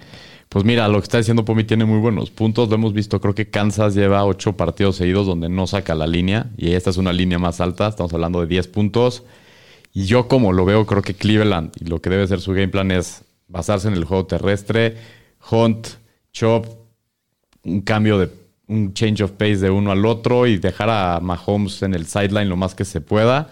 Pues 0.51 0.65
mira, 0.65 0.89
lo 0.89 0.99
que 0.99 1.05
está 1.05 1.19
diciendo 1.19 1.45
Pomi 1.45 1.63
tiene 1.63 1.85
muy 1.85 2.01
buenos 2.01 2.31
puntos. 2.31 2.69
Lo 2.69 2.75
hemos 2.75 2.93
visto, 2.93 3.21
creo 3.21 3.37
que 3.37 3.51
Kansas 3.51 3.95
lleva 3.95 4.25
ocho 4.25 4.57
partidos 4.57 4.97
seguidos 4.97 5.25
donde 5.25 5.49
no 5.49 5.69
saca 5.69 5.95
la 5.95 6.09
línea. 6.09 6.51
Y 6.57 6.73
esta 6.73 6.91
es 6.91 6.97
una 6.97 7.13
línea 7.13 7.39
más 7.39 7.61
alta. 7.61 7.87
Estamos 7.87 8.13
hablando 8.13 8.41
de 8.41 8.49
10 8.49 8.67
puntos. 8.67 9.23
Y 9.93 10.07
yo 10.07 10.27
como 10.27 10.53
lo 10.53 10.65
veo, 10.65 10.87
creo 10.87 11.03
que 11.03 11.15
Cleveland 11.15 11.71
y 11.81 11.85
lo 11.85 12.03
que 12.03 12.11
debe 12.11 12.27
ser 12.27 12.41
su 12.41 12.51
game 12.53 12.67
plan 12.67 12.91
es 12.91 13.23
basarse 13.47 13.87
en 13.87 13.95
el 13.95 14.05
juego 14.05 14.27
terrestre. 14.27 14.97
Hunt, 15.53 15.87
Chop, 16.33 16.67
un 17.63 17.81
cambio 17.83 18.19
de 18.19 18.31
un 18.67 18.93
change 18.93 19.23
of 19.23 19.31
pace 19.33 19.59
de 19.59 19.71
uno 19.71 19.93
al 19.93 20.05
otro 20.05 20.49
y 20.49 20.59
dejar 20.59 20.91
a 20.91 21.21
Mahomes 21.21 21.83
en 21.83 21.95
el 21.95 22.07
sideline 22.07 22.49
lo 22.49 22.57
más 22.57 22.75
que 22.75 22.85
se 22.85 23.01
pueda. 23.01 23.51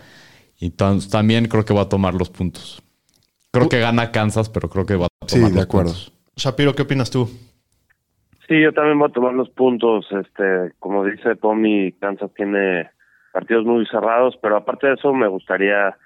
Y 0.59 0.71
también 0.71 1.47
creo 1.47 1.65
que 1.65 1.75
va 1.75 1.83
a 1.83 1.89
tomar 1.89 2.15
los 2.15 2.29
puntos. 2.29 2.83
Creo 3.53 3.69
que 3.69 3.79
gana 3.79 4.11
Kansas, 4.11 4.49
pero 4.49 4.69
creo 4.69 4.85
que 4.85 4.97
va 4.97 5.07
a 5.07 5.29
Sí, 5.29 5.37
tomar 5.37 5.53
de 5.53 5.61
acuerdo. 5.61 5.93
puntos. 5.93 6.13
Shapiro, 6.39 6.75
¿qué 6.75 6.83
opinas 6.83 7.11
tú? 7.11 7.29
Sí, 8.49 8.61
yo 8.63 8.73
también 8.73 8.99
voy 8.99 9.09
a 9.11 9.13
tomar 9.13 9.35
los 9.35 9.51
puntos. 9.51 10.07
Este, 10.11 10.73
como 10.79 11.05
dice 11.05 11.37
Pomi, 11.37 11.93
Kansas 11.93 12.31
tiene 12.35 12.91
partidos 13.33 13.65
muy 13.67 13.85
cerrados, 13.87 14.39
pero 14.41 14.57
aparte 14.57 14.87
de 14.87 14.95
eso 14.95 15.13
me 15.13 15.29
gustaría 15.29 15.97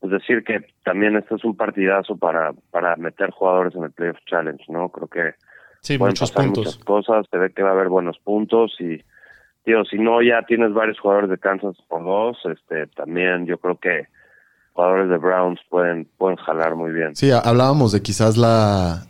pues, 0.00 0.12
decir 0.12 0.42
que 0.44 0.64
también 0.84 1.16
este 1.16 1.34
es 1.34 1.44
un 1.44 1.56
partidazo 1.56 2.16
para 2.16 2.52
para 2.70 2.96
meter 2.96 3.30
jugadores 3.30 3.74
en 3.74 3.84
el 3.84 3.90
Playoff 3.92 4.16
Challenge, 4.26 4.64
¿no? 4.68 4.88
Creo 4.88 5.08
que 5.08 5.34
Sí, 5.82 5.98
pueden 5.98 6.12
muchos 6.12 6.30
pasar 6.30 6.44
puntos. 6.46 6.66
muchas 6.66 6.84
cosas, 6.84 7.26
se 7.30 7.36
ve 7.38 7.52
que 7.52 7.62
va 7.62 7.70
a 7.70 7.72
haber 7.72 7.88
buenos 7.88 8.18
puntos 8.18 8.74
y 8.80 9.02
tío, 9.64 9.84
si 9.84 9.98
no 9.98 10.22
ya 10.22 10.42
tienes 10.46 10.72
varios 10.72 10.98
jugadores 10.98 11.28
de 11.28 11.36
Kansas 11.38 11.76
por 11.88 12.02
dos, 12.02 12.38
este, 12.46 12.86
también 12.88 13.44
yo 13.46 13.58
creo 13.58 13.76
que 13.78 14.06
jugadores 14.72 15.10
de 15.10 15.18
Browns 15.18 15.60
pueden 15.68 16.06
pueden 16.16 16.36
jalar 16.38 16.76
muy 16.76 16.92
bien. 16.92 17.14
Sí, 17.14 17.30
ha- 17.30 17.40
hablábamos 17.40 17.92
de 17.92 18.00
quizás 18.02 18.38
la, 18.38 19.02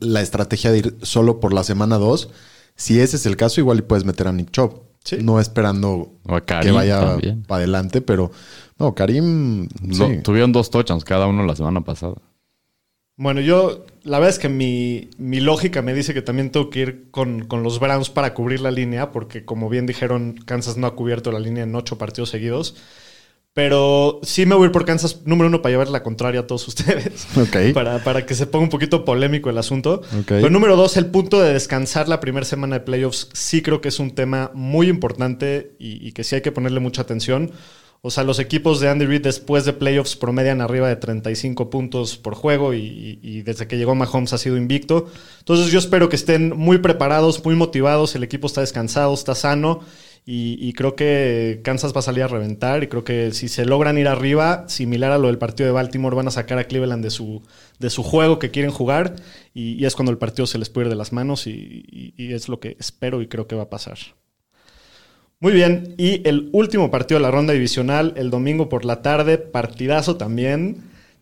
la 0.00 0.20
estrategia 0.20 0.70
de 0.72 0.78
ir 0.78 0.96
solo 1.02 1.40
por 1.40 1.52
la 1.52 1.64
semana 1.64 1.98
2. 1.98 2.30
Si 2.74 3.00
ese 3.00 3.16
es 3.16 3.26
el 3.26 3.36
caso, 3.36 3.60
igual 3.60 3.78
y 3.78 3.82
puedes 3.82 4.04
meter 4.04 4.28
a 4.28 4.32
Nick 4.32 4.50
Chop. 4.50 4.82
Sí. 5.04 5.18
No 5.22 5.38
esperando 5.40 6.12
que 6.62 6.70
vaya 6.72 7.16
para 7.46 7.58
adelante, 7.58 8.00
pero 8.02 8.32
no, 8.78 8.94
Karim. 8.94 9.68
Lo- 9.86 10.08
sí. 10.08 10.18
Tuvieron 10.22 10.52
dos 10.52 10.70
touchdowns 10.70 11.04
cada 11.04 11.26
uno 11.28 11.44
la 11.44 11.54
semana 11.54 11.82
pasada. 11.82 12.14
Bueno, 13.18 13.40
yo, 13.40 13.86
la 14.02 14.18
verdad 14.18 14.34
es 14.34 14.38
que 14.38 14.50
mi, 14.50 15.08
mi 15.16 15.40
lógica 15.40 15.80
me 15.80 15.94
dice 15.94 16.12
que 16.12 16.20
también 16.20 16.50
tengo 16.50 16.68
que 16.68 16.80
ir 16.80 17.10
con, 17.10 17.46
con 17.46 17.62
los 17.62 17.80
Browns 17.80 18.10
para 18.10 18.34
cubrir 18.34 18.60
la 18.60 18.70
línea, 18.70 19.10
porque 19.10 19.44
como 19.46 19.70
bien 19.70 19.86
dijeron, 19.86 20.34
Kansas 20.44 20.76
no 20.76 20.86
ha 20.86 20.94
cubierto 20.94 21.32
la 21.32 21.38
línea 21.40 21.62
en 21.64 21.74
ocho 21.74 21.96
partidos 21.96 22.28
seguidos. 22.28 22.76
Pero 23.56 24.20
sí 24.22 24.44
me 24.44 24.54
voy 24.54 24.64
a 24.64 24.66
ir 24.66 24.72
por 24.72 24.84
Kansas 24.84 25.22
número 25.24 25.48
uno 25.48 25.62
para 25.62 25.72
llevar 25.72 25.88
la 25.88 26.02
contraria 26.02 26.40
a 26.40 26.46
todos 26.46 26.68
ustedes. 26.68 27.26
Ok. 27.38 27.72
Para, 27.72 28.04
para 28.04 28.26
que 28.26 28.34
se 28.34 28.46
ponga 28.46 28.64
un 28.64 28.68
poquito 28.68 29.06
polémico 29.06 29.48
el 29.48 29.56
asunto. 29.56 30.02
Ok. 30.20 30.26
Pero 30.26 30.50
número 30.50 30.76
dos, 30.76 30.98
el 30.98 31.06
punto 31.06 31.40
de 31.40 31.54
descansar 31.54 32.06
la 32.06 32.20
primera 32.20 32.44
semana 32.44 32.78
de 32.78 32.84
playoffs 32.84 33.30
sí 33.32 33.62
creo 33.62 33.80
que 33.80 33.88
es 33.88 33.98
un 33.98 34.10
tema 34.10 34.50
muy 34.52 34.88
importante 34.90 35.74
y, 35.78 36.06
y 36.06 36.12
que 36.12 36.22
sí 36.22 36.34
hay 36.34 36.42
que 36.42 36.52
ponerle 36.52 36.80
mucha 36.80 37.00
atención. 37.00 37.50
O 38.02 38.10
sea, 38.10 38.24
los 38.24 38.38
equipos 38.40 38.78
de 38.78 38.90
Andy 38.90 39.06
Reid 39.06 39.22
después 39.22 39.64
de 39.64 39.72
playoffs 39.72 40.16
promedian 40.16 40.60
arriba 40.60 40.86
de 40.88 40.96
35 40.96 41.70
puntos 41.70 42.18
por 42.18 42.34
juego 42.34 42.74
y, 42.74 42.80
y- 42.82 43.20
y 43.22 43.40
desde 43.42 43.66
que 43.66 43.78
llegó 43.78 43.94
Mahomes 43.94 44.34
ha 44.34 44.38
sido 44.38 44.58
invicto. 44.58 45.06
Entonces 45.38 45.72
yo 45.72 45.78
espero 45.78 46.10
que 46.10 46.16
estén 46.16 46.50
muy 46.54 46.76
preparados, 46.76 47.42
muy 47.42 47.54
motivados, 47.56 48.14
el 48.16 48.22
equipo 48.22 48.48
está 48.48 48.60
descansado, 48.60 49.14
está 49.14 49.34
sano 49.34 49.80
y, 50.28 50.72
creo 50.72 50.96
que 50.96 51.60
Kansas 51.62 51.94
va 51.94 52.00
a 52.00 52.02
salir 52.02 52.24
a 52.24 52.28
reventar 52.28 52.82
y 52.82 52.88
creo 52.88 53.04
que 53.04 53.30
si 53.30 53.46
se 53.46 53.64
logran 53.64 53.96
ir 53.96 54.08
arriba, 54.08 54.64
similar 54.66 55.12
a 55.12 55.18
lo 55.18 55.28
del 55.28 55.38
partido 55.38 55.68
de 55.68 55.72
Baltimore, 55.72 56.16
van 56.16 56.26
a 56.26 56.32
sacar 56.32 56.58
a 56.58 56.64
Cleveland 56.64 57.04
de 57.04 57.10
su, 57.10 57.42
de 57.78 57.90
su 57.90 58.02
juego 58.02 58.40
que 58.40 58.50
quieren 58.50 58.72
jugar 58.72 59.14
y, 59.54 59.84
es 59.84 59.94
cuando 59.94 60.10
el 60.10 60.18
partido 60.18 60.46
se 60.46 60.58
les 60.58 60.68
puede 60.68 60.86
ir 60.86 60.90
de 60.90 60.96
las 60.96 61.12
manos 61.12 61.46
y- 61.46 62.12
y 62.16 62.32
es 62.32 62.48
lo 62.48 62.58
que 62.58 62.76
espero 62.80 63.22
y 63.22 63.28
creo 63.28 63.46
que 63.46 63.54
va 63.54 63.64
a 63.64 63.70
pasar. 63.70 63.98
Muy 65.38 65.52
bien, 65.52 65.94
y 65.98 66.26
el 66.26 66.48
último 66.52 66.90
partido 66.90 67.20
de 67.20 67.22
la 67.22 67.30
ronda 67.30 67.52
divisional, 67.52 68.14
el 68.16 68.30
domingo 68.30 68.68
por 68.68 68.84
la 68.84 69.02
tarde, 69.02 69.36
partidazo 69.38 70.16
también. 70.16 70.78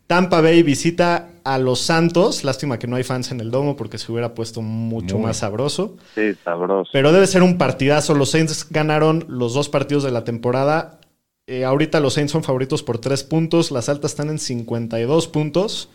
Tampa 0.06 0.40
Bay 0.40 0.62
visita 0.62 1.30
a 1.44 1.58
los 1.58 1.80
Santos. 1.80 2.44
Lástima 2.44 2.78
que 2.78 2.86
no 2.86 2.96
hay 2.96 3.04
fans 3.04 3.30
en 3.30 3.40
el 3.40 3.50
domo 3.50 3.76
porque 3.76 3.98
se 3.98 4.10
hubiera 4.12 4.34
puesto 4.34 4.62
mucho 4.62 5.16
Muy. 5.16 5.26
más 5.26 5.38
sabroso. 5.38 5.96
Sí, 6.14 6.34
sabroso. 6.44 6.90
Pero 6.92 7.12
debe 7.12 7.26
ser 7.26 7.42
un 7.42 7.58
partidazo. 7.58 8.14
Los 8.14 8.30
Saints 8.30 8.66
ganaron 8.70 9.24
los 9.28 9.54
dos 9.54 9.68
partidos 9.68 10.04
de 10.04 10.10
la 10.10 10.24
temporada. 10.24 11.00
Eh, 11.46 11.64
ahorita 11.64 12.00
los 12.00 12.14
Saints 12.14 12.32
son 12.32 12.42
favoritos 12.42 12.82
por 12.82 12.98
tres 12.98 13.24
puntos. 13.24 13.70
Las 13.70 13.88
altas 13.88 14.12
están 14.12 14.28
en 14.30 14.38
52 14.38 15.28
puntos. 15.28 15.88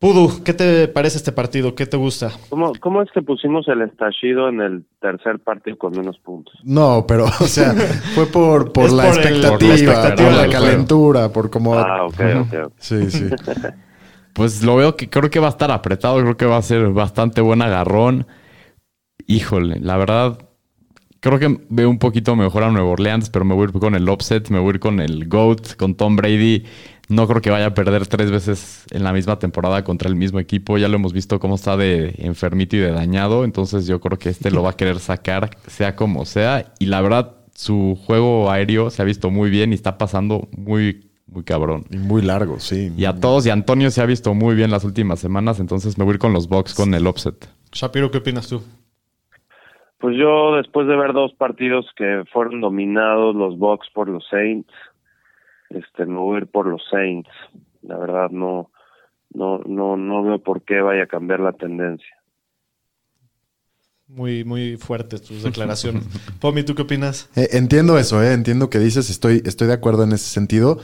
Pudu, 0.00 0.42
¿qué 0.42 0.54
te 0.54 0.88
parece 0.88 1.18
este 1.18 1.30
partido? 1.30 1.74
¿Qué 1.74 1.84
te 1.84 1.98
gusta? 1.98 2.30
¿Cómo, 2.48 2.72
¿Cómo 2.80 3.02
es 3.02 3.10
que 3.12 3.20
pusimos 3.20 3.68
el 3.68 3.82
estallido 3.82 4.48
en 4.48 4.62
el 4.62 4.84
tercer 4.98 5.38
partido 5.40 5.76
con 5.76 5.92
menos 5.92 6.18
puntos? 6.18 6.54
No, 6.64 7.04
pero, 7.06 7.26
o 7.26 7.46
sea, 7.46 7.74
fue 8.14 8.24
por, 8.24 8.72
por, 8.72 8.90
la, 8.90 9.02
por 9.10 9.20
el- 9.20 9.26
expectativa, 9.44 9.58
por 9.58 9.62
la 9.62 9.74
expectativa 9.74 10.28
por 10.30 10.36
la 10.38 10.48
calentura, 10.48 11.28
por 11.30 11.50
cómo. 11.50 11.74
Ah, 11.74 12.06
ok, 12.06 12.18
ok. 12.40 12.54
ok. 12.66 12.72
Sí, 12.78 13.10
sí. 13.10 13.24
Pues 14.32 14.62
lo 14.62 14.76
veo 14.76 14.96
que 14.96 15.10
creo 15.10 15.28
que 15.28 15.40
va 15.40 15.48
a 15.48 15.50
estar 15.50 15.70
apretado, 15.72 16.18
creo 16.20 16.36
que 16.36 16.46
va 16.46 16.56
a 16.56 16.62
ser 16.62 16.88
bastante 16.90 17.40
buen 17.40 17.60
agarrón. 17.62 18.26
Híjole, 19.26 19.80
la 19.80 19.96
verdad, 19.96 20.38
creo 21.18 21.38
que 21.40 21.58
veo 21.68 21.90
un 21.90 21.98
poquito 21.98 22.36
mejor 22.36 22.62
a 22.62 22.70
Nueva 22.70 22.88
Orleans, 22.90 23.28
pero 23.28 23.44
me 23.44 23.54
voy 23.54 23.62
a 23.66 23.70
ir 23.70 23.72
con 23.72 23.96
el 23.96 24.08
offset, 24.08 24.48
me 24.48 24.60
voy 24.60 24.68
a 24.68 24.74
ir 24.74 24.80
con 24.80 25.00
el 25.00 25.28
GOAT, 25.28 25.74
con 25.74 25.94
Tom 25.96 26.14
Brady. 26.14 26.64
No 27.10 27.26
creo 27.26 27.42
que 27.42 27.50
vaya 27.50 27.66
a 27.66 27.74
perder 27.74 28.06
tres 28.06 28.30
veces 28.30 28.86
en 28.92 29.02
la 29.02 29.12
misma 29.12 29.38
temporada 29.40 29.82
contra 29.82 30.08
el 30.08 30.14
mismo 30.14 30.38
equipo. 30.38 30.78
Ya 30.78 30.86
lo 30.86 30.94
hemos 30.94 31.12
visto 31.12 31.40
cómo 31.40 31.56
está 31.56 31.76
de 31.76 32.14
enfermito 32.18 32.76
y 32.76 32.78
de 32.78 32.92
dañado. 32.92 33.42
Entonces 33.42 33.88
yo 33.88 34.00
creo 34.00 34.16
que 34.16 34.28
este 34.28 34.52
lo 34.52 34.62
va 34.62 34.70
a 34.70 34.76
querer 34.76 35.00
sacar, 35.00 35.50
sea 35.66 35.96
como 35.96 36.24
sea. 36.24 36.72
Y 36.78 36.86
la 36.86 37.00
verdad, 37.00 37.34
su 37.52 37.98
juego 38.06 38.48
aéreo 38.50 38.90
se 38.90 39.02
ha 39.02 39.04
visto 39.04 39.28
muy 39.28 39.50
bien 39.50 39.72
y 39.72 39.74
está 39.74 39.98
pasando 39.98 40.48
muy, 40.56 41.10
muy 41.26 41.42
cabrón. 41.42 41.84
Y 41.90 41.96
muy 41.96 42.22
largo, 42.22 42.60
sí. 42.60 42.92
Y 42.96 43.04
a 43.06 43.18
todos, 43.18 43.44
y 43.44 43.50
Antonio 43.50 43.90
se 43.90 44.00
ha 44.00 44.06
visto 44.06 44.32
muy 44.32 44.54
bien 44.54 44.70
las 44.70 44.84
últimas 44.84 45.18
semanas, 45.18 45.60
entonces 45.60 45.98
me 45.98 46.04
voy 46.04 46.12
a 46.12 46.14
ir 46.14 46.20
con 46.20 46.32
los 46.32 46.48
Bucks 46.48 46.74
con 46.74 46.94
el 46.94 47.06
offset. 47.06 47.48
Shapiro, 47.72 48.10
¿qué 48.10 48.18
opinas 48.18 48.48
tú? 48.48 48.62
Pues 49.98 50.16
yo, 50.16 50.56
después 50.56 50.86
de 50.86 50.96
ver 50.96 51.12
dos 51.12 51.34
partidos 51.34 51.86
que 51.96 52.24
fueron 52.32 52.62
dominados, 52.62 53.36
los 53.36 53.58
Bucks 53.58 53.88
por 53.92 54.08
los 54.08 54.26
Saints, 54.30 54.72
este, 55.70 56.06
me 56.06 56.18
voy 56.18 56.36
a 56.36 56.40
ir 56.40 56.46
por 56.48 56.66
los 56.66 56.82
Saints. 56.90 57.30
La 57.82 57.98
verdad, 57.98 58.30
no, 58.30 58.70
no, 59.30 59.58
no, 59.66 59.96
no 59.96 60.22
veo 60.24 60.38
por 60.42 60.62
qué 60.62 60.80
vaya 60.80 61.04
a 61.04 61.08
cambiar 61.08 61.40
la 61.40 61.52
tendencia. 61.52 62.14
Muy, 64.08 64.44
muy 64.44 64.76
fuertes 64.76 65.22
tus 65.22 65.42
declaraciones. 65.44 66.04
Pomi, 66.40 66.64
¿tú 66.64 66.74
qué 66.74 66.82
opinas? 66.82 67.28
Eh, 67.36 67.48
entiendo 67.52 67.96
eso, 67.98 68.22
eh, 68.22 68.32
entiendo 68.32 68.68
que 68.68 68.78
dices, 68.78 69.08
estoy, 69.08 69.42
estoy 69.44 69.68
de 69.68 69.74
acuerdo 69.74 70.02
en 70.02 70.12
ese 70.12 70.28
sentido, 70.28 70.80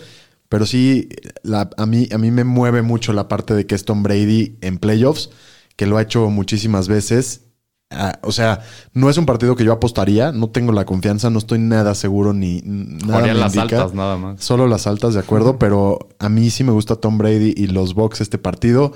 pero 0.48 0.64
sí, 0.64 1.08
la- 1.42 1.68
a, 1.76 1.86
mí, 1.86 2.08
a 2.12 2.18
mí 2.18 2.30
me 2.30 2.44
mueve 2.44 2.82
mucho 2.82 3.12
la 3.12 3.26
parte 3.26 3.54
de 3.54 3.66
que 3.66 3.74
es 3.74 3.84
Tom 3.84 4.02
Brady 4.04 4.58
en 4.60 4.78
playoffs, 4.78 5.30
que 5.74 5.86
lo 5.86 5.96
ha 5.96 6.02
hecho 6.02 6.30
muchísimas 6.30 6.86
veces 6.88 7.45
ah, 7.90 8.18
o 8.22 8.32
sea, 8.32 8.60
no 8.92 9.08
es 9.10 9.18
un 9.18 9.26
partido 9.26 9.56
que 9.56 9.64
yo 9.64 9.72
apostaría, 9.72 10.32
no 10.32 10.48
tengo 10.50 10.72
la 10.72 10.84
confianza, 10.84 11.30
no 11.30 11.38
estoy 11.38 11.58
nada 11.58 11.94
seguro 11.94 12.32
ni 12.32 12.60
nada 12.64 13.26
me 13.26 13.34
las 13.34 13.54
indica. 13.56 13.82
altas 13.82 13.94
nada 13.94 14.16
más. 14.16 14.42
Solo 14.42 14.66
las 14.66 14.86
altas, 14.86 15.14
de 15.14 15.20
acuerdo, 15.20 15.58
pero 15.58 15.98
a 16.18 16.28
mí 16.28 16.50
sí 16.50 16.64
me 16.64 16.72
gusta 16.72 16.96
Tom 16.96 17.18
Brady 17.18 17.54
y 17.56 17.68
los 17.68 17.94
Bucks 17.94 18.20
este 18.20 18.38
partido. 18.38 18.92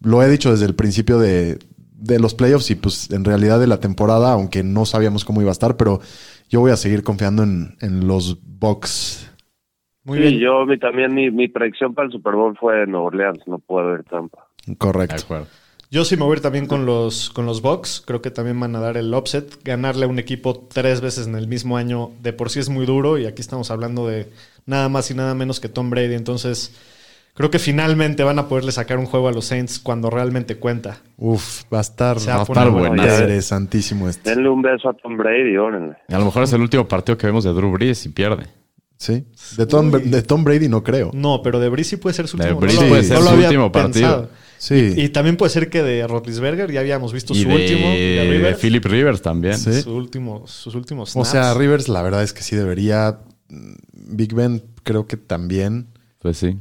Lo 0.00 0.22
he 0.22 0.28
dicho 0.28 0.50
desde 0.50 0.66
el 0.66 0.74
principio 0.74 1.18
de, 1.18 1.58
de 1.94 2.18
los 2.20 2.34
playoffs 2.34 2.70
y 2.70 2.76
pues 2.76 3.10
en 3.10 3.24
realidad 3.24 3.58
de 3.58 3.66
la 3.66 3.80
temporada, 3.80 4.32
aunque 4.32 4.62
no 4.62 4.86
sabíamos 4.86 5.24
cómo 5.24 5.40
iba 5.40 5.50
a 5.50 5.52
estar, 5.52 5.76
pero 5.76 6.00
yo 6.48 6.60
voy 6.60 6.70
a 6.70 6.76
seguir 6.76 7.02
confiando 7.02 7.42
en, 7.42 7.76
en 7.80 8.06
los 8.06 8.38
Bucks. 8.42 9.28
Muy 10.04 10.18
sí, 10.18 10.22
bien. 10.22 10.38
yo 10.38 10.64
mi, 10.64 10.78
también 10.78 11.12
mi, 11.14 11.30
mi 11.30 11.48
predicción 11.48 11.94
para 11.94 12.06
el 12.06 12.12
Super 12.12 12.34
Bowl 12.34 12.56
fue 12.58 12.86
Nueva 12.86 13.06
Orleans, 13.06 13.40
no 13.46 13.58
puedo 13.58 13.88
ver 13.88 14.04
Tampa. 14.04 14.46
De 14.66 14.76
Correcto. 14.76 15.22
acuerdo. 15.24 15.46
Yo 15.90 16.04
sí 16.04 16.16
me 16.16 16.24
voy 16.24 16.32
a 16.32 16.36
ir 16.36 16.42
también 16.42 16.66
con 16.66 16.84
los, 16.84 17.30
con 17.30 17.46
los 17.46 17.62
Bucks. 17.62 18.02
Creo 18.04 18.20
que 18.20 18.30
también 18.30 18.60
van 18.60 18.76
a 18.76 18.80
dar 18.80 18.96
el 18.98 19.12
offset. 19.14 19.62
Ganarle 19.64 20.04
a 20.04 20.08
un 20.08 20.18
equipo 20.18 20.66
tres 20.72 21.00
veces 21.00 21.26
en 21.26 21.34
el 21.34 21.48
mismo 21.48 21.76
año 21.78 22.10
de 22.20 22.32
por 22.34 22.50
sí 22.50 22.58
es 22.60 22.68
muy 22.68 22.84
duro. 22.84 23.16
Y 23.18 23.24
aquí 23.26 23.40
estamos 23.40 23.70
hablando 23.70 24.06
de 24.06 24.28
nada 24.66 24.88
más 24.90 25.10
y 25.10 25.14
nada 25.14 25.34
menos 25.34 25.60
que 25.60 25.70
Tom 25.70 25.88
Brady. 25.88 26.14
Entonces, 26.14 26.74
creo 27.32 27.50
que 27.50 27.58
finalmente 27.58 28.22
van 28.22 28.38
a 28.38 28.48
poderle 28.48 28.70
sacar 28.72 28.98
un 28.98 29.06
juego 29.06 29.28
a 29.28 29.32
los 29.32 29.46
Saints 29.46 29.78
cuando 29.78 30.10
realmente 30.10 30.56
cuenta. 30.58 30.98
Uf, 31.16 31.62
va 31.72 31.78
a 31.78 31.80
estar, 31.80 32.16
va 32.18 32.34
a 32.40 32.42
estar 32.42 32.46
poner 32.46 32.68
buena. 32.70 33.02
interesantísimo 33.04 34.10
este. 34.10 34.28
Denle 34.34 34.50
un 34.50 34.60
beso 34.60 34.90
a 34.90 34.92
Tom 34.92 35.16
Brady, 35.16 35.56
órale. 35.56 35.96
Y 36.06 36.12
a 36.12 36.18
lo 36.18 36.26
mejor 36.26 36.42
es 36.42 36.52
el 36.52 36.60
último 36.60 36.86
partido 36.86 37.16
que 37.16 37.26
vemos 37.26 37.44
de 37.44 37.52
Drew 37.54 37.70
Brees 37.72 38.04
y 38.04 38.10
pierde. 38.10 38.46
Sí. 38.98 39.24
De 39.56 39.64
Tom, 39.64 39.90
de 39.92 40.22
Tom 40.22 40.44
Brady 40.44 40.68
no 40.68 40.82
creo. 40.82 41.12
No, 41.14 41.40
pero 41.42 41.60
de 41.60 41.68
Brees 41.70 41.86
sí 41.88 41.96
puede 41.96 42.14
ser 42.14 42.28
su 42.28 42.36
De 42.36 42.52
último. 42.52 42.60
Brees 42.60 42.74
No 42.76 42.82
lo- 42.82 42.88
puede 42.88 43.04
ser 43.04 43.18
su 43.18 43.34
último 43.34 43.72
partido. 43.72 44.28
Sí. 44.58 44.92
Y 44.96 45.08
también 45.10 45.36
puede 45.36 45.50
ser 45.50 45.70
que 45.70 45.82
de 45.82 46.06
Roethlisberger 46.06 46.70
ya 46.72 46.80
habíamos 46.80 47.12
visto 47.12 47.32
Y 47.32 47.42
su 47.42 47.48
de, 47.48 47.54
último. 47.54 47.88
y 47.92 47.96
de 47.96 48.24
de 48.24 48.30
Rivers, 48.30 48.58
Philip 48.60 48.84
Rivers 48.84 49.22
también. 49.22 49.56
Sí. 49.56 49.82
su 49.82 49.94
último, 49.94 50.46
sus 50.46 50.74
últimos 50.74 51.10
o 51.10 51.12
snaps. 51.24 51.28
sea, 51.30 51.54
Rivers 51.54 51.88
la 51.88 52.02
verdad 52.02 52.22
es 52.22 52.32
que 52.32 52.42
sí 52.42 52.56
debería. 52.56 53.20
Big 53.92 54.34
Ben 54.34 54.62
creo 54.82 55.06
que 55.06 55.16
también. 55.16 55.86
Pues 56.18 56.38
sí. 56.38 56.56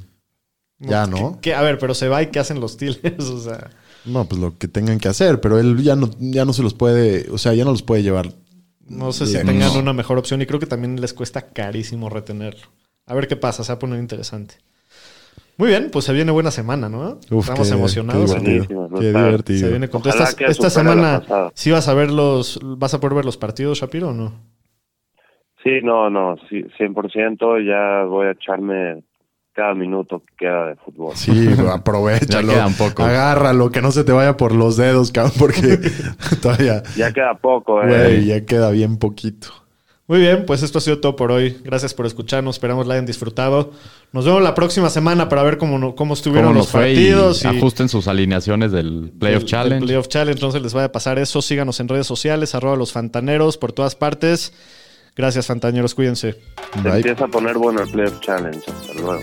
Ya, 0.79 1.07
¿no? 1.07 1.33
Que- 1.41 1.49
que- 1.49 1.55
a 1.55 1.61
ver, 1.61 1.79
pero 1.79 1.93
se 1.95 2.07
va 2.07 2.21
y 2.21 2.27
¿qué 2.27 2.39
hacen 2.39 2.59
los 2.59 2.73
Steelers? 2.73 3.01
O 3.29 3.39
sea, 3.41 3.71
No, 4.05 4.25
pues 4.25 4.39
lo 4.39 4.57
que 4.57 4.67
tengan 4.67 4.99
que 4.99 5.07
hacer, 5.07 5.41
pero 5.41 5.59
él 5.59 5.81
ya 5.81 5.95
no, 5.95 6.09
ya 6.19 6.45
no 6.45 6.53
se 6.53 6.61
los 6.63 6.73
puede, 6.75 7.27
o 7.31 7.37
sea, 7.37 7.53
ya 7.55 7.65
no 7.65 7.71
los 7.71 7.81
puede 7.81 8.03
llevar. 8.03 8.31
no 8.87 9.11
sé 9.11 9.25
si 9.25 9.33
tengan 9.33 9.73
No. 9.73 9.79
una 9.79 9.91
mejor 9.93 10.17
opción 10.17 10.41
y 10.41 10.45
creo 10.45 10.59
que 10.61 10.65
también 10.67 11.01
les 11.01 11.13
cuesta 11.13 11.41
carísimo 11.47 12.09
retenerlo. 12.09 12.67
A 13.07 13.15
ver 13.15 13.27
qué 13.27 13.35
pasa, 13.35 13.63
se 13.63 13.71
va 13.71 13.75
a 13.75 13.79
poner 13.79 13.99
interesante. 13.99 14.55
Muy 15.57 15.69
bien, 15.69 15.89
pues 15.91 16.05
se 16.05 16.13
viene 16.13 16.31
buena 16.31 16.51
semana, 16.51 16.87
¿no? 16.87 17.19
Uf, 17.31 17.49
Estamos 17.49 17.67
qué- 17.69 17.73
emocionados. 17.75 18.33
qué 18.35 18.39
divertido. 18.39 18.89
Qué 18.99 19.07
divertido. 19.07 19.59
Se 19.59 19.69
viene 19.69 19.87
con. 19.89 20.01
Ojalá 20.05 20.29
Esta, 20.47 20.69
semana. 20.69 21.23
¿sí 21.55 21.71
vas 21.71 21.87
a 21.87 21.93
ver 21.95 22.11
los, 22.11 22.59
vas 22.63 22.93
a 22.93 22.99
poder 22.99 23.15
ver 23.15 23.25
los 23.25 23.37
partidos, 23.37 23.79
Shapiro, 23.79 24.09
o 24.09 24.13
no? 24.13 24.33
Sí, 25.63 25.71
no, 25.83 26.09
no, 26.09 26.35
sí, 26.49 26.63
100% 26.79 27.65
ya 27.65 28.05
voy 28.05 28.27
a 28.27 28.31
echarme 28.31 29.03
cada 29.53 29.73
minuto 29.73 30.19
que 30.19 30.45
queda 30.45 30.67
de 30.67 30.75
fútbol. 30.75 31.15
Sí, 31.15 31.49
aprovechalo. 31.73 32.47
Ya 32.49 32.53
quedan 32.53 32.73
pocos. 32.75 33.05
Agárralo, 33.05 33.71
que 33.71 33.81
no 33.81 33.91
se 33.91 34.03
te 34.03 34.11
vaya 34.11 34.37
por 34.37 34.53
los 34.53 34.77
dedos, 34.77 35.11
cabrón, 35.11 35.33
porque 35.39 35.79
todavía, 36.41 36.83
Ya 36.95 37.11
queda 37.11 37.33
poco, 37.33 37.81
eh. 37.81 37.87
güey, 37.87 38.25
ya 38.27 38.45
queda 38.45 38.69
bien 38.69 38.97
poquito. 38.97 39.47
Muy 40.07 40.19
bien, 40.19 40.45
pues 40.45 40.63
esto 40.63 40.77
ha 40.77 40.81
sido 40.81 40.99
todo 40.99 41.17
por 41.17 41.31
hoy. 41.33 41.57
Gracias 41.65 41.93
por 41.93 42.05
escucharnos. 42.05 42.55
Esperamos 42.55 42.87
la 42.87 42.93
hayan 42.93 43.05
disfrutado. 43.05 43.71
Nos 44.13 44.23
vemos 44.23 44.41
la 44.41 44.55
próxima 44.55 44.89
semana 44.89 45.27
para 45.27 45.43
ver 45.43 45.57
cómo, 45.57 45.77
no- 45.77 45.95
cómo 45.95 46.13
estuvieron 46.13 46.51
Cómo 46.51 46.59
los 46.59 46.69
y 46.69 46.71
partidos. 46.71 47.43
y- 47.43 47.47
ajusten 47.47 47.89
sus 47.89 48.07
alineaciones 48.07 48.71
del 48.71 49.11
Playoff 49.19 49.41
del- 49.41 49.49
Challenge. 49.49 49.75
del 49.79 49.85
Playoff 49.85 50.07
Challenge. 50.07 50.37
Entonces 50.37 50.61
les 50.61 50.73
vaya 50.73 50.85
a 50.85 50.91
pasar 50.93 51.19
eso. 51.19 51.41
Síganos 51.41 51.81
en 51.81 51.89
redes 51.89 52.07
sociales, 52.07 52.55
arroba 52.55 52.77
los 52.77 52.93
fantaneros 52.93 53.57
por 53.57 53.73
todas 53.73 53.95
partes. 53.95 54.53
Gracias, 55.15 55.45
fantaneros. 55.47 55.93
Cuídense. 55.93 56.37
Se 56.81 56.87
empieza 56.89 57.25
a 57.25 57.27
poner 57.27 57.57
bueno 57.57 57.81
el 57.81 57.89
Playoff 57.91 58.21
Challenge. 58.21 58.59
Hasta 58.71 58.93
luego. 58.93 59.19